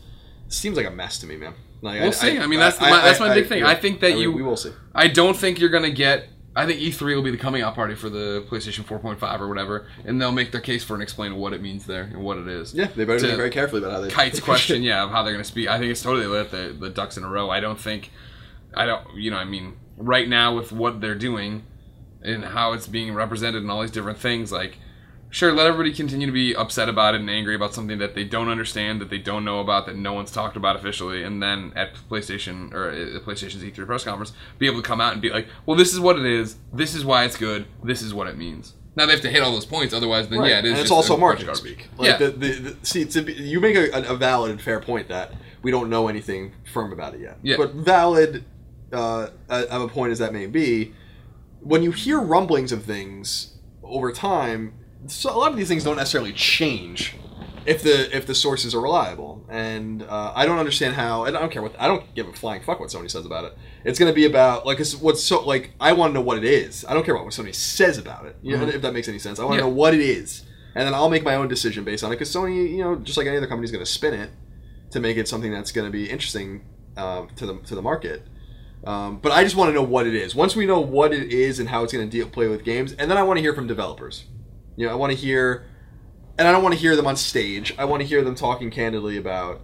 [0.48, 1.54] seems like a mess to me, man.
[1.80, 2.38] Like, We'll see.
[2.38, 3.62] I mean, that's my- that's my big thing.
[3.62, 4.72] I think that you- we will see.
[4.94, 6.28] I don't think you're gonna get.
[6.58, 9.86] I think E3 will be the coming out party for the PlayStation 4.5 or whatever,
[10.04, 12.48] and they'll make their case for and explain what it means there and what it
[12.48, 12.74] is.
[12.74, 14.10] Yeah, they better To think very carefully about how they.
[14.10, 15.68] Kite's question, yeah, of how they're going to speak.
[15.68, 17.48] I think it's totally let the, the ducks in a row.
[17.48, 18.10] I don't think,
[18.74, 21.62] I don't, you know, I mean, right now with what they're doing
[22.22, 24.78] and how it's being represented and all these different things, like,
[25.30, 28.24] sure, let everybody continue to be upset about it and angry about something that they
[28.24, 31.72] don't understand, that they don't know about, that no one's talked about officially, and then
[31.76, 35.30] at PlayStation or at PlayStation's E3 press conference, be able to come out and be
[35.30, 38.26] like, well, this is what it is, this is why it's good, this is what
[38.26, 38.74] it means.
[38.96, 40.50] Now they have to hit all those points, otherwise, then Right.
[40.50, 40.70] yeah, it is.
[40.72, 41.56] and it's just also a garbage.
[41.56, 41.88] speak.
[41.96, 45.08] Like yeah, the, the, the, see, be, you make a, a valid and fair point
[45.08, 47.38] that we don't know anything firm about it yet.
[47.42, 47.56] Yeah.
[47.58, 48.44] But valid
[48.92, 50.94] uh, of a point as that may be,
[51.60, 54.74] when you hear rumblings of things over time,
[55.06, 57.14] so a lot of these things don't necessarily change
[57.66, 59.44] if the if the sources are reliable.
[59.48, 61.24] And uh, I don't understand how.
[61.24, 63.44] And I don't care what I don't give a flying fuck what Sony says about
[63.44, 63.56] it.
[63.84, 66.38] It's going to be about like it's, what's so like I want to know what
[66.38, 66.84] it is.
[66.88, 68.36] I don't care what Sony says about it.
[68.42, 69.38] You know, if that makes any sense.
[69.38, 69.68] I want to Yeah.
[69.68, 70.44] know what it is,
[70.74, 72.16] and then I'll make my own decision based on it.
[72.16, 74.30] Because Sony, you know, just like any other company, is going to spin it
[74.90, 76.64] to make it something that's going to be interesting
[76.96, 78.22] um, to the to the market.
[78.84, 80.34] Um, but I just want to know what it is.
[80.34, 82.92] Once we know what it is and how it's going to deal play with games,
[82.92, 84.24] and then I want to hear from developers.
[84.78, 85.66] You know, I want to hear,
[86.38, 87.74] and I don't want to hear them on stage.
[87.78, 89.60] I want to hear them talking candidly about,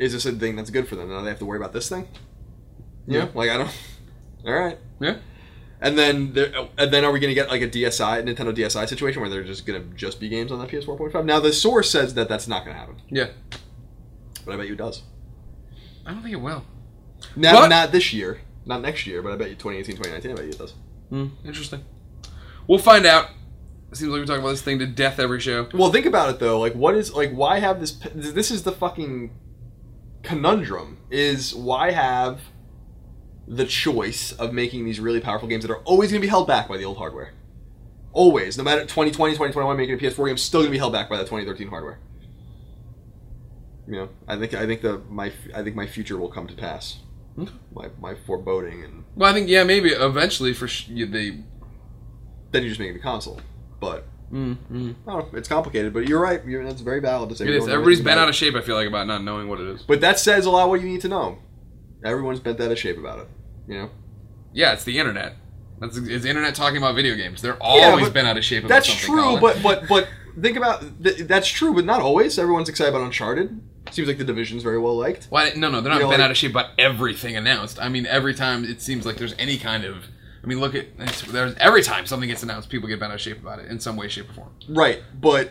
[0.00, 1.08] is this a thing that's good for them?
[1.10, 2.08] Now they have to worry about this thing.
[3.06, 3.30] You know, Yeah.
[3.34, 3.70] like I don't.
[4.46, 4.78] All right.
[5.00, 5.18] yeah.
[5.80, 8.88] And then, there, and then, are we going to get like a DSi, Nintendo DSi
[8.88, 11.24] situation where they're just going to just be games on the PS 4.5?
[11.24, 13.28] Now the source says that that's not going to happen, Yeah.
[14.44, 15.02] but I bet you it does.
[16.04, 16.64] I don't think it will.
[17.36, 20.34] Now, But- not this year, not next year, but I bet you 2018, 2019, I
[20.34, 20.74] bet you it does.
[21.10, 21.84] Hmm, interesting.
[22.68, 23.26] We'll find out.
[23.92, 25.68] Seems like we're talking about this thing to death every show.
[25.74, 26.58] Well, think about it though.
[26.58, 27.32] Like, what is like?
[27.32, 27.92] Why have this?
[28.14, 29.30] This is the fucking
[30.22, 30.98] conundrum.
[31.10, 32.40] Is why have
[33.46, 36.46] the choice of making these really powerful games that are always going to be held
[36.46, 37.32] back by the old hardware.
[38.12, 41.10] Always, no matter 2020, 2021, making a PS4 game, still going to be held back
[41.10, 41.98] by the 2013 hardware.
[43.86, 46.54] You know, I think I think the my I think my future will come to
[46.54, 46.98] pass.
[47.38, 47.50] Okay.
[47.74, 51.42] My my foreboding, and Well, I think yeah, maybe eventually for sh- they.
[52.52, 53.40] then you just make it a console.
[53.82, 54.94] But Mm, mm.
[55.06, 55.92] I don't know, it's complicated.
[55.92, 56.42] But you're right.
[56.46, 57.44] You're, that's very valid to say.
[57.44, 57.68] It we is.
[57.68, 58.54] Everybody's bent out of shape.
[58.54, 59.82] I feel like about not knowing what it is.
[59.82, 61.36] But that says a lot what you need to know.
[62.02, 63.28] Everyone's bent out of shape about it.
[63.68, 63.90] You know?
[64.54, 65.36] Yeah, it's the internet.
[65.80, 67.42] That's it's internet talking about video games.
[67.42, 68.64] They're always but been out of shape.
[68.64, 69.40] About That's true, Colin.
[69.42, 70.08] but but but
[70.40, 72.38] think about th- that's true, but not always.
[72.38, 73.60] Everyone's excited about Uncharted.
[73.90, 75.26] Seems like the division's very well liked.
[75.28, 75.50] Why?
[75.56, 77.78] No, no, they're not You know, bent like- out of shape about everything announced.
[77.82, 80.06] I mean, every time it seems like there's any kind of
[80.42, 83.16] I mean, look at it's, there's every time something gets announced, people get bent out
[83.16, 84.50] of shape about it in some way, shape, or form.
[84.68, 85.50] Right, but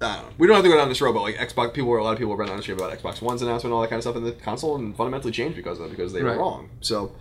[0.00, 0.32] I don't know.
[0.38, 2.12] We don't have to go down this road, but like Xbox, people were a lot
[2.12, 3.98] of people were bent out of shape about Xbox One's announcement, and all that kind
[3.98, 6.36] of stuff, and the console and fundamentally changed because of it because they Right.
[6.36, 6.70] were wrong.
[6.80, 7.14] So,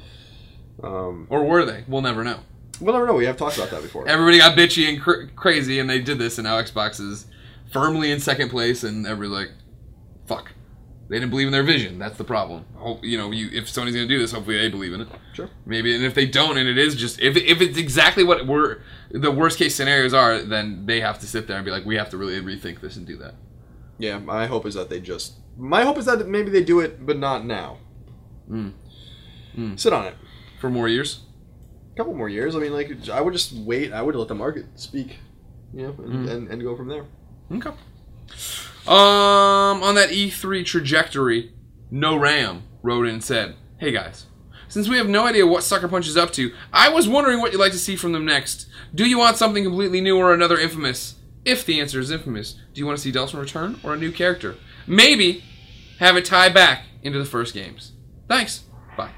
[0.82, 1.84] um, Or were they?
[1.90, 2.40] We'll never know.
[2.80, 3.16] we'll never know.
[3.16, 4.08] We have talked about that before.
[4.08, 7.26] Everybody got bitchy and cr- crazy, and they did this, and now Xbox is
[7.74, 9.56] firmly in second place, and everybody's like.
[11.10, 11.98] They didn't believe in their vision.
[11.98, 12.66] That's the problem.
[12.76, 15.08] Hope, you know, you, if Sony's going to do this, hopefully they believe in it.
[15.34, 15.50] Sure.
[15.66, 18.82] Maybe, and if they don't, and it is just if if it's exactly what we're
[19.10, 21.96] the worst case scenarios are, then they have to sit there and be like, we
[21.96, 23.34] have to really rethink this and do that.
[23.98, 25.34] Yeah, my hope is that they just.
[25.58, 27.80] My hope is that maybe they do it, but not now.
[28.50, 28.74] Mm.
[29.58, 29.80] Mm.
[29.80, 30.16] Sit on it.
[30.62, 31.22] For more years.
[31.94, 32.56] A couple more years.
[32.56, 33.92] I mean, like I would just wait.
[33.92, 35.18] I would let the market speak,
[35.74, 36.30] you know, and, Mm.
[36.32, 37.06] and, and go from there.
[37.52, 37.72] Okay.
[38.90, 41.52] Um, on that E3 trajectory,
[41.92, 44.26] No Ram wrote in and said, "Hey guys,
[44.68, 47.52] since we have no idea what Sucker Punch is up to, I was wondering what
[47.52, 48.68] you'd like to see from them next.
[48.96, 51.16] Do you want something completely new or another Infamous?
[51.46, 54.12] If the answer is Infamous, do you want to see Delsin return or a new
[54.12, 54.56] character?
[54.88, 55.44] Maybe
[56.00, 57.92] have it tie back into the first games.
[58.28, 58.64] Thanks.
[58.98, 59.12] Bye.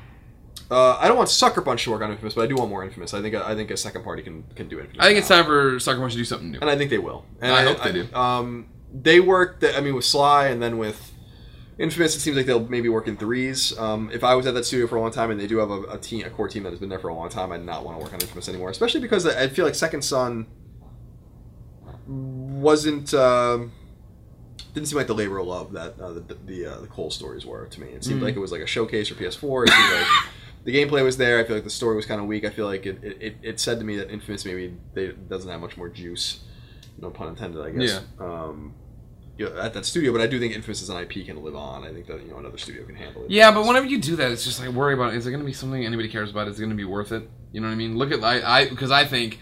[0.69, 2.83] Uh, I don't want Sucker Punch to work on Infamous, but I do want more
[2.83, 3.13] Infamous.
[3.13, 4.89] I think I think a second party can can do it.
[4.99, 6.59] I think it's time for Sucker Punch to do something new.
[6.59, 7.25] and I think they will.
[7.41, 8.13] And I hope they do.
[8.13, 9.63] Um, they worked.
[9.63, 11.11] I mean, with Sly, and then with
[11.77, 13.77] Infamous, it seems like they'll maybe work in threes.
[13.77, 15.71] Um, if I was at that studio for a long time, and they do have
[15.71, 17.63] a, a team, a core team that has been there for a long time, I'd
[17.65, 18.69] not want to work on Infamous anymore.
[18.69, 20.47] Especially because I feel like Second Son
[22.07, 23.13] wasn't.
[23.13, 23.71] um
[24.73, 27.45] didn't seem like the labor of love that uh, the the, uh, the Cole stories
[27.45, 27.87] were to me.
[27.89, 28.23] It seemed Mhm.
[28.25, 29.65] like it was like a showcase for PS4.
[29.67, 30.07] It seemed like
[30.63, 31.39] the gameplay was there.
[31.39, 32.45] I feel like the story was kind of weak.
[32.45, 35.59] I feel like it, it, it, said to me that Infamous maybe they, doesn't have
[35.59, 36.39] much more juice.
[36.99, 37.99] No pun intended, I guess.
[38.19, 38.75] Um,
[39.37, 41.55] you know, at that studio, but I do think Infamous as an IP can live
[41.55, 41.83] on.
[41.83, 43.31] I think that you know another studio can handle it.
[43.31, 45.45] Yeah, but whenever you do that, it's just like worry about is it going to
[45.45, 46.47] be something anybody cares about?
[46.47, 47.29] Is it going to be worth it?
[47.51, 47.97] You know what I mean?
[47.97, 49.39] Look at I I because I think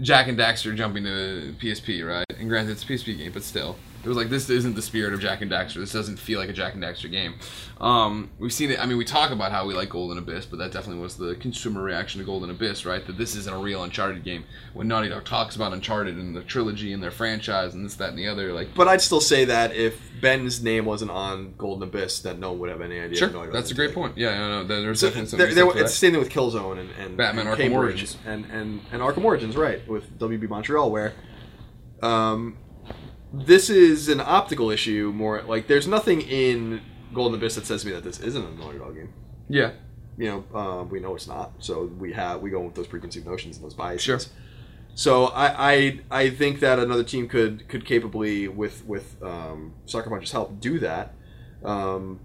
[0.00, 2.26] Jak and Daxter jumping to PSP, right?
[2.38, 5.14] And granted, it's a PSP game, but still, it was like this isn't the spirit
[5.14, 5.74] of Jak and Daxter.
[5.74, 7.34] This doesn't feel like a Jak and Daxter game.
[7.80, 8.80] Um, we've seen it.
[8.80, 11.36] I mean, we talk about how we like Golden Abyss, but that definitely was the
[11.36, 13.04] consumer reaction to Golden Abyss, right?
[13.06, 14.44] That this isn't a real Uncharted game.
[14.72, 18.10] When Naughty Dog talks about Uncharted and the trilogy and their franchise and this, that,
[18.10, 21.88] and the other, like But I'd still say that if Ben's name wasn't on Golden
[21.88, 23.18] Abyss, that no one would have any idea.
[23.18, 24.16] sure, no that's a great point.
[24.16, 26.90] Yeah, no, no, there's So definitely there, there, it's the same thing with Killzone and,
[26.98, 28.16] and Batman and Arkham Cambridge Origins.
[28.26, 29.86] and, and and Arkham Origins, right?
[29.88, 31.12] With WB Montreal, where
[32.02, 32.56] um,
[33.32, 35.12] this is an optical issue.
[35.14, 36.80] More like there's nothing in
[37.14, 39.12] Golden Abyss that says to me that this isn't a Naughty Dog game.
[39.48, 39.72] Yeah,
[40.16, 41.52] You know, um, we know it's not.
[41.58, 44.02] So we have we go with those preconceived notions and those biases.
[44.02, 44.18] Sure.
[44.94, 50.10] So I, I I think that another team could could capably with with um, Sucker
[50.10, 51.14] Punch's help do that.
[51.64, 52.20] Um,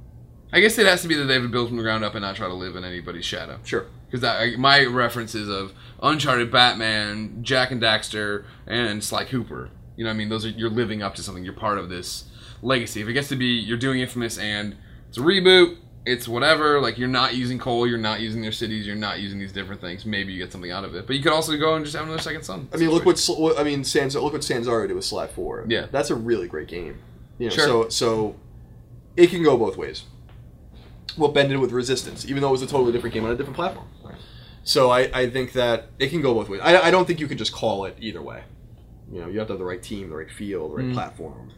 [0.52, 2.16] I guess it has to be that they have to build from the ground up
[2.16, 3.60] and not try to live in anybody's shadow.
[3.64, 3.88] sure.
[4.10, 9.70] Because my references of Uncharted, Batman, Jak and Daxter, and Sly Cooper.
[9.98, 11.44] You know, what I mean, those are you're living up to something.
[11.44, 12.26] You're part of this
[12.62, 13.02] legacy.
[13.02, 14.78] If it gets to be you're doing Infamous and
[15.10, 16.80] it's a reboot, it's whatever.
[16.80, 19.82] Like you're not using Cole, you're not using their cities, you're not using these different
[19.82, 20.06] things.
[20.06, 21.06] Maybe you get something out of it.
[21.06, 22.70] But you could also go and just have another second son.
[22.74, 23.84] I mean, look what what- I mean.
[23.84, 25.66] Sans look what did with Sly Four.
[25.68, 25.88] Yeah.
[25.92, 27.00] that's a really great game.
[27.38, 27.66] You know, Sure.
[27.66, 28.36] So so
[29.18, 30.04] it can go both ways.
[31.16, 33.36] What Ben did with Resistance, even though it was a totally different game on a
[33.36, 33.88] different platform.
[34.64, 36.60] So I, I think that it can go both ways.
[36.62, 38.44] I, I don't think you could just call it either way.
[39.12, 40.94] You know, you have to have the right team, the right feel, the right Mm.
[40.94, 41.52] platform.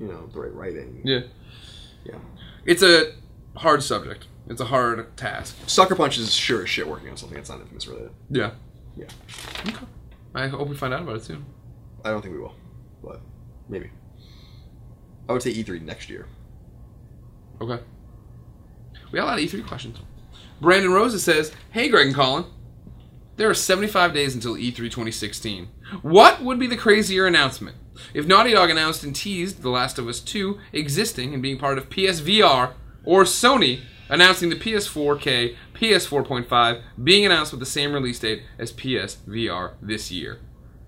[0.00, 1.00] You know, the right writing.
[1.04, 1.20] Yeah,
[2.04, 2.18] Yeah.
[2.64, 3.12] it's a
[3.56, 4.26] hard subject.
[4.48, 5.56] It's a hard task.
[5.66, 8.10] Sucker Punch is sure as shit working on something that's not Infamous related.
[8.30, 8.52] Yeah.
[8.96, 9.06] Yeah.
[9.66, 9.86] Okay.
[10.34, 11.44] I hope we find out about it soon.
[12.04, 12.54] I don't think we will,
[13.02, 13.20] but
[13.68, 13.90] maybe.
[15.28, 16.26] I would say E3 next year.
[17.60, 17.80] Okay.
[19.10, 19.98] We got a lot of E3 questions.
[20.60, 22.44] Brandon Rosa says, Hey, Greg and Colin.
[23.36, 25.68] There are 75 days until E E3 2016.
[26.00, 27.76] What would be the crazier announcement?
[28.14, 31.76] If Naughty Dog announced and teased The Last of Us 2 existing and being part
[31.76, 32.72] of PSVR,
[33.04, 39.74] or Sony announcing the PS4K, PS4.5 being announced with the same release date as PSVR
[39.82, 40.40] this year.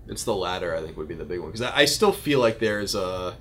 [0.07, 2.39] It's the latter, I think, would be the big one because I, I still feel
[2.39, 3.37] like there's a,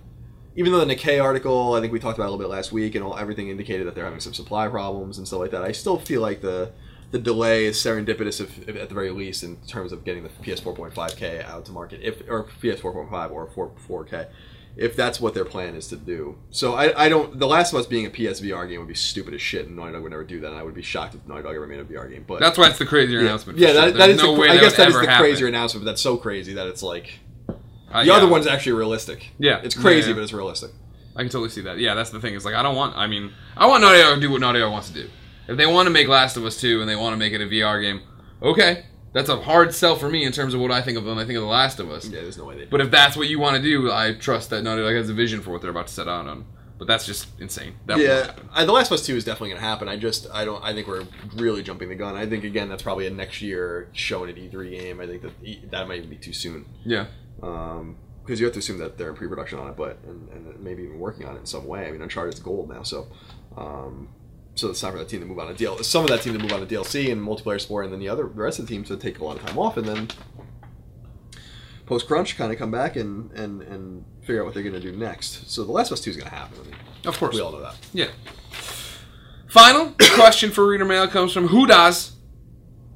[0.55, 2.95] even though the Nikkei article, I think we talked about a little bit last week,
[2.95, 5.63] and all, everything indicated that they're having some supply problems and stuff like that.
[5.63, 6.73] I still feel like the
[7.11, 10.29] the delay is serendipitous, if, if at the very least, in terms of getting the
[10.29, 14.27] PS4.5K out to market, if or PS4.5 or 4, 4K,
[14.77, 16.37] if that's what their plan is to do.
[16.51, 17.39] So I, I don't.
[17.39, 19.93] The Last of Us being a PSVR game would be stupid as shit, and Naughty
[19.93, 20.49] Dog would never do that.
[20.51, 22.25] And I would be shocked if Naughty Dog ever made a VR game.
[22.29, 23.59] But That's why it's the crazier announcement.
[23.59, 23.75] yeah, sure.
[23.81, 25.17] that, that There's no the, I that guess that is the happen.
[25.19, 27.19] crazier announcement, but that's so crazy that it's like
[27.91, 28.13] Uh, the yeah.
[28.13, 29.31] other one's actually realistic.
[29.39, 29.61] Yeah.
[29.65, 30.15] it's crazy, Yeah.
[30.15, 30.71] but it's realistic.
[31.17, 31.79] I can totally see that.
[31.79, 32.35] Yeah, that's the thing.
[32.35, 32.97] Is like I don't want.
[32.97, 35.09] I mean, I want Naughty Dog to do what Naughty Dog wants to do.
[35.49, 37.41] If they want to make Last of Us 2 and they want to make it
[37.41, 38.03] a VR game,
[38.43, 38.85] okay.
[39.13, 41.19] That's a hard sell for me in terms of what I think of them.
[41.19, 42.07] I think of The Last of Us.
[42.07, 42.65] Yeah, there's no way they.
[42.67, 45.15] But if that's what you want to do, I trust that Naughty Dog has a
[45.15, 46.45] vision for what they're about to set out on.
[46.79, 47.75] But that's just insane.
[47.87, 48.33] That yeah.
[48.53, 49.89] I, The Last of Us Two is definitely going to happen.
[49.89, 52.15] I just, I don't, I think we're really jumping the gun.
[52.15, 55.01] I think again that's probably a next year showing an E3 game.
[55.01, 56.67] I think that that might even be too soon.
[56.85, 57.07] Yeah.
[57.43, 60.61] Um, because you have to assume that they're in pre-production on it, but and, and
[60.61, 61.89] maybe even working on it in some way.
[61.89, 63.09] I mean, Uncharted's gold now, so
[63.57, 64.11] um,
[64.59, 65.85] so it's time for that team to move on to DL.
[65.85, 68.09] Some of that team to move on to DLC and multiplayer sport, and then the
[68.09, 70.09] other the rest of the team to take a lot of time off, and then
[71.87, 74.81] post crunch kind of come back and and and figure out what they're going to
[74.81, 75.49] do next.
[75.51, 76.59] So the Last of Us Two is going to happen.
[76.61, 76.75] I mean,
[77.07, 77.35] Of course.
[77.35, 77.77] we all know that.
[77.93, 78.09] Yeah.
[79.49, 82.13] Final question for reader mail comes from Hudas.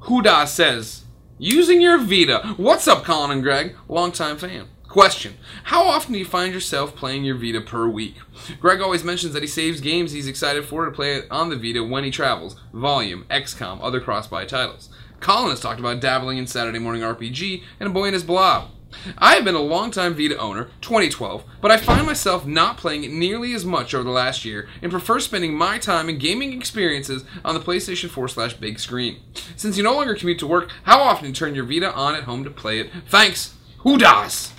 [0.01, 1.05] Hudas says,
[1.39, 2.55] using your Vita.
[2.57, 3.77] What's up, Colin and Greg?
[3.89, 4.67] Longtime fan.
[4.93, 8.17] Question: How often do you find yourself playing your Vita per week?
[8.61, 11.83] Greg always mentions that he saves games he's excited for to play on the Vita
[11.83, 12.57] when he travels.
[12.75, 14.91] Volume, XCOM, other cross-buy titles.
[15.19, 18.69] Colin has talked about dabbling in Saturday Morning RPG and A Boy and His Blob.
[19.17, 23.13] I have been a longtime Vita owner, 2012, but I find myself not playing it
[23.13, 27.25] nearly as much over the last year and prefer spending my time and gaming experiences
[27.47, 29.21] on the PlayStation 4 slash big screen.
[29.57, 32.25] Since you no longer commute to work, how often you turn your Vita on at
[32.25, 32.91] home to play it?
[33.09, 33.55] Thanks.
[33.79, 34.53] Who does?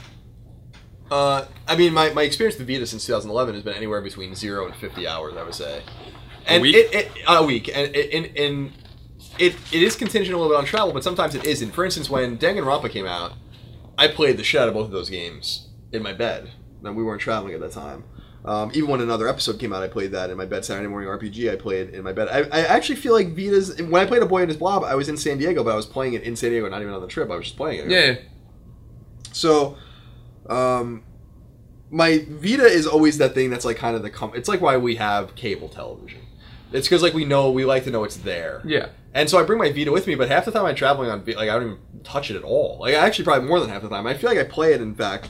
[1.13, 4.65] Uh, I mean, my, my experience with Vita since 2011 has been anywhere between zero
[4.65, 5.83] and 50 hours, I would say.
[6.47, 6.75] And week?
[6.75, 8.71] It, it, a week, and and, and
[9.37, 11.69] it it is contingent a little bit on travel, but sometimes it isn't.
[11.71, 13.33] For instance, when Danganronpa came out,
[13.95, 16.49] I played the shit out of both of those games in my bed.
[16.81, 18.05] Now we weren't traveling at that time.
[18.43, 20.65] Um, even when another episode came out, I played that in my bed.
[20.65, 22.27] Saturday morning RPG, I played in my bed.
[22.27, 23.79] I, I actually feel like Vita's.
[23.79, 25.75] When I played A Boy and His Blob, I was in San Diego, but I
[25.75, 27.29] was playing it in San Diego, not even on the trip.
[27.29, 27.91] I was just playing it.
[27.91, 28.15] Yeah.
[29.31, 29.77] So,
[30.49, 31.03] um,
[31.89, 34.77] my Vita is always that thing that's like kind of the com- it's like why
[34.77, 36.21] we have cable television.
[36.71, 38.61] It's because like we know we like to know it's there.
[38.65, 38.89] Yeah.
[39.13, 41.23] And so I bring my Vita with me, but half the time I'm traveling on
[41.23, 42.79] Vi- like I don't even touch it at all.
[42.79, 44.07] Like actually probably more than half the time.
[44.07, 45.29] I feel like I play it in fact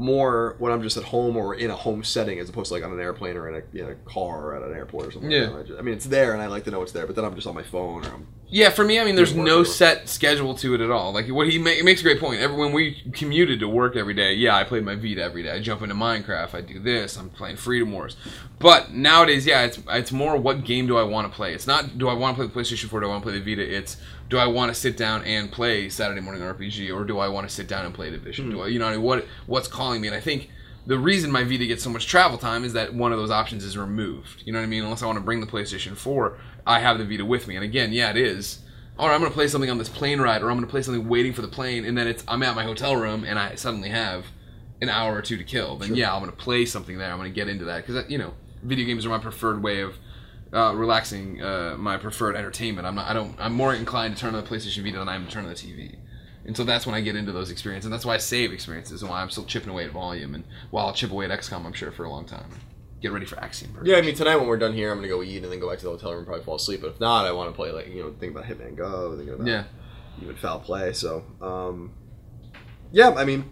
[0.00, 2.82] more when I'm just at home or in a home setting as opposed to like
[2.84, 5.30] on an airplane or in a, in a car or at an airport or something.
[5.30, 5.48] Yeah.
[5.48, 5.58] Like that.
[5.58, 7.24] I, just- I mean it's there and I like to know it's there, but then
[7.24, 10.08] I'm just on my phone or I'm Yeah, for me, I mean, there's no set
[10.08, 11.12] schedule to it at all.
[11.12, 12.40] Like what he ma- makes a great point.
[12.40, 15.52] Every, when we commuted to work every day, yeah, I played my Vita every day.
[15.52, 16.54] I jump into Minecraft.
[16.54, 17.16] I do this.
[17.16, 18.16] I'm playing Freedom Wars.
[18.58, 21.54] But nowadays, yeah, it's it's more what game do I want to play.
[21.54, 23.00] It's not do I want to play the PlayStation 4?
[23.00, 23.62] Do I want to play the Vita?
[23.76, 23.96] It's
[24.30, 27.48] do I want to sit down and play Saturday Morning RPG, or do I want
[27.48, 28.46] to sit down and play Division?
[28.46, 28.50] Hmm.
[28.52, 30.08] Do I, you know, what I mean, what what's calling me?
[30.08, 30.48] And I think
[30.86, 33.64] the reason my Vita gets so much travel time is that one of those options
[33.64, 34.44] is removed.
[34.46, 34.84] You know what I mean?
[34.84, 37.56] Unless I want to bring the PlayStation 4, I have the Vita with me.
[37.56, 38.60] And again, yeah, it is.
[38.96, 41.08] All right, I'm gonna play something on this plane ride, or I'm gonna play something
[41.08, 43.88] waiting for the plane, and then it's I'm at my hotel room, and I suddenly
[43.88, 44.26] have
[44.80, 45.76] an hour or two to kill.
[45.76, 47.10] Then yeah, I'm gonna play something there.
[47.10, 49.80] I'm gonna get into that because uh, you know, video games are my preferred way
[49.80, 49.98] of
[50.52, 52.86] uh, relaxing, uh, my preferred entertainment.
[52.86, 53.08] I'm not.
[53.08, 53.34] I don't.
[53.38, 55.50] I'm more inclined to turn on the PlayStation Vita than I am to turn on
[55.50, 55.96] the TV.
[56.44, 59.02] And so that's when I get into those experiences, and that's why I save experiences,
[59.02, 61.64] and why I'm still chipping away at volume, and while I'll chip away at XCOM,
[61.66, 62.48] I'm sure for a long time.
[63.02, 63.78] Get ready for Axiom.
[63.84, 65.68] Yeah, I mean tonight when we're done here, I'm gonna go eat and then go
[65.70, 66.80] back to the hotel room and probably fall asleep.
[66.82, 69.30] But if not, I want to play like you know think about Hitman Go, think
[69.30, 69.64] about Yeah.
[70.22, 70.92] even foul play.
[70.94, 71.92] So um,
[72.92, 73.44] yeah, I mean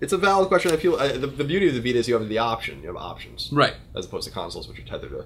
[0.00, 0.70] it's a valid question.
[0.72, 2.80] I feel uh, the, the beauty of the Vita is you have the option.
[2.82, 3.74] You have options Right.
[3.96, 5.24] as opposed to consoles, which are tethered to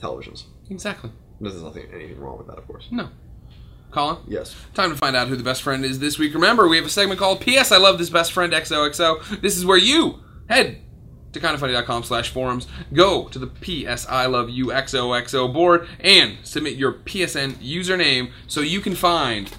[0.00, 0.44] televisions.
[0.70, 1.10] Exactly.
[1.40, 2.88] There's nothing anything wrong with that, of course.
[2.90, 3.08] No.
[3.90, 4.18] Colin.
[4.26, 4.54] Yes.
[4.74, 6.34] Time to find out who the best friend is this week.
[6.34, 7.72] Remember, we have a segment called P.S.
[7.72, 9.40] I Love This Best Friend XOXO.
[9.40, 10.80] This is where you head
[11.32, 14.06] to kindafunny.com slash forums, go to the P.S.
[14.08, 19.52] I Love You XOXO board, and submit your PSN username so you can find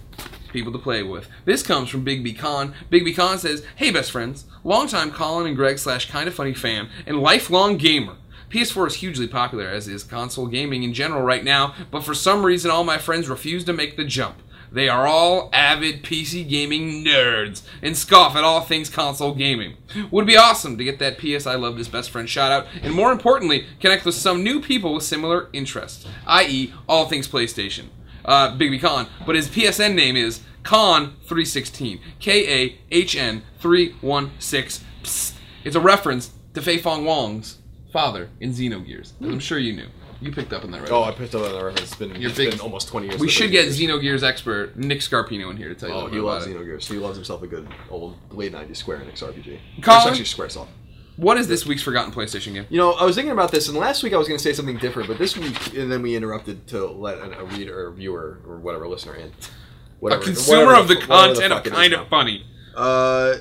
[0.52, 1.28] people to play with.
[1.46, 2.74] This comes from Big B Con.
[2.90, 6.90] Big B Con says, Hey best friends, longtime Colin and Greg slash kinda funny fan
[7.06, 8.16] and lifelong gamer.
[8.50, 12.46] PS4 is hugely popular, as is console gaming in general right now, but for some
[12.46, 14.38] reason all my friends refuse to make the jump.
[14.72, 19.78] They are all avid PC gaming nerds and scoff at all things console gaming.
[20.12, 22.94] Would be awesome to get that PS I Love This Best Friend shout out, and
[22.94, 27.86] more importantly, connect with some new people with similar interests, i.e., all things PlayStation.
[28.26, 32.02] Uh, Big B Con, but his PSN name is Kahn316.
[32.20, 34.86] K A H N 316.
[35.04, 35.34] Psst.
[35.64, 37.60] It's a reference to Fei Fong Wong's
[37.92, 39.14] father in Xenogears.
[39.22, 39.88] As I'm sure you knew.
[40.20, 41.04] You picked up on that right Oh.
[41.04, 41.92] I picked up on the reference.
[41.92, 43.20] It's been, You're it's big- been almost 20 years.
[43.22, 43.68] We should get.
[43.70, 46.46] Xenogears expert Nick Scarpino in here to tell you a Oh, little he bit loves
[46.48, 46.66] about it.
[46.66, 46.86] Xenogears.
[46.92, 49.60] He loves himself a good old late 90s Square Enix RPG.
[49.84, 50.08] Colin?
[50.14, 50.68] It's actually Squaresoft.
[51.18, 52.66] What is this week's forgotten PlayStation game?
[52.70, 54.54] You know, I was thinking about this, and last week I was going to say
[54.54, 57.92] something different, but this week, and then we interrupted to let an, a reader or
[57.92, 59.32] viewer or whatever listener in.
[60.12, 62.02] A consumer whatever of the whatever content fuck of it is kind now.
[62.04, 62.46] of funny.
[62.76, 63.36] Uh,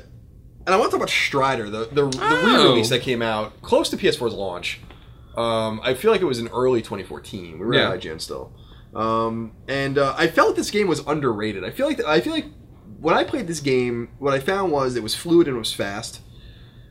[0.67, 2.47] and I want to talk about Strider, the the, the Oh.
[2.65, 4.81] re-release that came out close to PS4's launch.
[5.37, 7.59] Um, I feel like it was in early 2014.
[7.59, 7.91] We were Yeah.
[7.91, 8.53] at IGN still,
[8.95, 11.63] Um, and uh, I felt this game was underrated.
[11.65, 12.47] I feel like I feel like
[13.01, 15.73] when I played this game, what I found was it was fluid and it was
[15.73, 16.21] fast.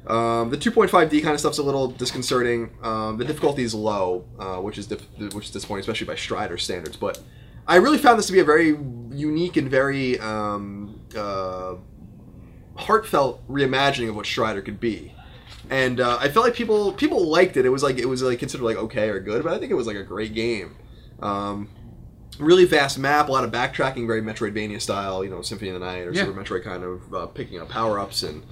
[0.07, 2.69] Um, the 2.5D kind of stuff's a little disconcerting.
[2.83, 6.59] Um, the difficulty is low, uh, which is dif- which is disappointing, especially by Strider
[6.59, 6.95] standards.
[6.95, 7.19] But
[7.67, 8.77] I really found this to be a very
[9.11, 11.73] unique and very um, uh,
[12.75, 15.13] heartfelt reimagining of what Strider could be.
[15.69, 17.65] And uh, I felt like people people liked it.
[17.65, 19.75] It was like it was like considered like okay or good, but I think it
[19.75, 20.75] was like a great game.
[21.21, 21.69] Um,
[22.37, 25.23] really vast map, a lot of backtracking, very Metroidvania style.
[25.23, 26.25] You know, Symphony of the Night or Yeah.
[26.25, 28.43] Super Metroid kind of uh, picking up power ups and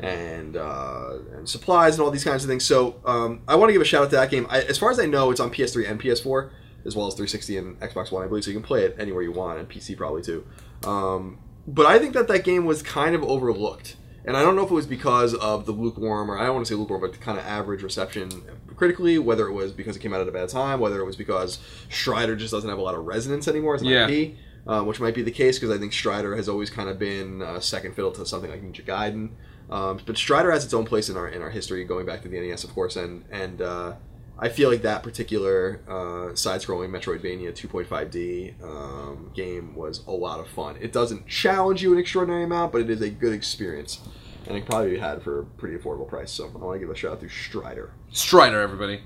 [0.00, 2.64] and uh, and supplies and all these kinds of things.
[2.64, 4.46] So um, I want to give a shout out to that game.
[4.50, 6.50] I, as far as I know, it's on PS3 and PS4
[6.84, 8.44] as well as 360 and Xbox One, I believe.
[8.44, 10.46] So you can play it anywhere you want and PC probably too.
[10.84, 13.96] Um, but I think that that game was kind of overlooked.
[14.24, 16.66] And I don't know if it was because of the lukewarm, or I don't want
[16.66, 18.30] to say lukewarm, but the kind of average reception
[18.74, 21.14] critically, whether it was because it came out at a bad time, whether it was
[21.14, 24.08] because Strider just doesn't have a lot of resonance anymore as an Yeah.
[24.08, 24.34] IP,
[24.66, 27.40] uh, which might be the case because I think Strider has always kind of been
[27.40, 29.30] uh, second fiddle to something like Ninja Gaiden.
[29.70, 32.28] Um, but Strider has its own place in our in our history, going back to
[32.28, 33.92] the NES, of course, and and uh,
[34.38, 40.48] I feel like that particular uh, side-scrolling Metroidvania 2.5D um, game was a lot of
[40.48, 40.76] fun.
[40.78, 44.00] It doesn't challenge you an extraordinary amount, but it is a good experience,
[44.46, 46.30] and it probably had for a pretty affordable price.
[46.30, 47.92] So I want to give a shout out to Strider.
[48.10, 49.00] Strider, everybody.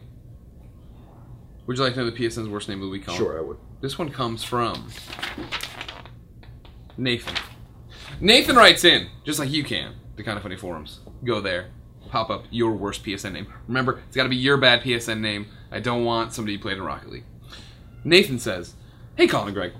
[1.67, 3.07] Would you like to know the PSN's worst name of the week?
[3.07, 3.19] Colin?
[3.19, 3.59] Sure, I would.
[3.81, 4.89] This one comes from
[6.97, 7.37] Nathan.
[8.21, 10.99] Nathan writes in, just like you can, the kind of funny forums.
[11.25, 11.71] Go there,
[12.11, 13.47] pop up your worst PSN name.
[13.69, 15.47] Remember, it's got to be your bad PSN name.
[15.71, 17.25] I don't want somebody who played in Rocket League.
[18.05, 18.75] Nathan says,
[19.17, 19.73] Hey, Colin and Greg.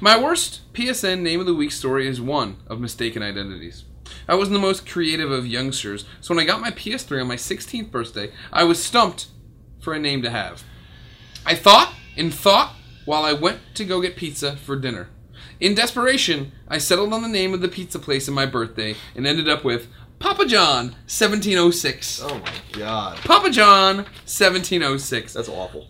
[0.00, 3.84] My worst PSN name of the week story is one of mistaken identities.
[4.28, 7.36] I wasn't the most creative of youngsters, so when I got my PS3 on my
[7.36, 9.28] 16th birthday, I was stumped
[9.80, 10.62] for a name to have.
[11.44, 12.74] I thought and thought
[13.04, 15.08] while I went to go get pizza for dinner.
[15.60, 19.26] In desperation, I settled on the name of the pizza place in my birthday and
[19.26, 19.88] ended up with
[20.18, 22.22] Papa John 1706.
[22.22, 25.32] Oh my god, Papa John 1706.
[25.32, 25.88] that's awful.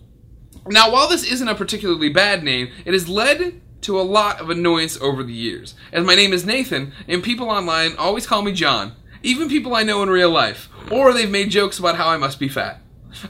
[0.66, 4.48] Now, while this isn't a particularly bad name, it has led to a lot of
[4.48, 5.74] annoyance over the years.
[5.92, 9.82] As my name is Nathan, and people online always call me John, even people I
[9.82, 12.80] know in real life, or they've made jokes about how I must be fat.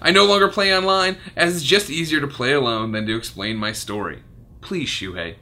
[0.00, 3.56] I no longer play online, as it's just easier to play alone than to explain
[3.56, 4.22] my story.
[4.60, 5.34] Please, Shuhei,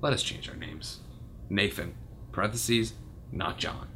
[0.00, 1.00] let us change our names.
[1.48, 1.94] Nathan,
[2.30, 2.92] parentheses,
[3.32, 3.88] not John.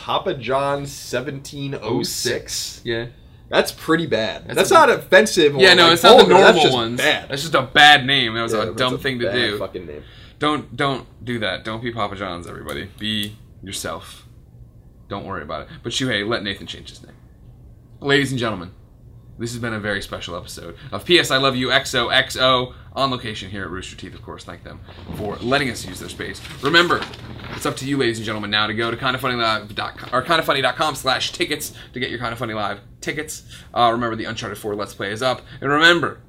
[0.00, 2.80] Papa John 1706.
[2.84, 3.06] Yeah.
[3.48, 4.44] That's pretty bad.
[4.46, 5.56] That's That's, a- not offensive.
[5.56, 6.34] Yeah, no, like it's not the vulgar.
[6.34, 7.00] That's normal just ones.
[7.00, 7.28] Bad.
[7.28, 8.34] That's just a bad name.
[8.34, 9.58] That was Yeah, a dumb thing to do.
[9.58, 10.02] Fucking name.
[10.38, 11.64] Don't don't do that.
[11.64, 12.88] Don't be Papa John's, everybody.
[12.98, 14.26] Be yourself.
[15.08, 15.68] Don't worry about it.
[15.82, 17.16] But Shuhei, let Nathan change his name.
[18.00, 18.70] Ladies and gentlemen,
[19.38, 23.50] this has been a very special episode of PS I Love You XOXO on location
[23.50, 24.44] here at Rooster Teeth, of course.
[24.44, 24.80] Thank them
[25.16, 26.40] for letting us use their space.
[26.62, 27.00] Remember,
[27.50, 31.32] it's up to you, ladies and gentlemen, now to go to kindafunnylive.com or kindafunny.com slash
[31.32, 33.44] tickets to get your Kind of Funny Live tickets.
[33.72, 35.42] Uh, remember, the Uncharted 4 Let's Play is up.
[35.60, 36.20] And remember,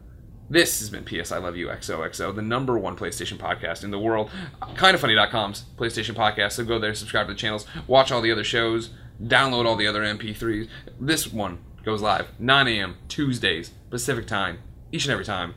[0.50, 4.00] this has been PS I Love You XOXO, the number one PlayStation podcast in the
[4.00, 4.30] world.
[4.62, 6.54] Kindafunny.com's PlayStation podcast.
[6.54, 8.90] So go there, subscribe to the channels, watch all the other shows,
[9.24, 10.68] download all the other MP3s.
[11.00, 12.98] This one goes live 9 a.m.
[13.08, 14.60] Tuesdays Pacific time,
[14.92, 15.56] each and every time.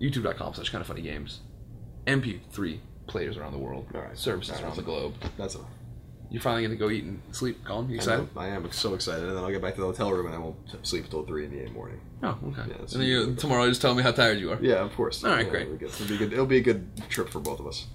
[0.00, 1.40] YouTube.com slash kind of funny games.
[2.06, 3.86] MP3 players around the world.
[3.94, 4.16] All right.
[4.16, 5.14] Services All right, around the globe.
[5.36, 5.68] That's enough.
[6.30, 7.88] You're finally going to go eat and sleep, Colin?
[7.88, 8.28] You excited?
[8.36, 10.38] I am so excited, and then I'll get back to the hotel room and I
[10.38, 12.00] won't sleep until three in the morning.
[12.22, 12.68] Oh, okay.
[12.68, 14.58] Yeah, and then you, tomorrow, just tell me how tired you are.
[14.60, 15.24] Yeah, of course.
[15.24, 15.62] All right, Yeah, great.
[15.62, 15.88] It'll be, good.
[15.88, 16.32] It'll be good.
[16.34, 17.86] It'll be a good trip for both of us.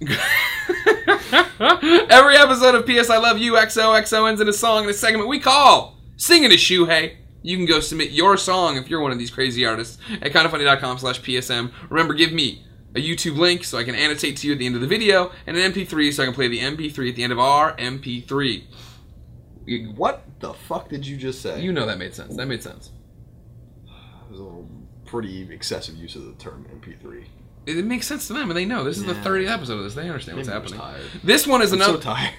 [2.10, 5.28] Every episode of PS I Love You XOXO ends in a song in a segment
[5.28, 7.16] we call Singing a Shuhei.
[7.44, 10.96] You can go submit your song if you're one of these crazy artists at kindafunny.com
[10.98, 11.70] slash PSM.
[11.90, 12.64] Remember, give me
[12.94, 15.30] a YouTube link so I can annotate to you at the end of the video,
[15.46, 18.64] and an MP3 so I can play the MP3 at the end of our MP3.
[19.94, 21.60] What the fuck did you just say?
[21.60, 22.34] You know that made sense.
[22.36, 22.90] That made sense.
[23.84, 24.68] That was a little
[25.04, 27.24] pretty excessive use of the term MP3.
[27.66, 28.84] It, it makes sense to them, and they know.
[28.84, 29.94] This is the 30th episode of this.
[29.94, 30.98] They understand what's Maybe I was happening.
[31.10, 31.10] tired.
[31.22, 31.94] This one is I'm another.
[31.94, 32.34] so tired.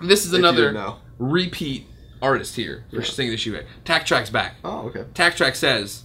[0.00, 1.86] this is If another repeat
[2.22, 3.04] artist here for Yeah.
[3.04, 3.64] singing the Shuhei.
[3.84, 4.56] TakTrack's back.
[4.64, 5.04] Oh, okay.
[5.14, 6.04] TakTrack says,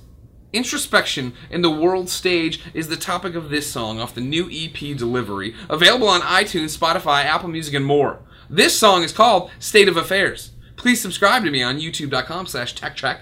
[0.54, 4.96] Introspection in the world stage is the topic of this song off the new EP
[4.96, 8.20] Delivery, available on iTunes, Spotify, Apple Music, and more.
[8.52, 10.52] This song is called State of Affairs.
[10.76, 13.22] Please subscribe to me on youtube.com slash taktrack,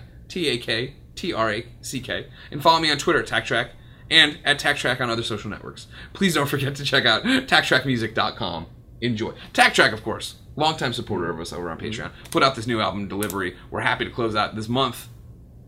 [1.16, 3.70] T-A-K-T-R-A-C-K, and follow me on Twitter, taktrack,
[4.10, 5.88] and at taktrack on other social networks.
[6.14, 8.66] Please don't forget to check out taktrackmusic.com.
[9.00, 9.32] Enjoy.
[9.54, 11.88] TakTrack, of course, longtime supporter of us over on mm-hmm.
[11.88, 13.56] Patreon, put out this new album, Delivery.
[13.69, 15.07] We're happy to close out this month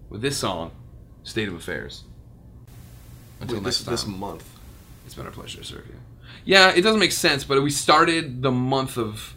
[0.10, 0.72] with this song,
[1.24, 2.04] State of Affairs.
[3.40, 3.92] Until Wait, next this, time.
[3.94, 4.50] this month.
[5.06, 5.96] It's been our pleasure to serve you.
[6.46, 9.36] Yeah, it doesn't make sense, but we started the month of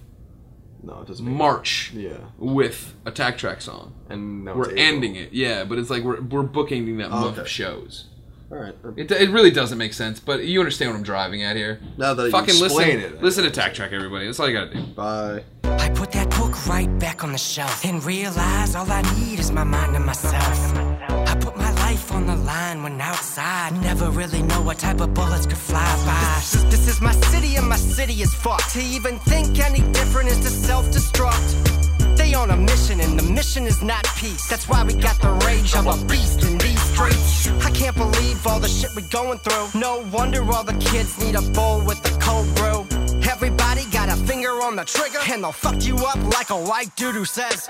[0.83, 1.25] No, it doesn't.
[1.27, 3.95] Make March Yeah, with a TakTrack song.
[4.09, 7.33] and now We're ending it, yeah, but it's like we're we're bookending that Oh, month
[7.33, 7.41] okay.
[7.43, 8.07] of shows.
[8.51, 8.75] All right.
[8.97, 11.81] It, it really doesn't make sense, but you understand what I'm driving at here.
[11.97, 14.27] Now that you Fucking listen, explain it, listen to TakTrack, everybody.
[14.27, 14.83] That's all you gotta do.
[14.95, 15.43] Bye.
[15.65, 19.51] I put that book right back on the shelf and realize all I need is
[19.51, 20.77] my mind and myself.
[21.09, 23.73] I put my life on the line when outside.
[23.83, 26.35] Never really know what type of bullets could fly by.
[26.39, 28.71] This, this is my city and my city is fucked.
[28.75, 32.17] To even think any different is to self destruct.
[32.17, 33.56] They on a mission and the mission is
[33.87, 34.49] not peace.
[34.49, 37.49] That's why we got the rage of a beast in these streets.
[37.65, 39.81] I can't believe all the shit we're going through.
[39.81, 42.87] No wonder all the kids need a bowl with a cold brew.
[43.31, 46.95] Everybody got a finger on the trigger, and they'll fuck you up like a white
[46.97, 47.69] dude who says,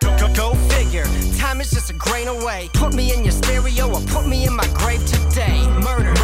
[0.00, 1.06] go, go figure.
[1.36, 2.70] Time is just a grain away.
[2.72, 5.66] Put me in your stereo or put me in my grave today.
[5.82, 6.21] Murder.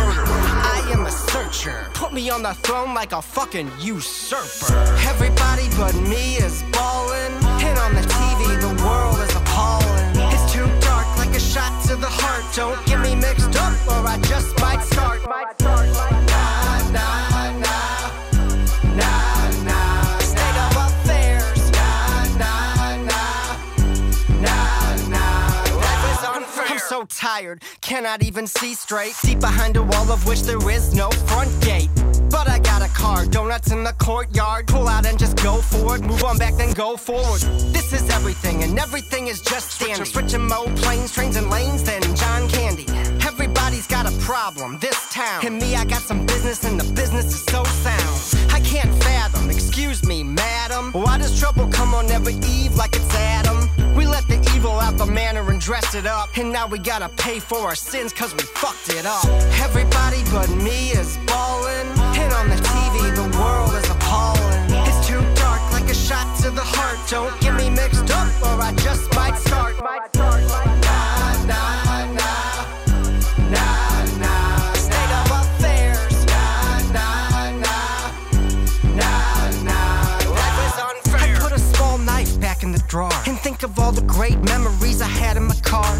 [1.08, 1.88] A searcher.
[1.94, 4.74] Put me on the throne like a fucking usurper.
[5.08, 7.32] Everybody but me is ballin'.
[7.64, 10.30] And on the TV, the world is appalling.
[10.30, 12.44] It's too dark like a shot to the heart.
[12.54, 15.22] Don't get me mixed up or I just might start.
[15.24, 17.27] Nah, nah.
[26.98, 29.14] So tired, cannot even see straight.
[29.22, 31.90] Deep behind a wall of which there is no front gate.
[32.30, 34.66] But I got a car, donuts in the courtyard.
[34.66, 36.02] Pull out and just go for it.
[36.02, 37.40] Move on back, then go forward.
[37.72, 40.04] This is everything, and everything is just standing.
[40.04, 42.86] Switching mode, planes, trains, and lanes, then John Candy.
[43.24, 45.46] Everybody's got a problem, this town.
[45.46, 48.52] And me, I got some business, and the business is so sound.
[48.52, 50.90] I can't fathom, excuse me, madam.
[50.92, 53.67] Why does trouble come on every eve like it's Adam?
[53.96, 56.36] We let the evil out the manor and dressed it up.
[56.36, 59.24] And now we gotta pay for our sins cause we fucked it up.
[59.60, 61.86] Everybody but me is ballin'.
[62.18, 64.70] And on the TV, the world is appalling.
[64.88, 66.98] It's too dark like a shot to the heart.
[67.08, 69.76] Don't get me mixed up or I just might start.
[69.78, 71.77] Nah, nah.
[83.58, 85.90] Think of all the great memories I had in my car.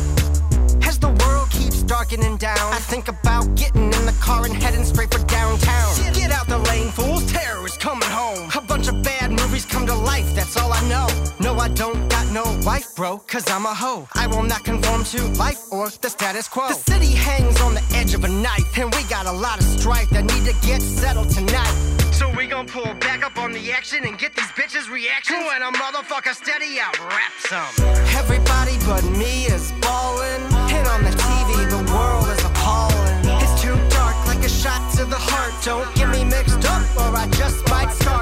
[0.83, 4.85] As the world keeps darkening down, I think about getting in the car and heading
[4.85, 5.97] straight for downtown.
[6.15, 7.27] Get out the lane, fools.
[7.33, 8.49] Terrorists coming home.
[8.55, 11.28] A bunch of bad movies come to life, that's all I know.
[11.41, 14.09] No, I don't got no wife, bro, cause I'm a hoe.
[14.15, 16.67] I will not conform to life or the status quo.
[16.69, 19.65] The city hangs on the edge of a knife, and we got a lot of
[19.65, 21.75] strife that need to get settled tonight.
[22.11, 25.63] So we gon' pull back up on the action and get these bitches reaction when
[25.63, 27.87] a motherfucker steady out rap some.
[28.19, 30.43] Everybody but me is ballin',
[30.75, 33.15] and on the TV the world is appalling.
[33.41, 35.55] It's too dark like a shot to the heart.
[35.65, 38.19] Don't get me mixed up or I just might start.